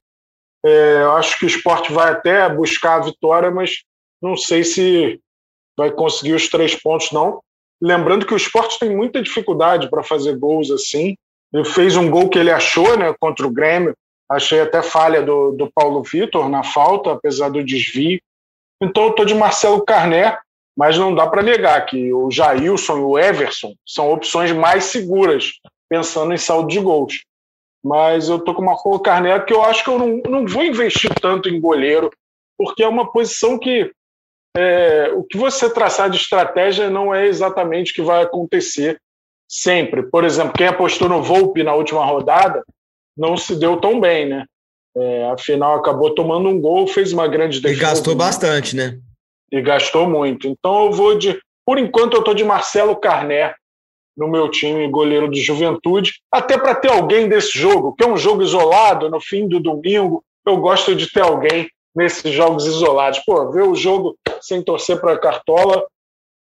É, 0.64 1.02
acho 1.16 1.38
que 1.38 1.46
o 1.46 1.48
esporte 1.48 1.92
vai 1.92 2.12
até 2.12 2.48
buscar 2.48 2.96
a 2.96 3.04
vitória, 3.04 3.50
mas 3.50 3.82
não 4.20 4.36
sei 4.36 4.62
se 4.62 5.18
vai 5.76 5.90
conseguir 5.90 6.34
os 6.34 6.48
três 6.48 6.74
pontos, 6.74 7.10
não. 7.12 7.40
Lembrando 7.82 8.26
que 8.26 8.34
o 8.34 8.36
esporte 8.36 8.78
tem 8.78 8.94
muita 8.94 9.22
dificuldade 9.22 9.88
para 9.88 10.02
fazer 10.02 10.36
gols 10.36 10.70
assim. 10.70 11.16
Ele 11.52 11.64
fez 11.64 11.96
um 11.96 12.10
gol 12.10 12.28
que 12.28 12.38
ele 12.38 12.50
achou 12.50 12.96
né, 12.96 13.14
contra 13.18 13.46
o 13.46 13.50
Grêmio, 13.50 13.94
achei 14.30 14.60
até 14.60 14.80
falha 14.80 15.22
do, 15.22 15.50
do 15.50 15.70
Paulo 15.72 16.02
Vitor 16.04 16.48
na 16.48 16.62
falta, 16.62 17.12
apesar 17.12 17.48
do 17.48 17.64
desvio. 17.64 18.20
Então 18.80 19.04
eu 19.04 19.10
estou 19.10 19.24
de 19.24 19.34
Marcelo 19.34 19.84
Carné, 19.84 20.38
mas 20.76 20.96
não 20.96 21.12
dá 21.12 21.26
para 21.26 21.42
negar 21.42 21.84
que 21.84 22.12
o 22.12 22.30
Jailson 22.30 22.98
e 22.98 23.00
o 23.00 23.18
Everson 23.18 23.74
são 23.84 24.12
opções 24.12 24.52
mais 24.52 24.84
seguras, 24.84 25.54
pensando 25.88 26.32
em 26.32 26.38
saldo 26.38 26.68
de 26.68 26.78
gols. 26.78 27.24
Mas 27.84 28.28
eu 28.28 28.36
estou 28.36 28.54
com 28.54 28.62
o 28.62 28.64
Marcelo 28.64 29.00
Carné 29.00 29.40
que 29.40 29.52
eu 29.52 29.64
acho 29.64 29.82
que 29.82 29.90
eu 29.90 29.98
não, 29.98 30.22
não 30.28 30.46
vou 30.46 30.62
investir 30.62 31.10
tanto 31.20 31.48
em 31.48 31.60
goleiro, 31.60 32.10
porque 32.56 32.84
é 32.84 32.88
uma 32.88 33.10
posição 33.10 33.58
que 33.58 33.90
é, 34.56 35.10
o 35.14 35.24
que 35.24 35.36
você 35.36 35.72
traçar 35.72 36.08
de 36.08 36.16
estratégia 36.16 36.88
não 36.88 37.14
é 37.14 37.26
exatamente 37.26 37.92
o 37.92 37.94
que 37.94 38.02
vai 38.02 38.22
acontecer 38.22 39.00
sempre. 39.48 40.04
Por 40.04 40.24
exemplo, 40.24 40.52
quem 40.52 40.68
apostou 40.68 41.08
no 41.08 41.22
Volpe 41.22 41.62
na 41.62 41.74
última 41.74 42.04
rodada 42.04 42.64
não 43.16 43.36
se 43.36 43.56
deu 43.56 43.76
tão 43.76 44.00
bem, 44.00 44.28
né? 44.28 44.44
É, 44.96 45.30
afinal, 45.30 45.76
acabou 45.76 46.14
tomando 46.14 46.48
um 46.48 46.60
gol, 46.60 46.86
fez 46.86 47.12
uma 47.12 47.28
grande 47.28 47.60
defesa. 47.60 47.80
E 47.80 47.82
gastou 47.82 48.14
bastante, 48.14 48.74
né? 48.74 48.98
E 49.52 49.60
gastou 49.62 50.08
muito. 50.08 50.48
Então 50.48 50.86
eu 50.86 50.92
vou 50.92 51.16
de. 51.16 51.40
Por 51.64 51.78
enquanto, 51.78 52.14
eu 52.14 52.20
estou 52.20 52.34
de 52.34 52.42
Marcelo 52.42 52.96
Carné 52.96 53.54
no 54.16 54.28
meu 54.28 54.50
time, 54.50 54.88
goleiro 54.88 55.30
de 55.30 55.40
juventude, 55.40 56.12
até 56.30 56.58
para 56.58 56.74
ter 56.74 56.90
alguém 56.90 57.28
desse 57.28 57.58
jogo, 57.58 57.94
que 57.94 58.04
é 58.04 58.08
um 58.08 58.16
jogo 58.16 58.42
isolado, 58.42 59.08
no 59.08 59.20
fim 59.20 59.48
do 59.48 59.60
domingo. 59.60 60.22
Eu 60.46 60.56
gosto 60.58 60.94
de 60.94 61.10
ter 61.10 61.22
alguém 61.22 61.68
nesses 61.94 62.32
jogos 62.32 62.66
isolados. 62.66 63.20
Pô, 63.20 63.50
ver 63.50 63.62
o 63.62 63.74
jogo 63.74 64.16
sem 64.40 64.62
torcer 64.62 65.00
para 65.00 65.12
a 65.12 65.18
cartola 65.18 65.84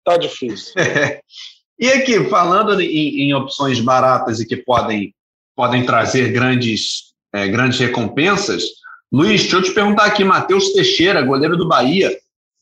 tá 0.05 0.17
difícil. 0.17 0.75
e 1.79 1.89
aqui, 1.89 2.25
falando 2.29 2.81
em, 2.81 3.23
em, 3.23 3.35
opções 3.35 3.81
baratas 3.81 4.41
e 4.41 4.47
que 4.47 4.57
podem, 4.57 5.13
podem 5.57 5.87
trazer 5.87 6.31
grandes, 6.31 7.15
é, 7.33 7.49
grandes 7.49 7.81
recompensas, 7.81 8.63
Luiz, 9.13 9.43
deixa 9.43 9.57
eu 9.57 9.63
te 9.63 9.73
perguntar 9.73 10.05
aqui, 10.05 10.23
Matheus 10.25 10.73
Teixeira, 10.73 11.23
goleiro 11.23 11.57
do 11.57 11.67
Bahia, 11.67 12.17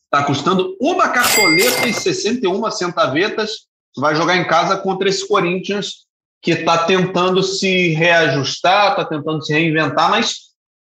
está 0.05 0.23
custando 0.25 0.75
uma 0.79 1.09
cartoleta 1.09 1.87
e 1.87 1.93
61 1.93 2.71
centavetas, 2.71 3.65
vai 3.97 4.15
jogar 4.15 4.37
em 4.37 4.47
casa 4.47 4.77
contra 4.77 5.09
esse 5.09 5.27
Corinthians 5.27 6.05
que 6.41 6.51
está 6.51 6.85
tentando 6.85 7.41
se 7.41 7.89
reajustar, 7.89 8.91
está 8.91 9.03
tentando 9.05 9.43
se 9.43 9.51
reinventar, 9.51 10.09
mas 10.09 10.45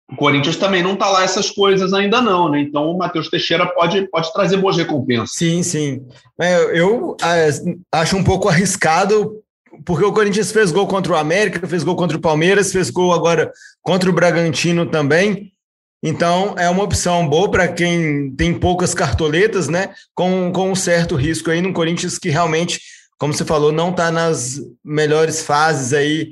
o 0.09 0.15
Corinthians 0.15 0.55
também 0.55 0.81
não 0.81 0.93
está 0.93 1.09
lá 1.09 1.23
essas 1.23 1.49
coisas 1.49 1.93
ainda 1.93 2.21
não, 2.21 2.49
né? 2.49 2.61
Então 2.61 2.89
o 2.89 2.97
Matheus 2.97 3.29
Teixeira 3.29 3.65
pode, 3.67 4.07
pode 4.09 4.31
trazer 4.33 4.57
boas 4.57 4.77
recompensas. 4.77 5.31
Sim, 5.33 5.61
sim. 5.61 6.05
É, 6.39 6.79
eu 6.79 7.15
é, 7.21 7.49
acho 7.91 8.15
um 8.15 8.23
pouco 8.23 8.47
arriscado, 8.47 9.41
porque 9.85 10.05
o 10.05 10.13
Corinthians 10.13 10.51
fez 10.51 10.71
gol 10.71 10.87
contra 10.87 11.13
o 11.13 11.15
América, 11.15 11.67
fez 11.67 11.83
gol 11.83 11.95
contra 11.95 12.17
o 12.17 12.21
Palmeiras, 12.21 12.71
fez 12.71 12.89
gol 12.89 13.13
agora 13.13 13.51
contra 13.81 14.09
o 14.09 14.13
Bragantino 14.13 14.85
também. 14.85 15.51
Então 16.03 16.55
é 16.57 16.69
uma 16.69 16.83
opção 16.83 17.27
boa 17.27 17.49
para 17.49 17.67
quem 17.67 18.31
tem 18.35 18.57
poucas 18.57 18.93
cartoletas, 18.93 19.67
né? 19.67 19.93
Com, 20.15 20.51
com 20.51 20.71
um 20.71 20.75
certo 20.75 21.15
risco 21.15 21.51
aí 21.51 21.61
no 21.61 21.73
Corinthians 21.73 22.17
que 22.17 22.29
realmente, 22.29 22.81
como 23.19 23.33
você 23.33 23.45
falou, 23.45 23.71
não 23.71 23.91
está 23.91 24.11
nas 24.11 24.59
melhores 24.83 25.43
fases 25.43 25.93
aí 25.93 26.31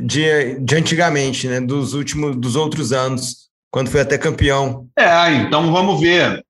de, 0.00 0.58
de 0.60 0.76
antigamente, 0.76 1.48
né? 1.48 1.60
Dos 1.60 1.94
últimos, 1.94 2.36
dos 2.36 2.54
outros 2.54 2.92
anos, 2.92 3.48
quando 3.70 3.90
foi 3.90 4.00
até 4.00 4.16
campeão. 4.16 4.86
É, 4.96 5.34
então 5.34 5.72
vamos 5.72 6.00
ver 6.00 6.44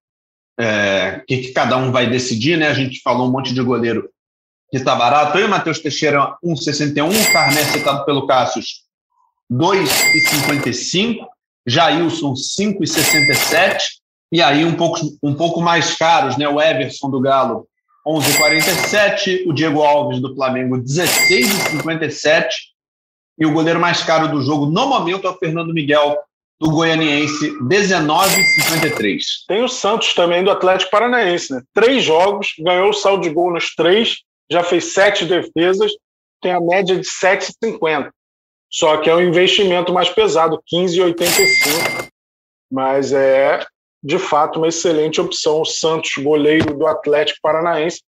é, 0.60 1.20
o 1.22 1.26
que, 1.26 1.38
que, 1.38 1.52
cada 1.52 1.76
um 1.78 1.90
vai 1.90 2.08
decidir, 2.08 2.58
né? 2.58 2.68
A 2.68 2.74
gente 2.74 3.00
falou 3.02 3.28
um 3.28 3.32
monte 3.32 3.54
de 3.54 3.62
goleiro 3.62 4.10
que 4.72 4.78
está 4.78 4.96
barato. 4.96 5.38
Eu 5.38 5.44
e 5.44 5.48
Matheus 5.48 5.78
Teixeira, 5.78 6.34
1,61. 6.42 7.32
Carné, 7.32 7.62
citado 7.64 8.06
pelo 8.06 8.26
Cassius, 8.26 8.84
2,55. 9.52 11.26
Jailson, 11.66 12.32
5,67. 12.32 13.82
E 14.32 14.40
aí, 14.40 14.64
um 14.64 14.74
pouco, 14.74 14.98
um 15.22 15.34
pouco 15.34 15.60
mais 15.60 15.94
caros, 15.94 16.38
né? 16.38 16.48
O 16.48 16.60
Everson 16.60 17.10
do 17.10 17.20
Galo, 17.20 17.68
11,47. 18.06 19.46
O 19.46 19.52
Diego 19.52 19.82
Alves 19.82 20.20
do 20.20 20.34
Flamengo, 20.34 20.78
16,57 20.78 22.46
e 23.38 23.46
o 23.46 23.52
goleiro 23.52 23.78
mais 23.80 24.02
caro 24.02 24.28
do 24.28 24.40
jogo 24.40 24.66
no 24.66 24.86
momento 24.86 25.26
é 25.26 25.30
o 25.30 25.36
Fernando 25.36 25.72
Miguel, 25.72 26.16
do 26.60 26.70
Goianiense, 26.70 27.50
19,53. 27.60 29.20
Tem 29.48 29.62
o 29.62 29.68
Santos 29.68 30.14
também 30.14 30.44
do 30.44 30.50
Atlético 30.50 30.90
Paranaense, 30.90 31.52
né? 31.52 31.62
Três 31.74 32.04
jogos, 32.04 32.54
ganhou 32.58 32.90
o 32.90 32.94
saldo 32.94 33.22
de 33.22 33.30
gol 33.30 33.52
nos 33.52 33.74
três, 33.74 34.18
já 34.52 34.62
fez 34.62 34.92
sete 34.92 35.24
defesas, 35.24 35.90
tem 36.40 36.52
a 36.52 36.60
média 36.60 36.96
de 36.96 37.06
7,50. 37.06 38.10
Só 38.70 38.96
que 38.98 39.08
é 39.08 39.14
um 39.14 39.22
investimento 39.22 39.92
mais 39.92 40.08
pesado, 40.08 40.60
15,85. 40.72 42.08
Mas 42.70 43.12
é, 43.12 43.64
de 44.02 44.18
fato, 44.18 44.58
uma 44.58 44.68
excelente 44.68 45.20
opção. 45.20 45.60
O 45.60 45.64
Santos, 45.64 46.12
goleiro 46.18 46.74
do 46.74 46.86
Atlético 46.86 47.38
Paranaense. 47.42 48.02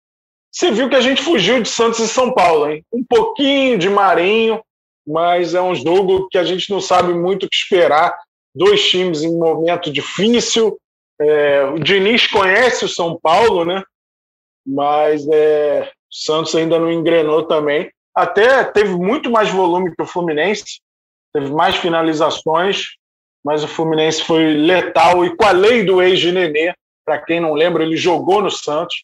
Você 0.52 0.72
viu 0.72 0.90
que 0.90 0.96
a 0.96 1.02
gente 1.02 1.22
fugiu 1.22 1.62
de 1.62 1.70
Santos 1.70 2.00
e 2.00 2.08
São 2.08 2.34
Paulo, 2.34 2.70
hein? 2.70 2.84
Um 2.92 3.04
pouquinho 3.04 3.78
de 3.78 3.90
Marinho, 3.90 4.62
mas 5.06 5.54
é 5.54 5.62
um 5.62 5.74
jogo 5.74 6.28
que 6.30 6.38
a 6.38 6.44
gente 6.44 6.70
não 6.70 6.80
sabe 6.80 7.14
muito 7.14 7.46
o 7.46 7.50
que 7.50 7.56
esperar. 7.56 8.16
Dois 8.56 8.88
times 8.88 9.24
em 9.24 9.36
momento 9.36 9.92
difícil. 9.92 10.78
É, 11.20 11.64
o 11.66 11.80
Diniz 11.80 12.28
conhece 12.28 12.86
o 12.86 12.90
São 12.90 13.20
Paulo, 13.20 13.66
né? 13.66 13.84
Mas 14.66 15.28
é, 15.28 15.92
Santos 16.14 16.54
ainda 16.54 16.78
não 16.78 16.92
engrenou 16.92 17.44
também. 17.44 17.92
Até 18.16 18.64
teve 18.64 18.96
muito 18.96 19.32
mais 19.32 19.50
volume 19.50 19.96
que 19.96 20.04
o 20.04 20.06
Fluminense, 20.06 20.80
teve 21.34 21.52
mais 21.52 21.76
finalizações, 21.78 22.90
mas 23.44 23.64
o 23.64 23.68
Fluminense 23.68 24.24
foi 24.24 24.54
letal 24.54 25.26
e 25.26 25.36
com 25.36 25.44
a 25.44 25.52
lei 25.52 25.84
do 25.84 26.02
ex 26.02 26.20
de 26.20 26.32
Nenê, 26.32 26.74
para 27.04 27.18
quem 27.18 27.40
não 27.40 27.54
lembra, 27.54 27.84
ele 27.84 27.98
jogou 27.98 28.42
no 28.42 28.52
Santos. 28.52 29.04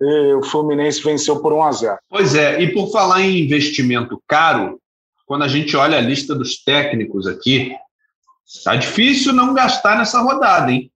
o 0.00 0.42
Fluminense 0.44 1.02
venceu 1.02 1.42
por 1.42 1.52
1 1.52 1.62
a 1.64 1.72
0. 1.72 1.98
Pois 2.08 2.34
é, 2.36 2.62
e 2.62 2.72
por 2.72 2.90
falar 2.92 3.20
em 3.22 3.40
investimento 3.40 4.22
caro, 4.26 4.80
quando 5.26 5.42
a 5.42 5.48
gente 5.48 5.76
olha 5.76 5.98
a 5.98 6.00
lista 6.00 6.34
dos 6.34 6.62
técnicos 6.62 7.26
aqui, 7.26 7.74
tá 8.64 8.76
difícil 8.76 9.32
não 9.32 9.52
gastar 9.52 9.98
nessa 9.98 10.20
rodada, 10.20 10.70
hein? 10.70 10.90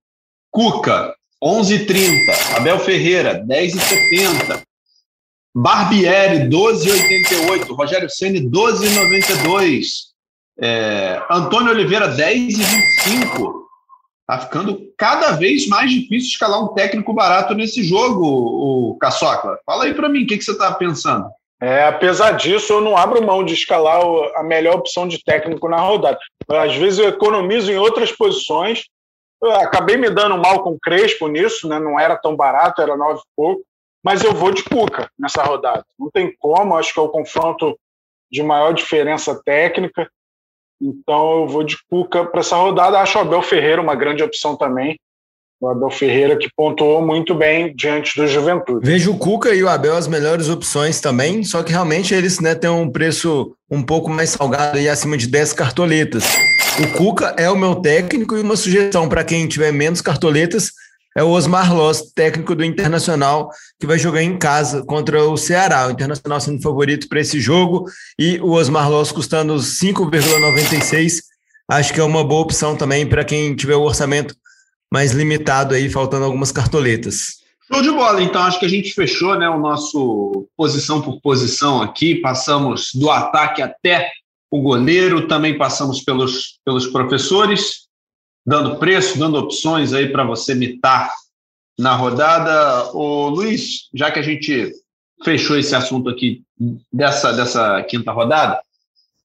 Cuca, 0.49 1.13
11,30. 1.43 2.57
Abel 2.57 2.79
Ferreira, 2.79 3.45
10,70. 3.45 4.63
Barbieri, 5.55 6.49
12,88. 6.49 7.73
Rogério 7.73 8.09
Ceni 8.09 8.41
12,92. 8.41 9.85
É, 10.59 11.21
Antônio 11.31 11.71
Oliveira, 11.71 12.09
10,25. 12.09 13.65
Tá 14.27 14.39
ficando 14.39 14.81
cada 14.97 15.31
vez 15.31 15.67
mais 15.67 15.89
difícil 15.91 16.29
escalar 16.29 16.61
um 16.61 16.73
técnico 16.73 17.13
barato 17.13 17.53
nesse 17.53 17.83
jogo, 17.83 18.25
o 18.25 18.97
Caçocla. 18.97 19.57
Fala 19.65 19.85
aí 19.85 19.93
para 19.93 20.09
mim, 20.09 20.23
o 20.23 20.27
que, 20.27 20.37
que 20.37 20.43
você 20.43 20.51
está 20.51 20.73
pensando? 20.73 21.29
É, 21.61 21.85
apesar 21.85 22.31
disso, 22.31 22.73
eu 22.73 22.81
não 22.81 22.97
abro 22.97 23.25
mão 23.25 23.43
de 23.43 23.53
escalar 23.53 24.01
a 24.35 24.43
melhor 24.43 24.75
opção 24.75 25.07
de 25.07 25.23
técnico 25.23 25.69
na 25.69 25.79
rodada. 25.79 26.17
Às 26.49 26.75
vezes 26.75 26.99
eu 26.99 27.07
economizo 27.07 27.71
em 27.71 27.77
outras 27.77 28.11
posições. 28.11 28.83
Eu 29.41 29.51
acabei 29.51 29.95
me 29.95 30.09
dando 30.09 30.37
mal 30.37 30.63
com 30.63 30.71
o 30.71 30.79
Crespo 30.79 31.27
nisso, 31.27 31.67
né? 31.69 31.79
não 31.79 31.97
era 31.99 32.17
tão 32.17 32.35
barato, 32.35 32.81
era 32.81 32.97
nove 32.97 33.21
e 33.21 33.29
pouco. 33.35 33.63
Mas 34.05 34.23
eu 34.23 34.35
vou 34.35 34.51
de 34.51 34.63
Cuca 34.63 35.09
nessa 35.17 35.41
rodada. 35.41 35.83
Não 35.97 36.11
tem 36.11 36.31
como, 36.37 36.77
acho 36.77 36.93
que 36.93 36.99
é 36.99 37.01
o 37.01 37.09
confronto 37.09 37.75
de 38.31 38.43
maior 38.43 38.71
diferença 38.71 39.41
técnica. 39.43 40.07
Então 40.79 41.39
eu 41.39 41.47
vou 41.47 41.63
de 41.63 41.75
Cuca 41.89 42.23
para 42.23 42.41
essa 42.41 42.55
rodada. 42.55 42.99
Acho 42.99 43.17
o 43.17 43.21
Abel 43.21 43.41
Ferreira 43.41 43.81
uma 43.81 43.95
grande 43.95 44.21
opção 44.21 44.55
também. 44.55 44.95
O 45.59 45.67
Abel 45.67 45.89
Ferreira 45.89 46.37
que 46.37 46.47
pontuou 46.55 47.03
muito 47.03 47.33
bem 47.33 47.75
diante 47.75 48.15
do 48.15 48.27
Juventude. 48.27 48.85
Vejo 48.85 49.11
o 49.11 49.17
Cuca 49.17 49.55
e 49.55 49.63
o 49.63 49.69
Abel 49.69 49.95
as 49.95 50.07
melhores 50.07 50.49
opções 50.49 51.01
também, 51.01 51.43
só 51.43 51.63
que 51.63 51.71
realmente 51.71 52.13
eles 52.13 52.39
né, 52.39 52.53
têm 52.53 52.69
um 52.69 52.91
preço 52.91 53.55
um 53.71 53.81
pouco 53.81 54.11
mais 54.11 54.31
salgado 54.31 54.77
e 54.77 54.87
acima 54.87 55.17
de 55.17 55.25
10 55.25 55.53
cartoletas. 55.53 56.25
O 56.77 56.95
Cuca 56.95 57.33
é 57.39 57.49
o 57.49 57.57
meu 57.57 57.75
técnico 57.75 58.37
e 58.37 58.41
uma 58.41 58.55
sugestão 58.55 59.09
para 59.09 59.23
quem 59.23 59.47
tiver 59.47 59.71
menos 59.71 60.01
cartoletas 60.01 60.73
é 61.15 61.23
o 61.23 61.29
Osmar 61.29 61.73
Loss, 61.73 62.11
técnico 62.13 62.53
do 62.53 62.65
Internacional, 62.65 63.49
que 63.79 63.87
vai 63.87 63.97
jogar 63.97 64.21
em 64.21 64.37
casa 64.37 64.83
contra 64.83 65.23
o 65.23 65.37
Ceará. 65.37 65.87
O 65.87 65.91
Internacional 65.91 66.41
sendo 66.41 66.61
favorito 66.61 67.07
para 67.07 67.21
esse 67.21 67.39
jogo 67.39 67.85
e 68.19 68.37
o 68.41 68.51
Osmar 68.51 68.89
Loss 68.89 69.13
custando 69.13 69.55
5,96. 69.55 71.21
Acho 71.69 71.93
que 71.93 72.01
é 72.01 72.03
uma 72.03 72.23
boa 72.23 72.41
opção 72.41 72.75
também 72.75 73.07
para 73.07 73.23
quem 73.23 73.55
tiver 73.55 73.75
o 73.75 73.83
orçamento 73.83 74.35
mais 74.91 75.13
limitado 75.13 75.73
aí, 75.73 75.89
faltando 75.89 76.25
algumas 76.25 76.51
cartoletas. 76.51 77.43
Show 77.71 77.81
de 77.81 77.91
bola, 77.91 78.21
então 78.21 78.43
acho 78.43 78.59
que 78.59 78.65
a 78.65 78.69
gente 78.69 78.93
fechou 78.93 79.39
né, 79.39 79.49
o 79.49 79.57
nosso 79.57 80.47
posição 80.55 81.01
por 81.01 81.19
posição 81.21 81.81
aqui, 81.81 82.15
passamos 82.15 82.89
do 82.93 83.09
ataque 83.09 83.61
até 83.61 84.11
o 84.51 84.61
goleiro, 84.61 85.27
também 85.27 85.57
passamos 85.57 86.03
pelos, 86.03 86.59
pelos 86.63 86.85
professores 86.87 87.84
dando 88.45 88.77
preço, 88.77 89.17
dando 89.17 89.37
opções 89.37 89.91
aí 89.93 90.09
para 90.11 90.23
você 90.23 90.53
mitar 90.53 91.11
na 91.77 91.95
rodada. 91.95 92.91
O 92.93 93.29
Luiz, 93.29 93.89
já 93.93 94.11
que 94.11 94.19
a 94.19 94.21
gente 94.21 94.73
fechou 95.23 95.57
esse 95.57 95.75
assunto 95.75 96.09
aqui 96.09 96.43
dessa, 96.91 97.33
dessa 97.33 97.81
quinta 97.83 98.11
rodada, 98.11 98.61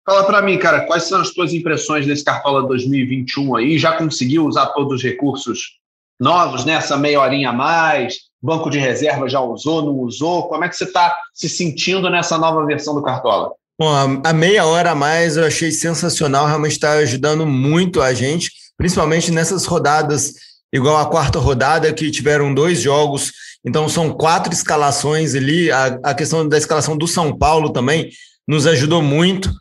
fala 0.05 0.25
para 0.25 0.43
mim, 0.43 0.59
cara, 0.59 0.87
quais 0.87 1.05
são 1.05 1.21
as 1.21 1.31
tuas 1.31 1.53
impressões 1.53 2.07
desse 2.07 2.25
Cartola 2.25 2.67
2021 2.67 3.57
aí? 3.57 3.79
Já 3.79 3.93
conseguiu 3.93 4.47
usar 4.47 4.67
todos 4.67 4.95
os 4.95 5.03
recursos 5.03 5.79
novos 6.19 6.65
nessa 6.65 6.97
meia 6.97 7.21
horinha 7.21 7.51
a 7.51 7.53
mais? 7.53 8.31
Banco 8.43 8.71
de 8.71 8.79
reserva 8.79 9.29
já 9.29 9.41
usou, 9.41 9.83
não 9.83 9.99
usou? 9.99 10.49
Como 10.49 10.65
é 10.65 10.69
que 10.69 10.77
você 10.77 10.85
está 10.85 11.15
se 11.35 11.49
sentindo 11.49 12.09
nessa 12.09 12.39
nova 12.39 12.65
versão 12.65 12.95
do 12.95 13.03
Cartola? 13.03 13.53
Bom, 13.79 14.21
a 14.25 14.33
meia 14.33 14.67
hora 14.67 14.91
a 14.91 14.95
mais 14.95 15.37
eu 15.37 15.45
achei 15.45 15.71
sensacional, 15.71 16.47
realmente 16.47 16.73
está 16.73 16.93
ajudando 16.93 17.47
muito 17.47 18.03
a 18.03 18.13
gente 18.13 18.51
principalmente 18.81 19.31
nessas 19.31 19.67
rodadas, 19.67 20.33
igual 20.73 20.97
a 20.97 21.05
quarta 21.05 21.39
rodada, 21.39 21.93
que 21.93 22.11
tiveram 22.11 22.55
dois 22.55 22.81
jogos, 22.81 23.31
então 23.63 23.87
são 23.91 24.11
quatro 24.11 24.55
escalações 24.55 25.35
ali. 25.35 25.71
A, 25.71 26.01
a 26.03 26.15
questão 26.15 26.49
da 26.49 26.57
escalação 26.57 26.97
do 26.97 27.07
São 27.07 27.37
Paulo 27.37 27.75
também 27.75 28.09
nos 28.49 28.67
ajudou 28.67 29.03
muito. 29.03 29.53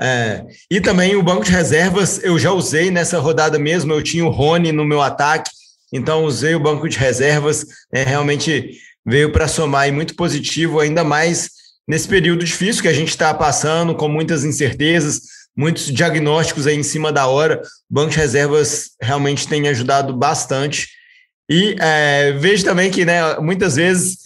É, 0.00 0.42
e 0.70 0.80
também 0.80 1.16
o 1.16 1.22
banco 1.22 1.44
de 1.44 1.50
reservas 1.50 2.24
eu 2.24 2.38
já 2.38 2.50
usei 2.50 2.90
nessa 2.90 3.18
rodada 3.18 3.58
mesmo. 3.58 3.92
Eu 3.92 4.02
tinha 4.02 4.24
o 4.24 4.30
Rony 4.30 4.72
no 4.72 4.86
meu 4.86 5.02
ataque, 5.02 5.50
então 5.92 6.24
usei 6.24 6.54
o 6.54 6.60
banco 6.60 6.88
de 6.88 6.96
reservas. 6.96 7.66
É, 7.92 8.04
realmente 8.04 8.70
veio 9.04 9.32
para 9.32 9.48
somar 9.48 9.86
e 9.86 9.92
muito 9.92 10.16
positivo, 10.16 10.80
ainda 10.80 11.04
mais 11.04 11.50
nesse 11.86 12.08
período 12.08 12.42
difícil 12.42 12.80
que 12.80 12.88
a 12.88 12.94
gente 12.94 13.10
está 13.10 13.34
passando, 13.34 13.94
com 13.94 14.08
muitas 14.08 14.44
incertezas, 14.44 15.20
muitos 15.56 15.86
diagnósticos 15.86 16.66
aí 16.66 16.76
em 16.76 16.82
cima 16.82 17.10
da 17.10 17.26
hora. 17.26 17.62
O 17.90 17.94
banco 17.94 18.10
de 18.10 18.18
reservas 18.18 18.90
realmente 19.00 19.48
tem 19.48 19.66
ajudado 19.68 20.12
bastante. 20.12 20.88
E 21.48 21.76
é, 21.78 22.32
vejo 22.32 22.64
também 22.64 22.90
que, 22.90 23.04
né, 23.04 23.38
muitas 23.38 23.76
vezes, 23.76 24.18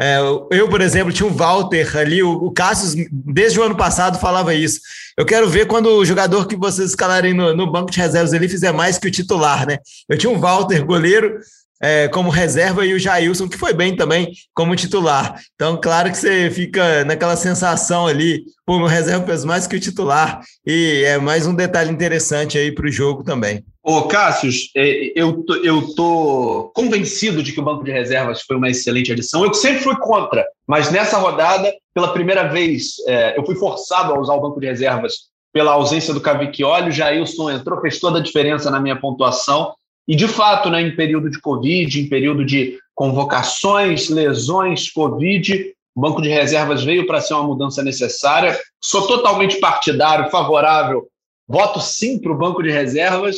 é, 0.00 0.18
eu, 0.50 0.68
por 0.68 0.80
exemplo, 0.80 1.12
tinha 1.12 1.28
um 1.28 1.34
Walter 1.34 1.96
ali, 1.98 2.22
o, 2.22 2.32
o 2.32 2.52
Cassius, 2.52 2.94
desde 3.10 3.60
o 3.60 3.62
ano 3.62 3.76
passado, 3.76 4.18
falava 4.18 4.54
isso. 4.54 4.80
Eu 5.18 5.26
quero 5.26 5.48
ver 5.48 5.66
quando 5.66 5.88
o 5.88 6.04
jogador 6.04 6.46
que 6.46 6.56
vocês 6.56 6.90
escalarem 6.90 7.34
no, 7.34 7.54
no 7.54 7.70
banco 7.70 7.90
de 7.90 7.98
reservas 7.98 8.32
ele 8.32 8.48
fizer 8.48 8.72
mais 8.72 8.96
que 8.96 9.08
o 9.08 9.10
titular, 9.10 9.66
né? 9.66 9.78
Eu 10.08 10.16
tinha 10.16 10.32
um 10.32 10.38
Walter, 10.38 10.84
goleiro, 10.86 11.38
é, 11.82 12.08
como 12.08 12.30
reserva 12.30 12.84
e 12.84 12.92
o 12.92 12.98
Jailson, 12.98 13.48
que 13.48 13.56
foi 13.56 13.72
bem 13.72 13.96
também 13.96 14.32
como 14.54 14.76
titular. 14.76 15.40
Então, 15.54 15.78
claro 15.80 16.10
que 16.10 16.16
você 16.16 16.50
fica 16.50 17.04
naquela 17.04 17.36
sensação 17.36 18.06
ali, 18.06 18.44
pô, 18.66 18.84
reserva 18.86 19.26
fez 19.26 19.44
mais 19.44 19.66
que 19.66 19.76
o 19.76 19.80
titular, 19.80 20.40
e 20.66 21.02
é 21.06 21.18
mais 21.18 21.46
um 21.46 21.54
detalhe 21.54 21.90
interessante 21.90 22.58
aí 22.58 22.72
para 22.72 22.86
o 22.86 22.92
jogo 22.92 23.24
também. 23.24 23.64
Ô, 23.82 24.02
Cássio, 24.02 24.50
é, 24.76 25.12
eu 25.16 25.42
tô, 25.42 25.56
eu 25.56 25.94
tô 25.94 26.70
convencido 26.74 27.42
de 27.42 27.52
que 27.52 27.60
o 27.60 27.64
banco 27.64 27.82
de 27.82 27.90
reservas 27.90 28.42
foi 28.42 28.56
uma 28.56 28.68
excelente 28.68 29.10
adição. 29.10 29.42
Eu 29.42 29.54
sempre 29.54 29.80
fui 29.82 29.96
contra, 29.96 30.44
mas 30.66 30.90
nessa 30.90 31.16
rodada, 31.16 31.72
pela 31.94 32.12
primeira 32.12 32.44
vez, 32.44 32.96
é, 33.06 33.38
eu 33.38 33.44
fui 33.44 33.56
forçado 33.56 34.12
a 34.12 34.20
usar 34.20 34.34
o 34.34 34.40
banco 34.40 34.60
de 34.60 34.66
reservas 34.66 35.30
pela 35.52 35.72
ausência 35.72 36.12
do 36.12 36.20
Cavicchioli. 36.20 36.90
O 36.90 36.92
Jailson 36.92 37.50
entrou, 37.50 37.80
fez 37.80 37.98
toda 37.98 38.18
a 38.18 38.22
diferença 38.22 38.70
na 38.70 38.80
minha 38.80 39.00
pontuação. 39.00 39.74
E, 40.10 40.16
de 40.16 40.26
fato, 40.26 40.68
né, 40.68 40.82
em 40.82 40.96
período 40.96 41.30
de 41.30 41.40
Covid, 41.40 42.00
em 42.00 42.08
período 42.08 42.44
de 42.44 42.76
convocações, 42.96 44.08
lesões, 44.08 44.90
Covid, 44.90 45.72
o 45.94 46.00
banco 46.00 46.20
de 46.20 46.28
reservas 46.28 46.82
veio 46.82 47.06
para 47.06 47.20
ser 47.20 47.34
uma 47.34 47.44
mudança 47.44 47.80
necessária. 47.80 48.58
Sou 48.82 49.06
totalmente 49.06 49.60
partidário, 49.60 50.28
favorável, 50.28 51.06
voto 51.46 51.78
sim 51.78 52.18
para 52.18 52.32
o 52.32 52.36
banco 52.36 52.60
de 52.60 52.72
reservas. 52.72 53.36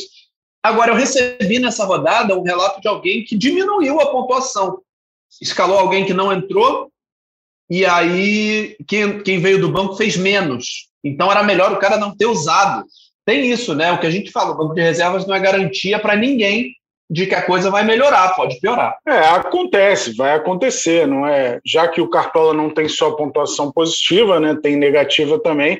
Agora, 0.63 0.89
eu 0.89 0.95
recebi 0.95 1.59
nessa 1.59 1.85
rodada 1.85 2.35
um 2.35 2.41
relato 2.41 2.81
de 2.81 2.87
alguém 2.87 3.23
que 3.23 3.37
diminuiu 3.37 4.01
a 4.01 4.07
pontuação. 4.07 4.79
Escalou 5.39 5.77
alguém 5.77 6.07
que 6.07 6.13
não 6.13 6.33
entrou, 6.33 6.91
e 7.69 7.85
aí 7.85 8.75
quem, 8.87 9.21
quem 9.21 9.39
veio 9.39 9.61
do 9.61 9.71
banco 9.71 9.95
fez 9.95 10.17
menos. 10.17 10.89
Então, 11.03 11.29
era 11.29 11.43
melhor 11.43 11.71
o 11.71 11.77
cara 11.77 11.97
não 11.97 12.17
ter 12.17 12.25
usado 12.25 12.83
tem 13.25 13.49
isso, 13.49 13.73
né? 13.73 13.91
O 13.91 13.99
que 13.99 14.07
a 14.07 14.11
gente 14.11 14.31
fala, 14.31 14.51
o 14.51 14.57
banco 14.57 14.75
de 14.75 14.81
reservas 14.81 15.25
não 15.25 15.35
é 15.35 15.39
garantia 15.39 15.99
para 15.99 16.15
ninguém 16.15 16.75
de 17.09 17.27
que 17.27 17.35
a 17.35 17.41
coisa 17.41 17.69
vai 17.69 17.83
melhorar, 17.83 18.35
pode 18.35 18.59
piorar. 18.59 18.97
É, 19.07 19.19
acontece, 19.19 20.15
vai 20.15 20.33
acontecer, 20.35 21.07
não 21.07 21.27
é? 21.27 21.59
Já 21.65 21.87
que 21.87 22.01
o 22.01 22.09
Cartola 22.09 22.53
não 22.53 22.69
tem 22.69 22.87
só 22.87 23.11
pontuação 23.11 23.71
positiva, 23.71 24.39
né? 24.39 24.57
Tem 24.61 24.75
negativa 24.75 25.39
também. 25.39 25.79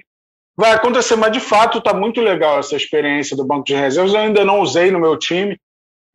Vai 0.55 0.71
acontecer, 0.71 1.15
mas 1.15 1.31
de 1.31 1.39
fato 1.39 1.79
está 1.79 1.93
muito 1.93 2.21
legal 2.21 2.59
essa 2.59 2.75
experiência 2.75 3.35
do 3.35 3.45
banco 3.45 3.65
de 3.65 3.73
reservas. 3.73 4.13
Eu 4.13 4.19
ainda 4.19 4.45
não 4.45 4.59
usei 4.59 4.91
no 4.91 4.99
meu 4.99 5.17
time, 5.17 5.57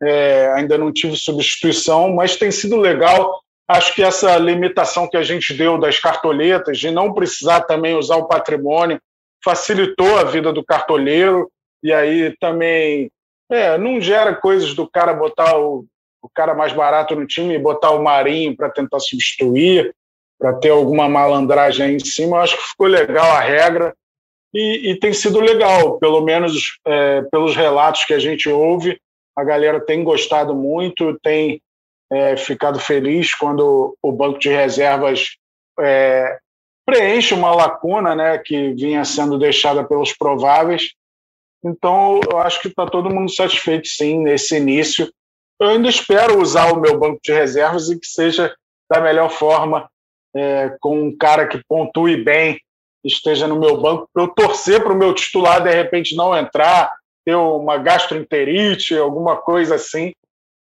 é, 0.00 0.52
ainda 0.54 0.78
não 0.78 0.92
tive 0.92 1.16
substituição, 1.16 2.14
mas 2.14 2.36
tem 2.36 2.50
sido 2.50 2.76
legal. 2.76 3.40
Acho 3.66 3.94
que 3.94 4.02
essa 4.02 4.36
limitação 4.36 5.08
que 5.08 5.16
a 5.16 5.22
gente 5.22 5.52
deu 5.52 5.76
das 5.78 5.98
cartoletas, 5.98 6.78
de 6.78 6.90
não 6.90 7.12
precisar 7.12 7.62
também 7.62 7.96
usar 7.96 8.16
o 8.16 8.28
patrimônio, 8.28 9.00
facilitou 9.44 10.18
a 10.18 10.24
vida 10.24 10.52
do 10.52 10.64
cartoleiro 10.64 11.50
e 11.82 11.92
aí 11.92 12.34
também 12.40 13.10
é, 13.50 13.78
não 13.78 14.00
gera 14.00 14.34
coisas 14.34 14.74
do 14.74 14.88
cara 14.88 15.12
botar 15.14 15.58
o, 15.58 15.86
o 16.22 16.28
cara 16.28 16.54
mais 16.54 16.72
barato 16.72 17.14
no 17.14 17.26
time 17.26 17.54
e 17.54 17.58
botar 17.58 17.90
o 17.90 18.02
Marinho 18.02 18.56
para 18.56 18.70
tentar 18.70 19.00
substituir, 19.00 19.94
para 20.38 20.54
ter 20.54 20.70
alguma 20.70 21.08
malandragem 21.08 21.86
aí 21.86 21.94
em 21.94 22.04
cima. 22.04 22.36
Eu 22.36 22.40
acho 22.42 22.56
que 22.56 22.68
ficou 22.68 22.86
legal 22.86 23.30
a 23.32 23.40
regra 23.40 23.94
e, 24.52 24.90
e 24.90 24.98
tem 24.98 25.12
sido 25.12 25.40
legal, 25.40 25.98
pelo 25.98 26.20
menos 26.20 26.78
é, 26.86 27.22
pelos 27.22 27.56
relatos 27.56 28.04
que 28.04 28.14
a 28.14 28.18
gente 28.18 28.48
ouve. 28.48 29.00
A 29.36 29.44
galera 29.44 29.80
tem 29.80 30.02
gostado 30.02 30.54
muito, 30.54 31.18
tem 31.22 31.60
é, 32.10 32.36
ficado 32.36 32.78
feliz 32.78 33.34
quando 33.34 33.96
o 34.02 34.12
banco 34.12 34.38
de 34.38 34.48
reservas 34.48 35.36
é, 35.80 36.38
preenche 36.88 37.34
uma 37.34 37.54
lacuna 37.54 38.14
né, 38.14 38.38
que 38.38 38.72
vinha 38.72 39.04
sendo 39.04 39.38
deixada 39.38 39.84
pelos 39.84 40.14
prováveis. 40.14 40.94
Então, 41.62 42.18
eu 42.30 42.38
acho 42.38 42.62
que 42.62 42.68
está 42.68 42.86
todo 42.86 43.10
mundo 43.10 43.30
satisfeito, 43.30 43.86
sim, 43.86 44.22
nesse 44.22 44.56
início. 44.56 45.12
Eu 45.60 45.68
ainda 45.68 45.90
espero 45.90 46.40
usar 46.40 46.72
o 46.72 46.80
meu 46.80 46.98
banco 46.98 47.20
de 47.22 47.30
reservas 47.30 47.90
e 47.90 48.00
que 48.00 48.06
seja 48.06 48.54
da 48.90 49.02
melhor 49.02 49.28
forma, 49.28 49.86
é, 50.34 50.74
com 50.80 50.98
um 50.98 51.14
cara 51.14 51.46
que 51.46 51.62
pontue 51.68 52.24
bem, 52.24 52.58
esteja 53.04 53.46
no 53.46 53.60
meu 53.60 53.78
banco, 53.78 54.08
para 54.10 54.22
eu 54.22 54.28
torcer 54.28 54.82
para 54.82 54.94
o 54.94 54.96
meu 54.96 55.12
titular, 55.12 55.62
de 55.62 55.70
repente, 55.70 56.16
não 56.16 56.34
entrar, 56.34 56.90
ter 57.22 57.34
uma 57.34 57.76
gastroenterite, 57.76 58.96
alguma 58.96 59.36
coisa 59.36 59.74
assim, 59.74 60.14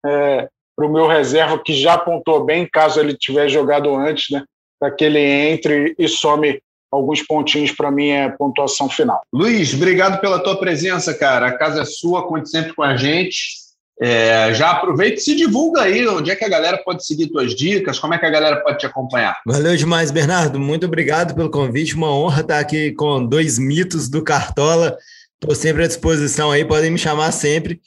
é, 0.07 0.49
para 0.77 0.87
o 0.87 0.93
meu 0.93 1.09
reserva 1.09 1.59
que 1.59 1.75
já 1.75 1.99
pontou 1.99 2.45
bem, 2.45 2.69
caso 2.73 3.01
ele 3.01 3.17
tiver 3.17 3.49
jogado 3.49 3.93
antes, 3.97 4.31
né? 4.31 4.45
Para 4.83 4.91
que 4.91 5.05
ele 5.05 5.21
entre 5.21 5.95
e 5.97 6.09
some 6.09 6.61
alguns 6.91 7.23
pontinhos 7.23 7.71
para 7.71 7.89
minha 7.89 8.31
pontuação 8.37 8.89
final. 8.89 9.23
Luiz, 9.33 9.73
obrigado 9.73 10.21
pela 10.21 10.41
tua 10.41 10.59
presença, 10.59 11.15
cara. 11.15 11.47
A 11.47 11.57
casa 11.57 11.83
é 11.83 11.85
sua, 11.85 12.27
conte 12.27 12.51
sempre 12.51 12.75
com 12.75 12.83
a 12.83 12.97
gente. 12.97 13.63
É, 14.01 14.53
já 14.53 14.73
aproveita 14.73 15.19
e 15.19 15.21
se 15.21 15.37
divulga 15.37 15.83
aí 15.83 16.05
onde 16.09 16.33
é 16.33 16.35
que 16.35 16.45
a 16.45 16.49
galera 16.49 16.79
pode 16.79 17.07
seguir 17.07 17.29
tuas 17.29 17.55
dicas, 17.55 18.01
como 18.01 18.15
é 18.15 18.19
que 18.19 18.27
a 18.27 18.31
galera 18.31 18.57
pode 18.57 18.79
te 18.79 18.87
acompanhar. 18.87 19.39
Valeu 19.47 19.77
demais, 19.77 20.11
Bernardo. 20.11 20.59
Muito 20.59 20.87
obrigado 20.87 21.33
pelo 21.33 21.49
convite. 21.49 21.95
Uma 21.95 22.13
honra 22.13 22.41
estar 22.41 22.59
aqui 22.59 22.91
com 22.91 23.25
dois 23.25 23.61
mitos 23.61 24.09
do 24.09 24.21
Cartola. 24.21 24.99
Estou 25.41 25.55
sempre 25.55 25.85
à 25.85 25.87
disposição 25.87 26.51
aí, 26.51 26.65
podem 26.65 26.91
me 26.91 26.99
chamar 26.99 27.31
sempre, 27.31 27.81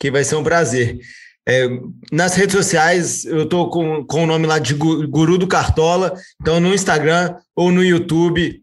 que 0.00 0.10
vai 0.10 0.24
ser 0.24 0.36
um 0.36 0.42
prazer. 0.42 0.98
É, 1.48 1.66
nas 2.12 2.34
redes 2.34 2.54
sociais, 2.54 3.24
eu 3.24 3.44
estou 3.44 3.70
com, 3.70 4.04
com 4.04 4.24
o 4.24 4.26
nome 4.26 4.46
lá 4.46 4.58
de 4.58 4.74
Guru 4.74 5.38
do 5.38 5.46
Cartola, 5.46 6.12
então 6.38 6.60
no 6.60 6.74
Instagram 6.74 7.36
ou 7.56 7.72
no 7.72 7.82
YouTube, 7.82 8.60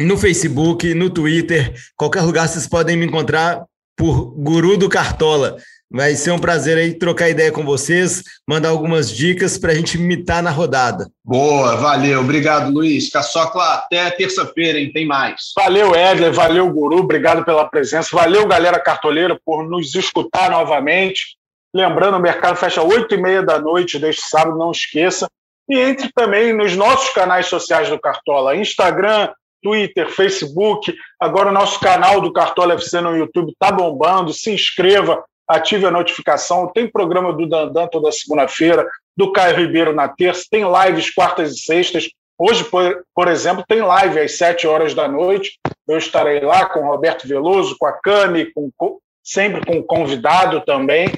no 0.00 0.16
Facebook, 0.16 0.94
no 0.94 1.10
Twitter, 1.10 1.74
qualquer 1.96 2.22
lugar 2.22 2.48
vocês 2.48 2.66
podem 2.66 2.96
me 2.96 3.04
encontrar 3.04 3.62
por 3.94 4.30
Guru 4.38 4.78
do 4.78 4.88
Cartola. 4.88 5.58
Vai 5.90 6.14
ser 6.14 6.30
um 6.30 6.38
prazer 6.38 6.76
aí 6.76 6.94
trocar 6.94 7.30
ideia 7.30 7.50
com 7.50 7.64
vocês, 7.64 8.22
mandar 8.46 8.68
algumas 8.68 9.10
dicas 9.10 9.58
para 9.58 9.72
a 9.72 9.74
gente 9.74 9.96
imitar 9.96 10.42
na 10.42 10.50
rodada. 10.50 11.10
Boa, 11.24 11.76
valeu. 11.76 12.20
Obrigado, 12.20 12.70
Luiz. 12.70 13.10
Caçocla, 13.10 13.74
até 13.74 14.10
terça-feira, 14.10 14.78
hein? 14.78 14.92
Tem 14.92 15.06
mais. 15.06 15.52
Valeu, 15.56 15.94
Edler. 15.94 16.32
Valeu, 16.32 16.70
Guru. 16.70 16.98
Obrigado 16.98 17.42
pela 17.42 17.68
presença. 17.68 18.10
Valeu, 18.12 18.46
galera 18.46 18.78
cartoleira, 18.78 19.38
por 19.44 19.66
nos 19.66 19.94
escutar 19.94 20.50
novamente. 20.50 21.37
Lembrando, 21.74 22.16
o 22.16 22.20
mercado 22.20 22.56
fecha 22.56 22.82
às 22.82 23.14
e 23.14 23.16
meia 23.16 23.42
da 23.42 23.58
noite 23.58 23.98
deste 23.98 24.22
sábado, 24.22 24.58
não 24.58 24.70
esqueça. 24.70 25.28
E 25.68 25.78
entre 25.78 26.10
também 26.12 26.52
nos 26.52 26.74
nossos 26.74 27.10
canais 27.10 27.46
sociais 27.46 27.90
do 27.90 28.00
Cartola, 28.00 28.56
Instagram, 28.56 29.30
Twitter, 29.62 30.10
Facebook. 30.10 30.94
Agora 31.20 31.50
o 31.50 31.52
nosso 31.52 31.78
canal 31.80 32.20
do 32.20 32.32
Cartola 32.32 32.74
FC 32.74 33.00
no 33.00 33.16
YouTube 33.16 33.52
está 33.52 33.70
bombando. 33.70 34.32
Se 34.32 34.50
inscreva, 34.50 35.22
ative 35.46 35.86
a 35.86 35.90
notificação. 35.90 36.70
Tem 36.72 36.90
programa 36.90 37.32
do 37.32 37.46
Dandan 37.46 37.86
toda 37.86 38.10
segunda-feira, 38.12 38.86
do 39.16 39.32
Caio 39.32 39.56
Ribeiro 39.56 39.94
na 39.94 40.08
terça, 40.08 40.44
tem 40.50 40.62
lives 40.64 41.12
quartas 41.12 41.52
e 41.52 41.58
sextas. 41.58 42.08
Hoje, 42.38 42.62
por, 42.64 43.04
por 43.12 43.26
exemplo, 43.26 43.64
tem 43.66 43.82
live 43.82 44.20
às 44.20 44.38
sete 44.38 44.66
horas 44.66 44.94
da 44.94 45.08
noite. 45.08 45.58
Eu 45.88 45.98
estarei 45.98 46.40
lá 46.40 46.66
com 46.66 46.80
o 46.80 46.86
Roberto 46.86 47.26
Veloso, 47.26 47.76
com 47.76 47.86
a 47.86 47.92
Cami, 47.92 48.52
com, 48.52 48.98
sempre 49.24 49.66
com 49.66 49.82
convidado 49.82 50.60
também. 50.64 51.10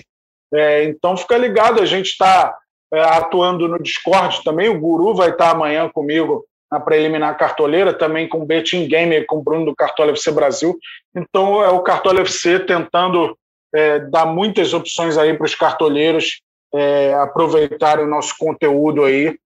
É, 0.52 0.84
então 0.84 1.16
fica 1.16 1.36
ligado, 1.36 1.80
a 1.80 1.86
gente 1.86 2.08
está 2.10 2.56
é, 2.92 3.00
atuando 3.00 3.68
no 3.68 3.80
Discord 3.82 4.42
também. 4.42 4.68
O 4.68 4.80
Guru 4.80 5.14
vai 5.14 5.30
estar 5.30 5.50
amanhã 5.50 5.88
comigo 5.88 6.44
na 6.70 6.78
preliminar 6.78 7.36
cartoleira, 7.36 7.92
também 7.92 8.28
com 8.28 8.42
o 8.42 8.46
Betim 8.46 8.86
Gamer, 8.86 9.26
com 9.26 9.38
o 9.38 9.42
Bruno 9.42 9.66
do 9.66 9.74
Cartola 9.74 10.12
FC 10.12 10.30
Brasil. 10.30 10.78
Então 11.14 11.62
é 11.62 11.68
o 11.68 11.82
Cartola 11.82 12.20
FC 12.20 12.60
tentando 12.60 13.36
é, 13.74 13.98
dar 14.00 14.26
muitas 14.26 14.72
opções 14.72 15.18
aí 15.18 15.36
para 15.36 15.46
os 15.46 15.54
cartoleiros 15.54 16.40
é, 16.72 17.14
aproveitarem 17.14 18.04
o 18.04 18.08
nosso 18.08 18.34
conteúdo 18.38 19.04
aí 19.04 19.36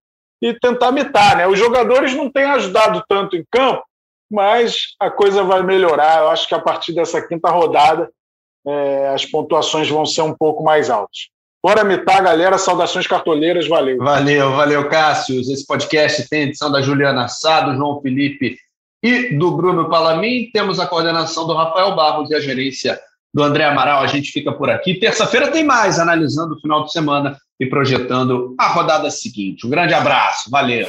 e 0.42 0.52
tentar 0.60 0.92
mitar, 0.92 1.36
né? 1.36 1.46
Os 1.46 1.58
jogadores 1.58 2.14
não 2.14 2.30
têm 2.30 2.44
ajudado 2.44 3.02
tanto 3.08 3.36
em 3.36 3.44
campo, 3.50 3.82
mas 4.30 4.94
a 5.00 5.10
coisa 5.10 5.42
vai 5.42 5.62
melhorar. 5.62 6.18
Eu 6.18 6.28
acho 6.28 6.46
que 6.46 6.54
a 6.54 6.60
partir 6.60 6.92
dessa 6.92 7.26
quinta 7.26 7.48
rodada 7.50 8.10
é, 8.66 9.08
as 9.08 9.24
pontuações 9.26 9.88
vão 9.88 10.06
ser 10.06 10.22
um 10.22 10.34
pouco 10.34 10.62
mais 10.62 10.90
altas. 10.90 11.28
Bora 11.64 11.82
mitar, 11.82 12.22
galera. 12.22 12.58
Saudações 12.58 13.06
cartoleiras. 13.06 13.66
Valeu. 13.66 13.96
Valeu, 13.96 14.52
valeu, 14.52 14.88
Cássio. 14.88 15.40
Esse 15.40 15.66
podcast 15.66 16.28
tem 16.28 16.42
edição 16.42 16.70
da 16.70 16.82
Juliana 16.82 17.26
Sá, 17.26 17.62
do 17.62 17.74
João 17.74 18.02
Felipe 18.02 18.58
e 19.02 19.34
do 19.34 19.50
Bruno 19.50 19.88
Palamin. 19.88 20.50
Temos 20.52 20.78
a 20.78 20.86
coordenação 20.86 21.46
do 21.46 21.54
Rafael 21.54 21.96
Barros 21.96 22.30
e 22.30 22.34
a 22.34 22.40
gerência 22.40 23.00
do 23.32 23.42
André 23.42 23.64
Amaral. 23.64 24.02
A 24.02 24.06
gente 24.06 24.30
fica 24.30 24.52
por 24.52 24.68
aqui. 24.68 24.94
Terça-feira 24.94 25.50
tem 25.50 25.64
mais, 25.64 25.98
analisando 25.98 26.54
o 26.54 26.60
final 26.60 26.84
de 26.84 26.92
semana 26.92 27.38
e 27.58 27.64
projetando 27.64 28.54
a 28.58 28.68
rodada 28.68 29.10
seguinte. 29.10 29.66
Um 29.66 29.70
grande 29.70 29.94
abraço. 29.94 30.50
Valeu. 30.50 30.86